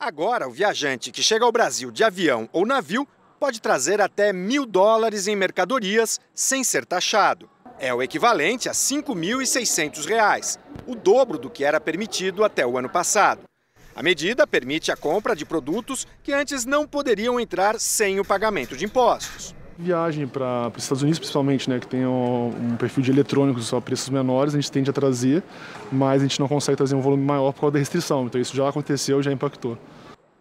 Agora, 0.00 0.48
o 0.48 0.50
viajante 0.50 1.12
que 1.12 1.22
chega 1.22 1.44
ao 1.44 1.52
Brasil 1.52 1.90
de 1.90 2.02
avião 2.02 2.48
ou 2.50 2.64
navio 2.64 3.06
pode 3.38 3.60
trazer 3.60 4.00
até 4.00 4.32
mil 4.32 4.64
dólares 4.64 5.26
em 5.26 5.36
mercadorias 5.36 6.18
sem 6.34 6.64
ser 6.64 6.86
taxado. 6.86 7.46
É 7.78 7.92
o 7.92 8.02
equivalente 8.02 8.70
a 8.70 8.72
R$ 8.72 8.78
5.600, 8.78 10.58
o 10.86 10.94
dobro 10.94 11.36
do 11.36 11.50
que 11.50 11.62
era 11.62 11.78
permitido 11.78 12.42
até 12.42 12.66
o 12.66 12.78
ano 12.78 12.88
passado. 12.88 13.42
A 13.94 14.02
medida 14.02 14.46
permite 14.46 14.90
a 14.90 14.96
compra 14.96 15.36
de 15.36 15.44
produtos 15.44 16.06
que 16.22 16.32
antes 16.32 16.64
não 16.64 16.86
poderiam 16.86 17.38
entrar 17.38 17.78
sem 17.78 18.18
o 18.18 18.24
pagamento 18.24 18.74
de 18.74 18.86
impostos. 18.86 19.54
Viagem 19.78 20.26
para 20.26 20.72
os 20.74 20.82
Estados 20.82 21.02
Unidos, 21.02 21.18
principalmente, 21.18 21.68
né, 21.68 21.78
que 21.78 21.86
tem 21.86 22.06
um, 22.06 22.48
um 22.48 22.76
perfil 22.76 23.02
de 23.02 23.10
eletrônicos 23.10 23.66
só 23.66 23.80
preços 23.80 24.08
menores, 24.08 24.54
a 24.54 24.60
gente 24.60 24.70
tende 24.70 24.88
a 24.88 24.92
trazer, 24.92 25.42
mas 25.90 26.22
a 26.22 26.24
gente 26.24 26.40
não 26.40 26.48
consegue 26.48 26.76
trazer 26.76 26.94
um 26.94 27.00
volume 27.00 27.22
maior 27.22 27.52
por 27.52 27.60
causa 27.60 27.72
da 27.74 27.78
restrição. 27.78 28.26
Então 28.26 28.40
isso 28.40 28.56
já 28.56 28.68
aconteceu, 28.68 29.22
já 29.22 29.32
impactou. 29.32 29.76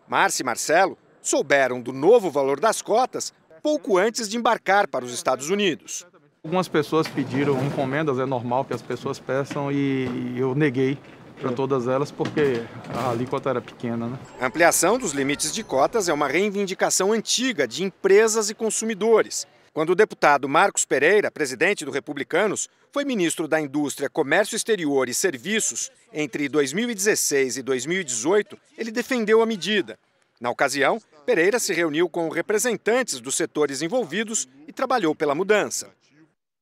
Márcia 0.08 0.43
e 0.43 0.45
Marcelo 0.45 0.97
souberam 1.22 1.82
do 1.82 1.91
novo 1.91 2.30
valor 2.30 2.60
das 2.60 2.82
cotas 2.82 3.34
pouco 3.62 3.97
antes 3.97 4.30
de 4.30 4.38
embarcar 4.38 4.88
para 4.88 5.04
os 5.04 5.14
Estados 5.14 5.49
Unidos. 5.49 6.06
Algumas 6.43 6.68
pessoas 6.68 7.08
pediram 7.08 7.64
encomendas, 7.64 8.18
é 8.18 8.26
normal 8.26 8.66
que 8.66 8.74
as 8.74 8.82
pessoas 8.82 9.20
peçam 9.20 9.72
e 9.72 10.36
eu 10.36 10.56
neguei 10.56 10.97
para 11.42 11.52
todas 11.52 11.88
elas 11.88 12.12
porque 12.12 12.64
a 12.94 13.10
alíquota 13.10 13.50
era 13.50 13.62
pequena. 13.62 14.08
Né? 14.08 14.20
A 14.39 14.46
ampliação 14.46 14.98
dos 14.98 15.12
limites 15.12 15.54
de 15.54 15.64
cotas 15.64 16.08
é 16.08 16.14
uma 16.14 16.28
reivindicação 16.28 17.12
antiga 17.12 17.68
de 17.68 17.84
empresas 17.84 18.50
e 18.50 18.54
consumidores. 18.54 19.48
Quando 19.74 19.92
o 19.92 19.96
deputado 19.96 20.48
Marcos 20.48 20.86
Pereira, 20.86 21.32
presidente 21.32 21.86
do 21.86 21.92
Republicanos, 21.92 22.70
foi 22.92 23.06
ministro 23.06 23.48
da 23.48 23.60
Indústria, 23.60 24.10
Comércio 24.10 24.56
Exterior 24.56 25.08
e 25.08 25.14
Serviços 25.14 25.89
entre 26.14 26.48
2016 26.50 27.58
e 27.58 27.62
2018, 27.64 28.58
ele 28.78 28.92
defendeu 28.92 29.42
a 29.42 29.46
medida. 29.46 29.98
Na 30.42 30.50
ocasião, 30.50 31.02
Pereira 31.26 31.58
se 31.58 31.74
reuniu 31.74 32.10
com 32.10 32.28
representantes 32.30 33.22
dos 33.22 33.36
setores 33.36 33.82
envolvidos 33.82 34.48
e 34.68 34.74
trabalhou 34.74 35.16
pela 35.16 35.34
mudança. 35.34 35.88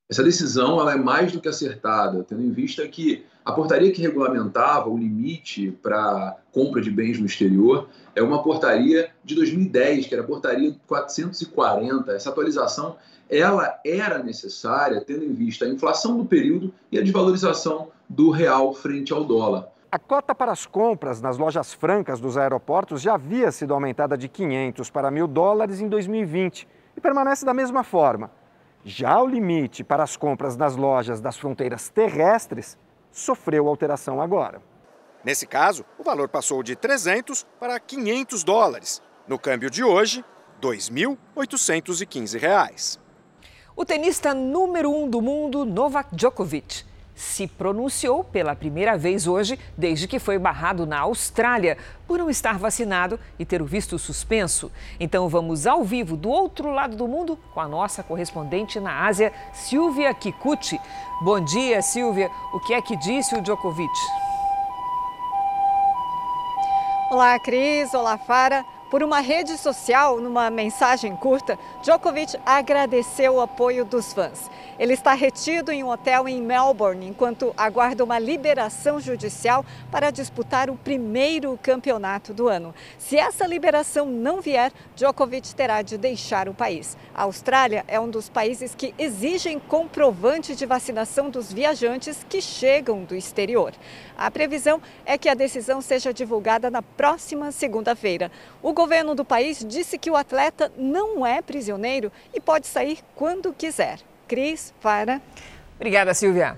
Essa 0.10 0.24
decisão 0.24 0.80
ela 0.80 0.94
é 0.94 0.98
mais 0.98 1.32
do 1.32 1.40
que 1.40 1.48
acertada, 1.48 2.24
tendo 2.24 2.42
em 2.42 2.52
vista 2.52 2.88
que 2.88 3.26
a 3.50 3.52
portaria 3.52 3.92
que 3.92 4.02
regulamentava 4.02 4.90
o 4.90 4.98
limite 4.98 5.72
para 5.82 6.38
compra 6.52 6.82
de 6.82 6.92
bens 6.92 7.20
no 7.20 7.26
exterior 7.26 7.90
é 8.16 8.22
uma 8.22 8.44
portaria 8.44 9.10
de 9.24 9.34
2010, 9.34 10.06
que 10.06 10.14
era 10.14 10.24
a 10.24 10.28
portaria 10.28 10.76
440. 10.86 12.12
Essa 12.12 12.30
atualização 12.30 12.96
ela 13.28 13.80
era 13.84 14.22
necessária, 14.22 15.02
tendo 15.02 15.24
em 15.24 15.34
vista 15.34 15.66
a 15.66 15.70
inflação 15.70 16.16
do 16.16 16.26
período 16.26 16.72
e 16.92 17.00
a 17.00 17.02
desvalorização 17.02 17.90
do 18.08 18.30
real 18.30 18.74
frente 18.74 19.12
ao 19.12 19.24
dólar. 19.24 19.68
A 19.92 19.98
cota 19.98 20.36
para 20.36 20.52
as 20.52 20.68
compras 20.68 21.20
nas 21.20 21.38
lojas 21.38 21.74
francas 21.74 22.20
dos 22.20 22.38
aeroportos 22.38 23.02
já 23.02 23.16
havia 23.16 23.52
sido 23.52 23.74
aumentada 23.74 24.16
de 24.16 24.28
500 24.28 24.92
para 24.92 25.12
1.000 25.12 25.28
dólares 25.28 25.82
em 25.82 25.88
2020 25.88 26.68
e 26.96 27.02
permanece 27.02 27.44
da 27.44 27.54
mesma 27.54 27.84
forma. 27.84 28.30
Já 28.86 29.20
o 29.20 29.28
limite 29.28 29.84
para 29.84 30.04
as 30.04 30.16
compras 30.16 30.56
nas 30.56 30.76
lojas 30.76 31.20
das 31.20 31.36
fronteiras 31.36 31.90
terrestres 31.90 32.78
sofreu 33.12 33.68
alteração 33.68 34.22
agora. 34.22 34.62
Nesse 35.24 35.46
caso, 35.46 35.86
o 35.98 36.04
valor 36.04 36.28
passou 36.30 36.64
de 36.64 36.76
300 36.76 37.46
para 37.60 37.80
500 37.80 38.44
dólares. 38.44 39.00
No 39.28 39.38
câmbio 39.38 39.70
de 39.70 39.84
hoje, 39.84 40.26
R$ 40.62 40.70
2.815. 40.70 42.98
O 43.76 43.86
tenista 43.86 44.34
número 44.34 44.90
um 44.92 45.08
do 45.10 45.22
mundo, 45.22 45.66
Novak 45.66 46.16
Djokovic, 46.16 46.86
se 47.20 47.46
pronunciou 47.48 48.24
pela 48.24 48.56
primeira 48.56 48.98
vez 48.98 49.28
hoje 49.28 49.60
desde 49.78 50.08
que 50.08 50.20
foi 50.20 50.40
barrado 50.40 50.88
na 50.88 51.00
Austrália 51.00 51.78
por 52.08 52.18
não 52.18 52.30
estar 52.30 52.58
vacinado 52.58 53.20
e 53.38 53.44
ter 53.44 53.62
o 53.62 53.66
visto 53.66 54.00
suspenso. 54.00 54.72
Então 54.98 55.28
vamos 55.28 55.68
ao 55.68 55.84
vivo 55.84 56.16
do 56.16 56.30
outro 56.30 56.72
lado 56.72 56.96
do 56.96 57.10
mundo 57.10 57.38
com 57.54 57.60
a 57.60 57.68
nossa 57.68 58.02
correspondente 58.02 58.80
na 58.80 59.06
Ásia, 59.06 59.34
Silvia 59.52 60.14
Kikuchi. 60.14 60.80
Bom 61.22 61.42
dia, 61.42 61.82
Silvia. 61.82 62.32
O 62.54 62.60
que 62.62 62.74
é 62.74 62.82
que 62.82 62.96
disse 62.96 63.36
o 63.36 63.42
Djokovic? 63.42 63.92
Olá, 67.12 67.38
Cris. 67.38 67.94
Olá, 67.94 68.18
Fara. 68.18 68.66
Por 68.90 69.04
uma 69.04 69.20
rede 69.20 69.56
social, 69.56 70.20
numa 70.20 70.50
mensagem 70.50 71.16
curta, 71.16 71.60
Djokovic 71.84 72.36
agradeceu 72.44 73.36
o 73.36 73.42
apoio 73.42 73.86
dos 73.86 74.12
fãs. 74.14 74.50
Ele 74.80 74.94
está 74.94 75.14
retido 75.14 75.72
em 75.72 75.84
um 75.84 75.90
hotel 75.90 76.28
em 76.28 76.42
Melbourne 76.42 77.08
enquanto 77.08 77.54
aguarda 77.56 78.04
uma 78.04 78.18
liberação 78.18 79.00
judicial 79.00 79.64
para 79.92 80.10
disputar 80.10 80.72
o 80.72 80.76
primeiro 80.76 81.60
campeonato 81.62 82.34
do 82.34 82.48
ano. 82.48 82.74
Se 82.98 83.16
essa 83.16 83.46
liberação 83.46 84.08
não 84.08 84.42
vier, 84.42 84.72
Djokovic 84.96 85.54
terá 85.54 85.84
de 85.84 85.96
deixar 85.96 86.50
o 86.50 86.54
país. 86.54 86.98
A 87.14 87.24
Austrália 87.24 87.86
é 87.88 88.00
um 88.00 88.10
dos 88.10 88.28
países 88.28 88.74
que 88.74 88.96
exigem 88.98 89.60
comprovante 89.60 90.56
de 90.56 90.66
vacinação 90.66 91.30
dos 91.30 91.54
viajantes 91.54 92.26
que 92.28 92.42
chegam 92.42 93.04
do 93.04 93.16
exterior. 93.16 93.74
A 94.18 94.32
previsão 94.32 94.82
é 95.06 95.16
que 95.16 95.30
a 95.30 95.36
decisão 95.36 95.80
seja 95.80 96.12
divulgada 96.12 96.72
na 96.72 96.82
próxima 96.82 97.52
segunda-feira. 97.52 98.32
O 98.64 98.74
governo 98.80 99.14
do 99.14 99.26
país 99.26 99.66
disse 99.68 99.98
que 99.98 100.10
o 100.10 100.16
atleta 100.16 100.72
não 100.78 101.28
é 101.28 101.42
prisioneiro 101.42 102.10
e 102.34 102.40
pode 102.40 102.66
sair 102.66 103.00
quando 103.14 103.52
quiser. 103.52 104.00
Cris, 104.26 104.74
para. 104.82 105.22
Obrigada, 105.76 106.14
Silvia. 106.14 106.58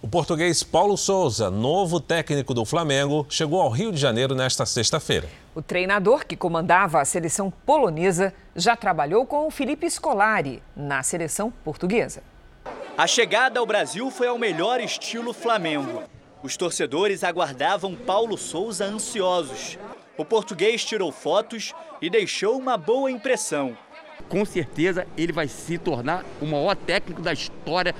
O 0.00 0.06
português 0.06 0.62
Paulo 0.62 0.96
Souza, 0.96 1.50
novo 1.50 1.98
técnico 1.98 2.54
do 2.54 2.64
Flamengo, 2.64 3.26
chegou 3.28 3.60
ao 3.60 3.70
Rio 3.70 3.90
de 3.90 3.98
Janeiro 3.98 4.36
nesta 4.36 4.64
sexta-feira. 4.64 5.28
O 5.52 5.60
treinador 5.60 6.24
que 6.24 6.36
comandava 6.36 7.00
a 7.00 7.04
seleção 7.04 7.50
polonesa 7.50 8.32
já 8.54 8.76
trabalhou 8.76 9.26
com 9.26 9.48
o 9.48 9.50
Felipe 9.50 9.90
Scolari 9.90 10.62
na 10.76 11.02
seleção 11.02 11.52
portuguesa. 11.64 12.22
A 12.96 13.08
chegada 13.08 13.58
ao 13.58 13.66
Brasil 13.66 14.12
foi 14.12 14.28
ao 14.28 14.38
melhor 14.38 14.78
estilo 14.78 15.32
Flamengo. 15.32 16.04
Os 16.40 16.56
torcedores 16.56 17.24
aguardavam 17.24 17.96
Paulo 17.96 18.38
Souza 18.38 18.84
ansiosos. 18.84 19.76
O 20.16 20.24
português 20.24 20.84
tirou 20.84 21.10
fotos 21.10 21.72
e 22.00 22.08
deixou 22.08 22.56
uma 22.56 22.76
boa 22.76 23.10
impressão. 23.10 23.76
Com 24.28 24.44
certeza 24.44 25.06
ele 25.16 25.32
vai 25.32 25.48
se 25.48 25.76
tornar 25.76 26.24
o 26.40 26.46
maior 26.46 26.76
técnico 26.76 27.20
da 27.20 27.32
história 27.32 27.94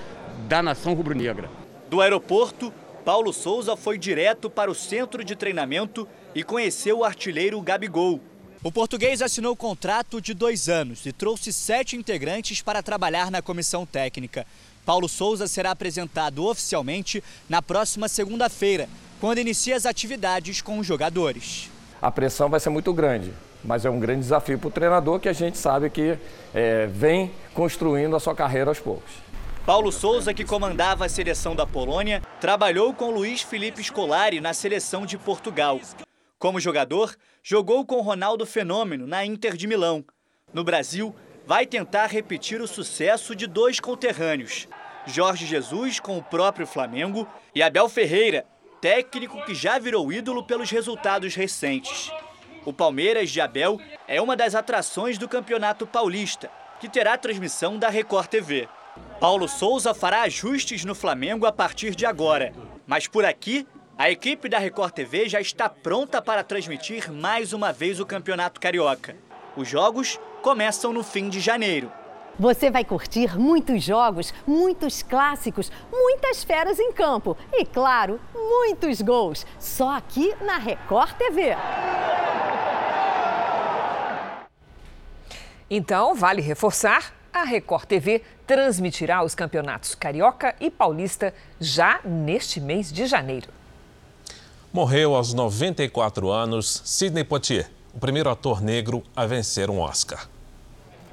da 0.48 0.62
nação 0.62 0.94
rubro-negra. 0.94 1.50
Do 1.90 2.00
aeroporto, 2.00 2.72
Paulo 3.04 3.32
Souza 3.32 3.76
foi 3.76 3.98
direto 3.98 4.48
para 4.48 4.70
o 4.70 4.74
centro 4.74 5.24
de 5.24 5.34
treinamento 5.34 6.08
e 6.34 6.44
conheceu 6.44 6.98
o 6.98 7.04
artilheiro 7.04 7.60
Gabigol. 7.60 8.20
O 8.62 8.72
português 8.72 9.20
assinou 9.20 9.54
contrato 9.54 10.20
de 10.20 10.32
dois 10.32 10.68
anos 10.68 11.04
e 11.04 11.12
trouxe 11.12 11.52
sete 11.52 11.96
integrantes 11.96 12.62
para 12.62 12.82
trabalhar 12.82 13.30
na 13.30 13.42
comissão 13.42 13.84
técnica. 13.84 14.46
Paulo 14.86 15.08
Souza 15.08 15.46
será 15.46 15.72
apresentado 15.72 16.46
oficialmente 16.46 17.22
na 17.48 17.60
próxima 17.60 18.08
segunda-feira, 18.08 18.88
quando 19.20 19.38
inicia 19.38 19.76
as 19.76 19.84
atividades 19.84 20.62
com 20.62 20.78
os 20.78 20.86
jogadores. 20.86 21.73
A 22.04 22.10
pressão 22.10 22.50
vai 22.50 22.60
ser 22.60 22.68
muito 22.68 22.92
grande, 22.92 23.32
mas 23.64 23.86
é 23.86 23.88
um 23.88 23.98
grande 23.98 24.20
desafio 24.20 24.58
para 24.58 24.68
o 24.68 24.70
treinador 24.70 25.18
que 25.18 25.26
a 25.26 25.32
gente 25.32 25.56
sabe 25.56 25.88
que 25.88 26.18
é, 26.52 26.86
vem 26.86 27.30
construindo 27.54 28.14
a 28.14 28.20
sua 28.20 28.34
carreira 28.34 28.70
aos 28.70 28.78
poucos. 28.78 29.10
Paulo 29.64 29.90
Souza, 29.90 30.34
que 30.34 30.44
comandava 30.44 31.06
a 31.06 31.08
seleção 31.08 31.56
da 31.56 31.66
Polônia, 31.66 32.20
trabalhou 32.42 32.92
com 32.92 33.10
Luiz 33.10 33.40
Felipe 33.40 33.82
Scolari 33.82 34.38
na 34.38 34.52
seleção 34.52 35.06
de 35.06 35.16
Portugal. 35.16 35.80
Como 36.38 36.60
jogador, 36.60 37.16
jogou 37.42 37.86
com 37.86 38.02
Ronaldo 38.02 38.44
Fenômeno 38.44 39.06
na 39.06 39.24
Inter 39.24 39.56
de 39.56 39.66
Milão. 39.66 40.04
No 40.52 40.62
Brasil, 40.62 41.16
vai 41.46 41.64
tentar 41.64 42.08
repetir 42.08 42.60
o 42.60 42.68
sucesso 42.68 43.34
de 43.34 43.46
dois 43.46 43.80
conterrâneos, 43.80 44.68
Jorge 45.06 45.46
Jesus 45.46 46.00
com 46.00 46.18
o 46.18 46.22
próprio 46.22 46.66
Flamengo 46.66 47.26
e 47.54 47.62
Abel 47.62 47.88
Ferreira, 47.88 48.44
técnico 48.84 49.42
que 49.46 49.54
já 49.54 49.78
virou 49.78 50.12
ídolo 50.12 50.44
pelos 50.44 50.70
resultados 50.70 51.34
recentes. 51.34 52.12
O 52.66 52.70
Palmeiras 52.70 53.30
de 53.30 53.40
Abel 53.40 53.80
é 54.06 54.20
uma 54.20 54.36
das 54.36 54.54
atrações 54.54 55.16
do 55.16 55.26
Campeonato 55.26 55.86
Paulista, 55.86 56.50
que 56.78 56.86
terá 56.86 57.16
transmissão 57.16 57.78
da 57.78 57.88
Record 57.88 58.26
TV. 58.26 58.68
Paulo 59.18 59.48
Souza 59.48 59.94
fará 59.94 60.20
ajustes 60.20 60.84
no 60.84 60.94
Flamengo 60.94 61.46
a 61.46 61.52
partir 61.52 61.94
de 61.94 62.04
agora, 62.04 62.52
mas 62.86 63.08
por 63.08 63.24
aqui 63.24 63.66
a 63.96 64.10
equipe 64.10 64.50
da 64.50 64.58
Record 64.58 64.92
TV 64.92 65.30
já 65.30 65.40
está 65.40 65.66
pronta 65.66 66.20
para 66.20 66.44
transmitir 66.44 67.10
mais 67.10 67.54
uma 67.54 67.72
vez 67.72 68.00
o 68.00 68.04
Campeonato 68.04 68.60
Carioca. 68.60 69.16
Os 69.56 69.66
jogos 69.66 70.20
começam 70.42 70.92
no 70.92 71.02
fim 71.02 71.30
de 71.30 71.40
janeiro. 71.40 71.90
Você 72.38 72.68
vai 72.68 72.84
curtir 72.84 73.38
muitos 73.38 73.82
jogos, 73.82 74.34
muitos 74.44 75.02
clássicos, 75.02 75.70
muitas 75.92 76.42
feras 76.42 76.80
em 76.80 76.92
campo 76.92 77.36
e, 77.52 77.64
claro, 77.64 78.20
muitos 78.34 79.00
gols. 79.00 79.46
Só 79.58 79.96
aqui 79.96 80.34
na 80.40 80.58
Record 80.58 81.12
TV. 81.16 81.56
Então, 85.70 86.14
vale 86.14 86.42
reforçar: 86.42 87.14
a 87.32 87.44
Record 87.44 87.86
TV 87.86 88.22
transmitirá 88.46 89.22
os 89.22 89.34
campeonatos 89.34 89.94
Carioca 89.94 90.56
e 90.60 90.70
Paulista 90.70 91.32
já 91.60 92.00
neste 92.04 92.60
mês 92.60 92.92
de 92.92 93.06
janeiro. 93.06 93.48
Morreu 94.72 95.14
aos 95.14 95.32
94 95.32 96.30
anos 96.32 96.82
Sidney 96.84 97.22
Poitier, 97.22 97.70
o 97.94 98.00
primeiro 98.00 98.28
ator 98.28 98.60
negro 98.60 99.04
a 99.14 99.24
vencer 99.24 99.70
um 99.70 99.78
Oscar. 99.78 100.33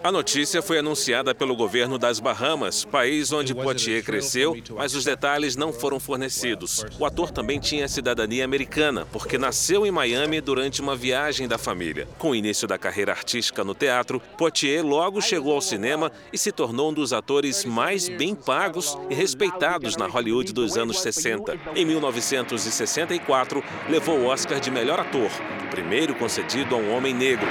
A 0.03 0.11
notícia 0.11 0.63
foi 0.63 0.79
anunciada 0.79 1.35
pelo 1.35 1.55
governo 1.55 1.95
das 1.95 2.19
Bahamas, 2.19 2.83
país 2.83 3.31
onde 3.31 3.53
Poitier 3.53 4.03
cresceu, 4.03 4.57
mas 4.71 4.95
os 4.95 5.03
detalhes 5.03 5.55
não 5.55 5.71
foram 5.71 5.99
fornecidos. 5.99 6.83
O 6.97 7.05
ator 7.05 7.29
também 7.29 7.59
tinha 7.59 7.87
cidadania 7.87 8.43
americana, 8.43 9.05
porque 9.11 9.37
nasceu 9.37 9.85
em 9.85 9.91
Miami 9.91 10.41
durante 10.41 10.81
uma 10.81 10.95
viagem 10.95 11.47
da 11.47 11.59
família. 11.59 12.07
Com 12.17 12.31
o 12.31 12.35
início 12.35 12.67
da 12.67 12.79
carreira 12.79 13.11
artística 13.11 13.63
no 13.63 13.75
teatro, 13.75 14.19
Poitier 14.39 14.83
logo 14.83 15.21
chegou 15.21 15.53
ao 15.53 15.61
cinema 15.61 16.11
e 16.33 16.37
se 16.37 16.51
tornou 16.51 16.89
um 16.89 16.93
dos 16.93 17.13
atores 17.13 17.63
mais 17.63 18.09
bem 18.09 18.33
pagos 18.33 18.97
e 19.07 19.13
respeitados 19.13 19.95
na 19.97 20.07
Hollywood 20.07 20.51
dos 20.51 20.77
anos 20.77 20.99
60. 20.99 21.59
Em 21.75 21.85
1964, 21.85 23.63
levou 23.87 24.17
o 24.17 24.25
Oscar 24.25 24.59
de 24.59 24.71
melhor 24.71 24.99
ator, 24.99 25.29
o 25.63 25.69
primeiro 25.69 26.15
concedido 26.15 26.73
a 26.73 26.77
um 26.79 26.91
homem 26.91 27.13
negro. 27.13 27.47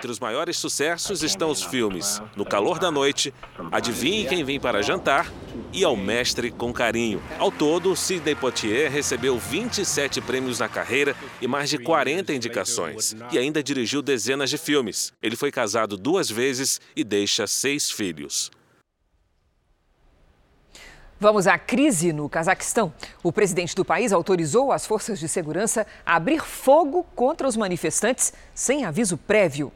Entre 0.00 0.10
os 0.10 0.18
maiores 0.18 0.56
sucessos 0.56 1.22
estão 1.22 1.50
os 1.50 1.62
filmes 1.62 2.22
No 2.34 2.42
Calor 2.42 2.78
da 2.78 2.90
Noite, 2.90 3.34
Adivinhe 3.70 4.26
Quem 4.26 4.42
Vem 4.42 4.58
para 4.58 4.80
Jantar 4.80 5.30
e 5.74 5.84
Ao 5.84 5.94
Mestre 5.94 6.50
com 6.50 6.72
Carinho. 6.72 7.22
Ao 7.38 7.52
todo, 7.52 7.94
Sidney 7.94 8.34
Poitier 8.34 8.90
recebeu 8.90 9.38
27 9.38 10.22
prêmios 10.22 10.58
na 10.58 10.70
carreira 10.70 11.14
e 11.38 11.46
mais 11.46 11.68
de 11.68 11.76
40 11.76 12.32
indicações. 12.32 13.14
E 13.30 13.38
ainda 13.38 13.62
dirigiu 13.62 14.00
dezenas 14.00 14.48
de 14.48 14.56
filmes. 14.56 15.12
Ele 15.22 15.36
foi 15.36 15.52
casado 15.52 15.98
duas 15.98 16.30
vezes 16.30 16.80
e 16.96 17.04
deixa 17.04 17.46
seis 17.46 17.90
filhos. 17.90 18.50
Vamos 21.22 21.46
à 21.46 21.58
crise 21.58 22.14
no 22.14 22.30
Cazaquistão. 22.30 22.90
O 23.22 23.30
presidente 23.30 23.76
do 23.76 23.84
país 23.84 24.10
autorizou 24.10 24.72
as 24.72 24.86
forças 24.86 25.20
de 25.20 25.28
segurança 25.28 25.86
a 26.04 26.16
abrir 26.16 26.42
fogo 26.42 27.04
contra 27.14 27.46
os 27.46 27.58
manifestantes 27.58 28.32
sem 28.54 28.86
aviso 28.86 29.18
prévio. 29.18 29.70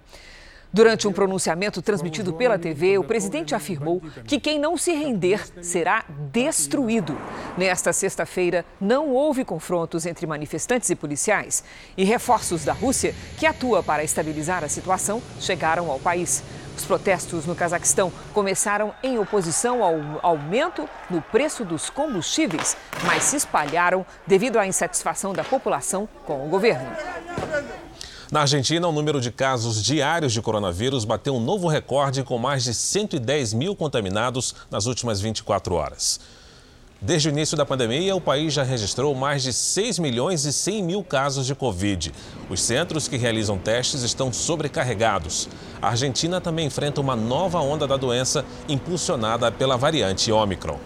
Durante 0.73 1.07
um 1.07 1.13
pronunciamento 1.13 1.83
transmitido 1.83 2.33
pela 2.33 2.59
TV, 2.59 2.97
o 2.97 3.05
presidente 3.05 3.55
afirmou 3.55 4.03
que 4.27 4.41
quem 4.41 4.59
não 4.59 4.79
se 4.79 4.93
render 4.93 5.41
será 5.63 6.03
destruído. 6.33 7.15
Nesta 7.59 7.93
sexta-feira, 7.93 8.65
não 8.81 9.11
houve 9.11 9.45
confrontos 9.45 10.07
entre 10.07 10.27
manifestantes 10.27 10.89
e 10.89 10.97
policiais. 10.97 11.63
E 11.95 12.05
reforços 12.05 12.65
da 12.65 12.73
Rússia, 12.73 13.15
que 13.39 13.45
atua 13.45 13.83
para 13.83 14.03
estabilizar 14.03 14.65
a 14.65 14.69
situação, 14.69 15.23
chegaram 15.39 15.91
ao 15.91 16.01
país. 16.01 16.43
Os 16.77 16.85
protestos 16.85 17.47
no 17.47 17.55
Cazaquistão 17.55 18.13
começaram 18.33 18.93
em 19.03 19.19
oposição 19.19 19.83
ao 19.83 19.97
aumento 20.23 20.89
no 21.09 21.23
preço 21.23 21.65
dos 21.65 21.89
combustíveis, 21.89 22.77
mas 23.05 23.25
se 23.25 23.37
espalharam 23.37 24.05
devido 24.27 24.59
à 24.59 24.67
insatisfação 24.67 25.33
da 25.33 25.45
população 25.45 26.09
com 26.27 26.45
o 26.45 26.49
governo. 26.49 26.91
Na 28.31 28.41
Argentina, 28.41 28.89
o 28.89 28.93
número 28.93 29.21
de 29.21 29.31
casos 29.31 29.83
diários 29.83 30.33
de 30.33 30.43
coronavírus 30.43 31.05
bateu 31.05 31.37
um 31.37 31.41
novo 31.41 31.69
recorde 31.69 32.25
com 32.25 32.37
mais 32.37 32.65
de 32.65 32.75
110 32.75 33.55
mil 33.55 33.77
contaminados 33.77 34.55
nas 34.71 34.87
últimas 34.87 35.21
24 35.21 35.75
horas. 35.75 36.19
Desde 37.05 37.29
o 37.29 37.33
início 37.33 37.55
da 37.55 37.67
pandemia, 37.67 38.17
o 38.17 38.21
país 38.21 38.55
já 38.55 38.63
registrou 38.63 39.15
mais 39.15 39.43
de 39.43 39.53
6 39.53 39.99
milhões 39.99 40.47
e 40.47 40.53
100 40.55 40.83
mil 40.83 41.05
casos 41.05 41.45
de 41.45 41.55
Covid. 41.55 42.11
Os 42.49 42.63
centros 42.63 43.07
que 43.07 43.19
realizam 43.19 43.59
testes 43.59 44.01
estão 44.01 44.33
sobrecarregados. 44.33 45.47
A 45.83 45.89
Argentina 45.89 46.41
também 46.41 46.65
enfrenta 46.67 47.03
uma 47.03 47.15
nova 47.15 47.61
onda 47.61 47.87
da 47.87 47.99
doença, 47.99 48.43
impulsionada 48.67 49.53
pela 49.53 49.77
variante 49.77 50.33
Omicron. 50.33 50.81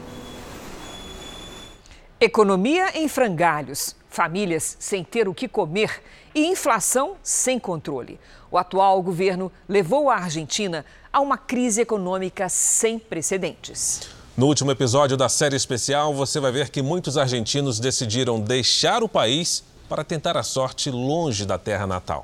Economia 2.20 2.98
em 2.98 3.06
frangalhos, 3.06 3.94
famílias 4.10 4.76
sem 4.80 5.04
ter 5.04 5.28
o 5.28 5.34
que 5.34 5.46
comer 5.46 6.02
e 6.34 6.48
inflação 6.48 7.14
sem 7.22 7.60
controle. 7.60 8.18
O 8.50 8.58
atual 8.58 9.00
governo 9.04 9.52
levou 9.68 10.10
a 10.10 10.16
Argentina 10.16 10.84
a 11.12 11.20
uma 11.20 11.38
crise 11.38 11.80
econômica 11.80 12.48
sem 12.48 12.98
precedentes. 12.98 14.17
No 14.38 14.46
último 14.46 14.70
episódio 14.70 15.16
da 15.16 15.28
série 15.28 15.56
especial, 15.56 16.14
você 16.14 16.38
vai 16.38 16.52
ver 16.52 16.68
que 16.70 16.80
muitos 16.80 17.18
argentinos 17.18 17.80
decidiram 17.80 18.38
deixar 18.38 19.02
o 19.02 19.08
país 19.08 19.64
para 19.88 20.04
tentar 20.04 20.36
a 20.36 20.44
sorte 20.44 20.92
longe 20.92 21.44
da 21.44 21.58
terra 21.58 21.88
natal. 21.88 22.22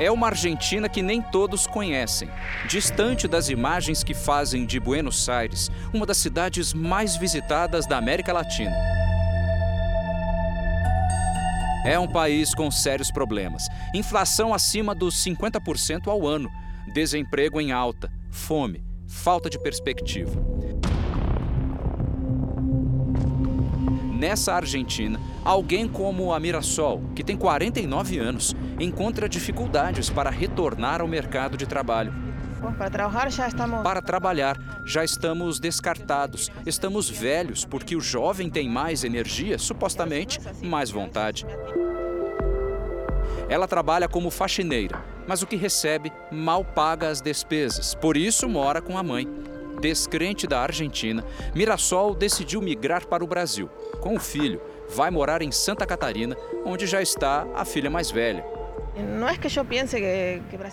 É 0.00 0.10
uma 0.10 0.28
Argentina 0.28 0.88
que 0.88 1.02
nem 1.02 1.20
todos 1.20 1.66
conhecem, 1.66 2.30
distante 2.66 3.28
das 3.28 3.50
imagens 3.50 4.02
que 4.02 4.14
fazem 4.14 4.64
de 4.64 4.80
Buenos 4.80 5.28
Aires 5.28 5.70
uma 5.92 6.06
das 6.06 6.16
cidades 6.16 6.72
mais 6.72 7.14
visitadas 7.14 7.84
da 7.84 7.98
América 7.98 8.32
Latina. 8.32 8.74
É 11.84 11.98
um 11.98 12.06
país 12.06 12.54
com 12.54 12.70
sérios 12.70 13.10
problemas. 13.10 13.66
Inflação 13.92 14.54
acima 14.54 14.94
dos 14.94 15.16
50% 15.16 16.06
ao 16.06 16.26
ano, 16.26 16.48
desemprego 16.94 17.60
em 17.60 17.72
alta, 17.72 18.10
fome, 18.30 18.84
falta 19.08 19.50
de 19.50 19.58
perspectiva. 19.58 20.40
Nessa 24.12 24.54
Argentina, 24.54 25.18
alguém 25.44 25.88
como 25.88 26.32
a 26.32 26.38
Mirassol, 26.38 27.02
que 27.16 27.24
tem 27.24 27.36
49 27.36 28.20
anos, 28.20 28.54
encontra 28.78 29.28
dificuldades 29.28 30.08
para 30.08 30.30
retornar 30.30 31.00
ao 31.00 31.08
mercado 31.08 31.56
de 31.56 31.66
trabalho. 31.66 32.31
Para 33.82 34.00
trabalhar 34.00 34.56
já 34.84 35.04
estamos. 35.04 35.58
Descartados. 35.58 36.50
Estamos 36.64 37.08
velhos 37.08 37.64
porque 37.64 37.96
o 37.96 38.00
jovem 38.00 38.48
tem 38.48 38.68
mais 38.68 39.04
energia, 39.04 39.58
supostamente 39.58 40.40
mais 40.62 40.90
vontade. 40.90 41.46
Ela 43.48 43.68
trabalha 43.68 44.08
como 44.08 44.30
faxineira, 44.30 45.04
mas 45.26 45.42
o 45.42 45.46
que 45.46 45.56
recebe 45.56 46.12
mal 46.30 46.64
paga 46.64 47.08
as 47.08 47.20
despesas. 47.20 47.94
Por 47.94 48.16
isso 48.16 48.48
mora 48.48 48.80
com 48.80 48.96
a 48.96 49.02
mãe. 49.02 49.28
Descrente 49.80 50.46
da 50.46 50.60
Argentina, 50.60 51.24
Mirassol 51.54 52.14
decidiu 52.14 52.62
migrar 52.62 53.06
para 53.06 53.24
o 53.24 53.26
Brasil. 53.26 53.68
Com 54.00 54.14
o 54.14 54.20
filho, 54.20 54.60
vai 54.88 55.10
morar 55.10 55.42
em 55.42 55.50
Santa 55.50 55.84
Catarina, 55.84 56.36
onde 56.64 56.86
já 56.86 57.02
está 57.02 57.46
a 57.54 57.64
filha 57.64 57.90
mais 57.90 58.10
velha. 58.10 58.61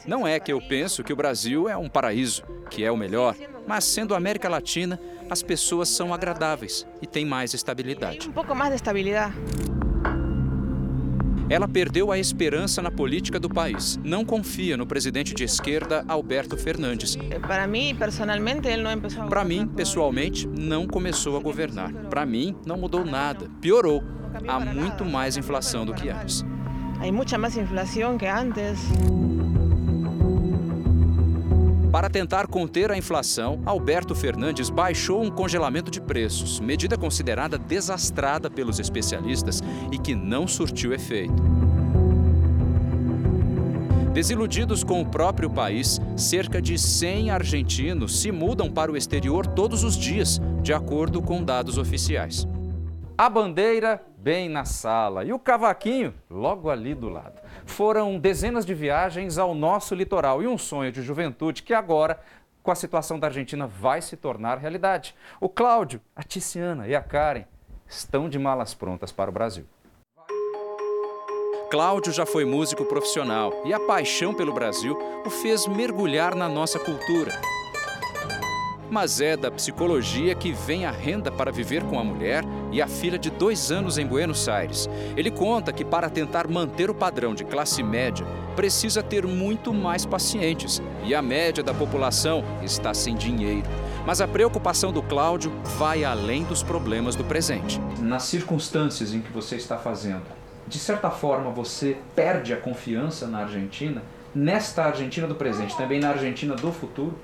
Não 0.07 0.27
é 0.27 0.39
que 0.39 0.51
eu 0.51 0.61
é 0.61 0.61
eu 0.65 0.67
penso 0.67 1.03
que 1.03 1.13
o 1.13 1.15
Brasil 1.15 1.69
é 1.69 1.77
um 1.77 1.87
paraíso, 1.87 2.43
que 2.69 2.83
é 2.83 2.91
o 2.91 2.97
melhor, 2.97 3.35
mas 3.67 3.83
sendo 3.85 4.13
América 4.13 4.49
Latina, 4.49 4.99
as 5.29 5.41
pessoas 5.41 5.89
são 5.89 6.13
agradáveis 6.13 6.85
e 7.01 7.07
têm 7.07 7.25
mais 7.25 7.53
estabilidade. 7.53 8.27
um 8.27 8.31
pouco 8.31 8.53
mais 8.53 8.71
de 8.71 8.75
estabilidade. 8.75 9.35
Ela 11.49 11.67
perdeu 11.67 12.11
a 12.11 12.19
esperança 12.19 12.79
na 12.79 12.91
política 12.91 13.39
do 13.39 13.49
país. 13.49 13.99
Não 14.03 14.23
confia 14.23 14.77
no 14.77 14.85
presidente 14.85 15.33
de 15.33 15.43
esquerda, 15.43 16.05
Alberto 16.07 16.55
Fernandes. 16.55 17.17
Para 17.41 17.65
mim, 17.65 17.95
personalmente, 17.97 18.67
ele 18.67 18.83
não 18.83 18.93
começou 18.95 19.25
Para 19.25 19.43
mim, 19.43 19.67
pessoalmente, 19.67 20.47
não 20.47 20.85
começou 20.85 21.35
a 21.37 21.39
governar. 21.39 21.91
Para 21.91 22.23
mim, 22.23 22.55
não 22.67 22.77
mudou 22.77 23.03
nada. 23.03 23.49
Piorou. 23.59 24.03
Há 24.47 24.59
muito 24.59 25.03
mais 25.03 25.37
inflação 25.37 25.87
do 25.87 25.93
que 25.95 26.09
antes. 26.09 26.45
Há 27.01 27.09
muita 27.13 27.37
mais 27.37 27.55
inflação 27.55 28.17
que 28.17 28.25
antes. 28.25 28.77
Para 31.89 32.09
tentar 32.09 32.45
conter 32.45 32.91
a 32.91 32.97
inflação, 32.97 33.61
Alberto 33.65 34.13
Fernandes 34.13 34.69
baixou 34.69 35.23
um 35.23 35.31
congelamento 35.31 35.89
de 35.89 36.01
preços, 36.01 36.59
medida 36.59 36.97
considerada 36.97 37.57
desastrada 37.57 38.49
pelos 38.49 38.79
especialistas 38.79 39.63
e 39.91 39.97
que 39.97 40.13
não 40.13 40.45
surtiu 40.45 40.93
efeito. 40.93 41.41
Desiludidos 44.13 44.83
com 44.83 45.01
o 45.01 45.05
próprio 45.05 45.49
país, 45.49 46.01
cerca 46.17 46.61
de 46.61 46.77
100 46.77 47.31
argentinos 47.31 48.19
se 48.19 48.29
mudam 48.29 48.69
para 48.69 48.91
o 48.91 48.97
exterior 48.97 49.47
todos 49.47 49.85
os 49.85 49.95
dias, 49.95 50.41
de 50.61 50.73
acordo 50.73 51.21
com 51.21 51.41
dados 51.41 51.77
oficiais. 51.77 52.45
A 53.17 53.29
bandeira 53.29 54.01
bem 54.21 54.49
na 54.49 54.65
sala 54.65 55.23
e 55.23 55.31
o 55.31 55.39
cavaquinho 55.39 56.13
logo 56.29 56.69
ali 56.69 56.93
do 56.93 57.09
lado. 57.09 57.41
Foram 57.65 58.19
dezenas 58.19 58.65
de 58.65 58.73
viagens 58.73 59.37
ao 59.37 59.55
nosso 59.55 59.95
litoral 59.95 60.43
e 60.43 60.47
um 60.47 60.57
sonho 60.57 60.91
de 60.91 61.01
juventude 61.01 61.63
que 61.63 61.73
agora, 61.73 62.19
com 62.61 62.71
a 62.71 62.75
situação 62.75 63.17
da 63.17 63.27
Argentina, 63.27 63.65
vai 63.65 64.01
se 64.01 64.17
tornar 64.17 64.57
realidade. 64.57 65.15
O 65.39 65.47
Cláudio, 65.47 66.01
a 66.15 66.21
Tiziana 66.21 66.87
e 66.87 66.95
a 66.95 67.01
Karen 67.01 67.45
estão 67.87 68.29
de 68.29 68.37
malas 68.37 68.73
prontas 68.73 69.11
para 69.11 69.29
o 69.29 69.33
Brasil. 69.33 69.65
Cláudio 71.71 72.11
já 72.11 72.25
foi 72.25 72.45
músico 72.45 72.83
profissional 72.83 73.53
e 73.63 73.73
a 73.73 73.79
paixão 73.79 74.33
pelo 74.33 74.51
Brasil 74.51 74.97
o 75.25 75.29
fez 75.29 75.67
mergulhar 75.67 76.35
na 76.35 76.49
nossa 76.49 76.79
cultura. 76.79 77.58
Mas 78.89 79.21
é 79.21 79.37
da 79.37 79.51
psicologia 79.51 80.33
que 80.33 80.51
vem 80.51 80.85
a 80.85 80.91
renda 80.91 81.31
para 81.31 81.51
viver 81.51 81.83
com 81.83 81.99
a 81.99 82.03
mulher 82.03 82.43
e 82.71 82.81
a 82.81 82.87
filha 82.87 83.19
de 83.19 83.29
dois 83.29 83.71
anos 83.71 83.97
em 83.97 84.05
Buenos 84.05 84.49
Aires. 84.49 84.89
Ele 85.15 85.29
conta 85.29 85.71
que 85.71 85.85
para 85.85 86.09
tentar 86.09 86.47
manter 86.47 86.89
o 86.89 86.95
padrão 86.95 87.35
de 87.35 87.43
classe 87.43 87.83
média, 87.83 88.25
precisa 88.55 89.03
ter 89.03 89.25
muito 89.25 89.73
mais 89.73 90.05
pacientes 90.05 90.81
e 91.05 91.13
a 91.13 91.21
média 91.21 91.63
da 91.63 91.73
população 91.73 92.43
está 92.63 92.93
sem 92.93 93.15
dinheiro. 93.15 93.67
Mas 94.05 94.21
a 94.21 94.27
preocupação 94.27 94.91
do 94.91 95.03
Cláudio 95.03 95.51
vai 95.77 96.03
além 96.03 96.43
dos 96.43 96.63
problemas 96.63 97.15
do 97.15 97.23
presente. 97.23 97.79
Nas 97.99 98.23
circunstâncias 98.23 99.13
em 99.13 99.21
que 99.21 99.31
você 99.31 99.55
está 99.55 99.77
fazendo, 99.77 100.25
de 100.67 100.79
certa 100.79 101.11
forma 101.11 101.51
você 101.51 101.97
perde 102.15 102.53
a 102.53 102.57
confiança 102.57 103.27
na 103.27 103.39
Argentina, 103.39 104.01
nesta 104.33 104.83
Argentina 104.83 105.27
do 105.27 105.35
presente, 105.35 105.77
também 105.77 105.99
na 105.99 106.09
Argentina 106.09 106.55
do 106.55 106.71
futuro? 106.71 107.15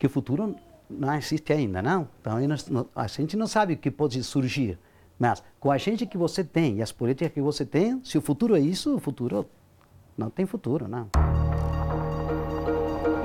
Que 0.00 0.06
o 0.06 0.10
futuro 0.10 0.56
não 0.88 1.14
existe 1.14 1.52
ainda, 1.52 1.80
não. 1.82 2.08
Então 2.20 2.38
a 2.96 3.06
gente 3.06 3.36
não 3.36 3.46
sabe 3.46 3.74
o 3.74 3.76
que 3.76 3.90
pode 3.90 4.20
surgir. 4.24 4.78
Mas 5.18 5.42
com 5.60 5.70
a 5.70 5.76
gente 5.76 6.06
que 6.06 6.16
você 6.16 6.42
tem 6.42 6.78
e 6.78 6.82
as 6.82 6.90
políticas 6.90 7.34
que 7.34 7.40
você 7.42 7.66
tem, 7.66 8.00
se 8.02 8.16
o 8.16 8.22
futuro 8.22 8.56
é 8.56 8.60
isso, 8.60 8.96
o 8.96 8.98
futuro 8.98 9.46
não 10.16 10.30
tem 10.30 10.46
futuro, 10.46 10.88
não. 10.88 11.10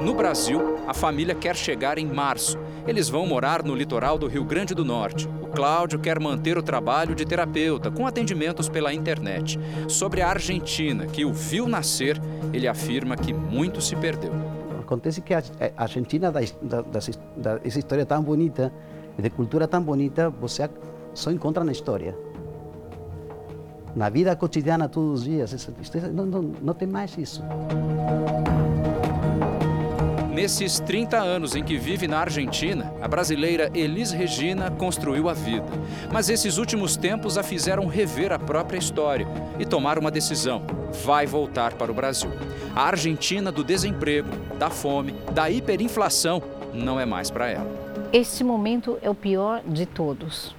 No 0.02 0.14
Brasil, 0.14 0.60
a 0.86 0.94
família 0.94 1.34
quer 1.34 1.56
chegar 1.56 1.98
em 1.98 2.06
março. 2.06 2.60
Eles 2.86 3.08
vão 3.08 3.26
morar 3.26 3.64
no 3.64 3.74
litoral 3.74 4.20
do 4.20 4.28
Rio 4.28 4.44
Grande 4.44 4.76
do 4.76 4.84
Norte. 4.84 5.28
O 5.42 5.48
Cláudio 5.48 5.98
quer 5.98 6.20
manter 6.20 6.58
o 6.58 6.64
trabalho 6.64 7.16
de 7.16 7.26
terapeuta 7.26 7.90
com 7.90 8.06
atendimentos 8.06 8.68
pela 8.68 8.94
internet. 8.94 9.58
Sobre 9.88 10.22
a 10.22 10.28
Argentina, 10.28 11.08
que 11.08 11.24
o 11.24 11.34
viu 11.34 11.68
nascer, 11.68 12.22
ele 12.54 12.68
afirma 12.68 13.16
que 13.16 13.34
muito 13.34 13.82
se 13.82 13.96
perdeu. 13.96 14.55
Acontece 14.86 15.20
que 15.20 15.34
a 15.34 15.42
Argentina, 15.76 16.32
da, 16.32 16.42
da, 16.62 16.82
da, 16.82 17.60
essa 17.64 17.80
história 17.80 18.06
tão 18.06 18.22
bonita, 18.22 18.72
de 19.18 19.30
cultura 19.32 19.68
tão 19.68 19.82
bonita, 19.82 20.30
você 20.30 20.70
só 21.14 21.32
encontra 21.32 21.64
na 21.64 21.72
história. 21.72 22.16
Na 23.96 24.10
vida 24.10 24.36
cotidiana, 24.36 24.88
todos 24.88 25.22
os 25.22 25.26
dias, 25.26 25.68
não, 26.14 26.26
não, 26.26 26.42
não 26.62 26.74
tem 26.76 26.88
mais 26.88 27.18
isso. 27.18 27.42
Nesses 30.32 30.82
30 30.82 31.18
anos 31.18 31.56
em 31.56 31.64
que 31.64 31.78
vive 31.78 32.10
na 32.10 32.20
Argentina, 32.20 32.94
a 33.02 33.08
brasileira 33.08 33.72
Elis 33.74 34.12
Regina 34.12 34.70
construiu 34.70 35.30
a 35.30 35.34
vida. 35.34 35.66
Mas 36.12 36.30
esses 36.30 36.58
últimos 36.58 36.98
tempos 36.98 37.38
a 37.38 37.44
fizeram 37.44 37.88
rever 37.88 38.34
a 38.34 38.38
própria 38.38 38.78
história 38.78 39.26
e 39.58 39.66
tomar 39.66 39.98
uma 39.98 40.12
decisão: 40.12 40.62
vai 41.06 41.26
voltar 41.26 41.74
para 41.76 41.90
o 41.90 41.96
Brasil. 41.96 42.30
A 42.76 42.88
Argentina 42.88 43.54
do 43.54 43.64
desemprego, 43.64 44.28
da 44.60 44.70
fome, 44.70 45.14
da 45.32 45.50
hiperinflação 45.50 46.44
não 46.74 47.00
é 47.00 47.06
mais 47.06 47.32
para 47.32 47.48
ela. 47.48 47.66
Este 48.12 48.44
momento 48.44 48.98
é 49.02 49.10
o 49.10 49.16
pior 49.16 49.62
de 49.66 49.86
todos. 49.86 50.54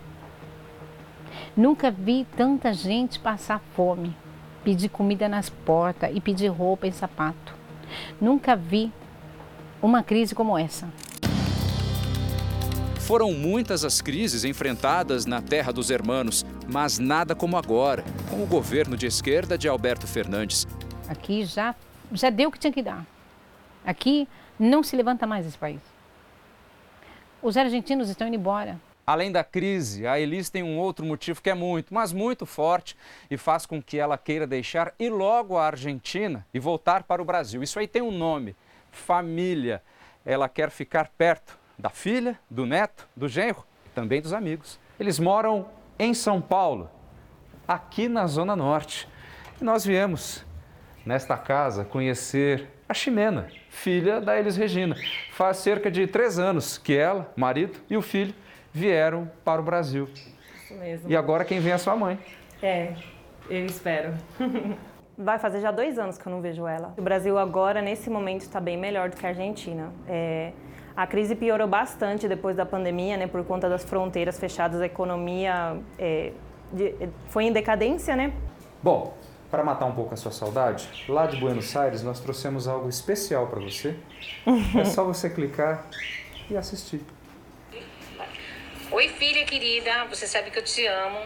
Nunca 1.54 1.90
vi 1.90 2.26
tanta 2.34 2.72
gente 2.72 3.20
passar 3.20 3.60
fome, 3.74 4.16
pedir 4.64 4.88
comida 4.88 5.28
nas 5.28 5.50
portas 5.50 6.10
e 6.14 6.18
pedir 6.18 6.48
roupa 6.48 6.86
e 6.86 6.92
sapato. 6.92 7.54
Nunca 8.18 8.56
vi 8.56 8.90
uma 9.82 10.02
crise 10.02 10.34
como 10.34 10.56
essa. 10.56 10.88
Foram 13.00 13.30
muitas 13.34 13.84
as 13.84 14.00
crises 14.00 14.42
enfrentadas 14.42 15.26
na 15.26 15.42
terra 15.42 15.70
dos 15.70 15.90
hermanos, 15.90 16.46
mas 16.66 16.98
nada 16.98 17.34
como 17.34 17.58
agora, 17.58 18.02
com 18.30 18.42
o 18.42 18.46
governo 18.46 18.96
de 18.96 19.04
esquerda 19.04 19.58
de 19.58 19.68
Alberto 19.68 20.06
Fernandes. 20.06 20.66
Aqui 21.08 21.44
já, 21.44 21.74
já 22.12 22.30
deu 22.30 22.48
o 22.48 22.52
que 22.52 22.58
tinha 22.58 22.72
que 22.72 22.82
dar. 22.82 23.04
Aqui 23.84 24.28
não 24.58 24.82
se 24.82 24.96
levanta 24.96 25.26
mais 25.26 25.46
esse 25.46 25.58
país. 25.58 25.80
Os 27.42 27.56
argentinos 27.56 28.08
estão 28.08 28.26
indo 28.26 28.36
embora. 28.36 28.80
Além 29.06 29.30
da 29.30 29.44
crise, 29.44 30.04
a 30.04 30.18
Elis 30.18 30.50
tem 30.50 30.64
um 30.64 30.78
outro 30.78 31.06
motivo 31.06 31.40
que 31.40 31.48
é 31.48 31.54
muito, 31.54 31.94
mas 31.94 32.12
muito 32.12 32.44
forte 32.44 32.96
e 33.30 33.36
faz 33.36 33.64
com 33.64 33.80
que 33.80 33.98
ela 33.98 34.18
queira 34.18 34.48
deixar 34.48 34.92
ir 34.98 35.10
logo 35.10 35.56
a 35.56 35.66
Argentina 35.66 36.44
e 36.52 36.58
voltar 36.58 37.04
para 37.04 37.22
o 37.22 37.24
Brasil. 37.24 37.62
Isso 37.62 37.78
aí 37.78 37.86
tem 37.86 38.02
um 38.02 38.10
nome: 38.10 38.56
família. 38.90 39.80
Ela 40.24 40.48
quer 40.48 40.70
ficar 40.70 41.08
perto 41.16 41.56
da 41.78 41.88
filha, 41.88 42.36
do 42.50 42.66
neto, 42.66 43.06
do 43.14 43.28
genro 43.28 43.64
e 43.86 43.90
também 43.90 44.20
dos 44.20 44.32
amigos. 44.32 44.80
Eles 44.98 45.20
moram 45.20 45.68
em 46.00 46.12
São 46.12 46.40
Paulo, 46.40 46.90
aqui 47.68 48.08
na 48.08 48.26
Zona 48.26 48.56
Norte. 48.56 49.08
E 49.60 49.62
nós 49.62 49.84
viemos 49.84 50.44
nesta 51.06 51.38
casa, 51.38 51.84
conhecer 51.84 52.68
a 52.88 52.92
Ximena, 52.92 53.46
filha 53.70 54.20
da 54.20 54.38
Elis 54.38 54.56
Regina. 54.56 54.96
Faz 55.32 55.58
cerca 55.58 55.90
de 55.90 56.06
três 56.06 56.38
anos 56.38 56.76
que 56.76 56.96
ela, 56.96 57.32
marido 57.36 57.78
e 57.88 57.96
o 57.96 58.02
filho 58.02 58.34
vieram 58.72 59.30
para 59.44 59.60
o 59.60 59.64
Brasil. 59.64 60.08
Isso 60.56 60.74
mesmo. 60.74 61.10
E 61.10 61.16
agora 61.16 61.44
quem 61.44 61.60
vem 61.60 61.70
é 61.70 61.76
a 61.76 61.78
sua 61.78 61.94
mãe. 61.94 62.18
É, 62.60 62.92
eu 63.48 63.64
espero. 63.64 64.14
Vai 65.16 65.38
fazer 65.38 65.60
já 65.60 65.70
dois 65.70 65.98
anos 65.98 66.18
que 66.18 66.26
eu 66.26 66.32
não 66.32 66.42
vejo 66.42 66.66
ela. 66.66 66.92
O 66.98 67.00
Brasil 67.02 67.38
agora, 67.38 67.80
nesse 67.80 68.10
momento, 68.10 68.42
está 68.42 68.60
bem 68.60 68.76
melhor 68.76 69.08
do 69.08 69.16
que 69.16 69.24
a 69.24 69.30
Argentina. 69.30 69.90
É, 70.06 70.52
a 70.94 71.06
crise 71.06 71.34
piorou 71.34 71.66
bastante 71.66 72.28
depois 72.28 72.54
da 72.54 72.66
pandemia, 72.66 73.16
né, 73.16 73.26
por 73.26 73.42
conta 73.44 73.68
das 73.68 73.82
fronteiras 73.84 74.38
fechadas, 74.38 74.80
a 74.80 74.86
economia 74.86 75.78
é, 75.98 76.32
de, 76.72 76.94
foi 77.28 77.44
em 77.44 77.52
decadência, 77.52 78.14
né? 78.14 78.32
Bom, 78.82 79.16
para 79.50 79.62
matar 79.62 79.86
um 79.86 79.92
pouco 79.92 80.14
a 80.14 80.16
sua 80.16 80.32
saudade, 80.32 80.88
lá 81.08 81.26
de 81.26 81.36
Buenos 81.36 81.74
Aires 81.76 82.02
nós 82.02 82.20
trouxemos 82.20 82.66
algo 82.66 82.88
especial 82.88 83.46
para 83.46 83.60
você. 83.60 83.96
é 84.78 84.84
só 84.84 85.04
você 85.04 85.30
clicar 85.30 85.86
e 86.50 86.56
assistir. 86.56 87.00
Oi, 88.90 89.08
filha 89.08 89.44
querida, 89.44 90.04
você 90.08 90.26
sabe 90.26 90.50
que 90.50 90.58
eu 90.58 90.64
te 90.64 90.86
amo. 90.86 91.18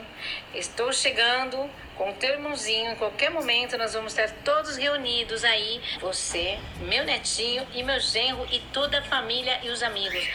Estou 0.55 0.93
chegando 0.93 1.68
com 1.97 2.11
o 2.11 2.14
teu 2.14 2.31
irmãozinho. 2.31 2.93
Em 2.93 2.97
qualquer 2.97 3.31
momento 3.31 3.77
nós 3.77 3.93
vamos 3.93 4.12
estar 4.12 4.35
todos 4.43 4.77
reunidos 4.77 5.45
aí. 5.45 5.81
Você, 6.01 6.59
meu 6.81 7.05
netinho 7.05 7.66
e 7.75 7.83
meu 7.83 8.01
genro 8.01 8.47
e 8.51 8.61
toda 8.73 8.99
a 8.99 9.03
família 9.03 9.61
e 9.62 9.68
os 9.68 9.83
amigos. 9.83 10.27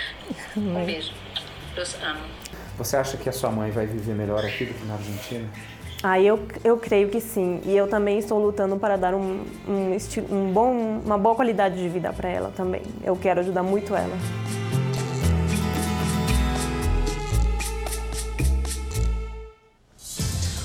Um 0.55 0.86
beijo. 0.86 1.11
Os 1.75 1.95
amo. 1.95 2.23
Você 2.77 2.95
acha 2.95 3.17
que 3.17 3.27
a 3.27 3.31
sua 3.31 3.49
mãe 3.49 3.71
vai 3.71 3.88
viver 3.88 4.13
melhor 4.13 4.45
aqui 4.45 4.65
do 4.65 4.73
que 4.73 4.86
na 4.86 4.93
Argentina? 4.93 5.49
Ah, 6.07 6.21
eu, 6.21 6.39
eu 6.63 6.77
creio 6.77 7.09
que 7.09 7.19
sim. 7.19 7.59
E 7.65 7.75
eu 7.75 7.87
também 7.87 8.19
estou 8.19 8.39
lutando 8.39 8.77
para 8.77 8.95
dar 8.95 9.15
um, 9.15 9.43
um, 9.67 9.91
estilo, 9.95 10.27
um 10.31 10.53
bom, 10.53 11.01
uma 11.03 11.17
boa 11.17 11.33
qualidade 11.33 11.81
de 11.81 11.89
vida 11.89 12.13
para 12.13 12.29
ela 12.29 12.53
também. 12.55 12.83
Eu 13.03 13.15
quero 13.15 13.39
ajudar 13.39 13.63
muito 13.63 13.95
ela. 13.95 14.15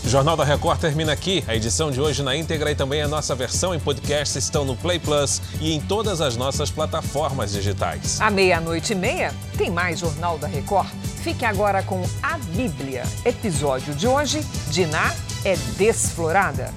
O 0.05 0.09
Jornal 0.11 0.37
da 0.37 0.45
Record 0.45 0.79
termina 0.79 1.13
aqui. 1.13 1.43
A 1.49 1.57
edição 1.57 1.91
de 1.91 2.03
hoje 2.03 2.23
na 2.23 2.37
íntegra 2.37 2.71
e 2.71 2.75
também 2.75 3.01
a 3.01 3.09
nossa 3.09 3.35
versão 3.35 3.75
em 3.75 3.81
podcast 3.81 4.39
estão 4.39 4.67
no 4.67 4.77
Play 4.77 4.99
Plus 4.99 5.41
e 5.59 5.73
em 5.73 5.81
todas 5.81 6.21
as 6.21 6.37
nossas 6.37 6.71
plataformas 6.71 7.53
digitais. 7.53 8.21
À 8.21 8.31
meia-noite 8.31 8.93
e 8.93 8.97
meia, 8.97 9.33
tem 9.57 9.71
mais 9.71 10.01
Jornal 10.01 10.37
da 10.37 10.47
Record. 10.47 10.91
Fique 11.25 11.47
agora 11.47 11.83
com 11.83 12.03
a 12.23 12.37
Bíblia. 12.55 13.05
Episódio 13.25 13.95
de 13.95 14.07
hoje: 14.07 14.45
Diná 14.71 15.15
é 15.45 15.57
desflorada. 15.77 16.73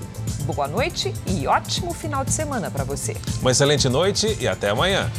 Boa 0.45 0.67
noite 0.67 1.13
e 1.27 1.47
ótimo 1.47 1.93
final 1.93 2.23
de 2.23 2.31
semana 2.31 2.69
para 2.69 2.83
você. 2.83 3.15
Uma 3.41 3.51
excelente 3.51 3.87
noite 3.89 4.37
e 4.39 4.47
até 4.47 4.69
amanhã. 4.69 5.09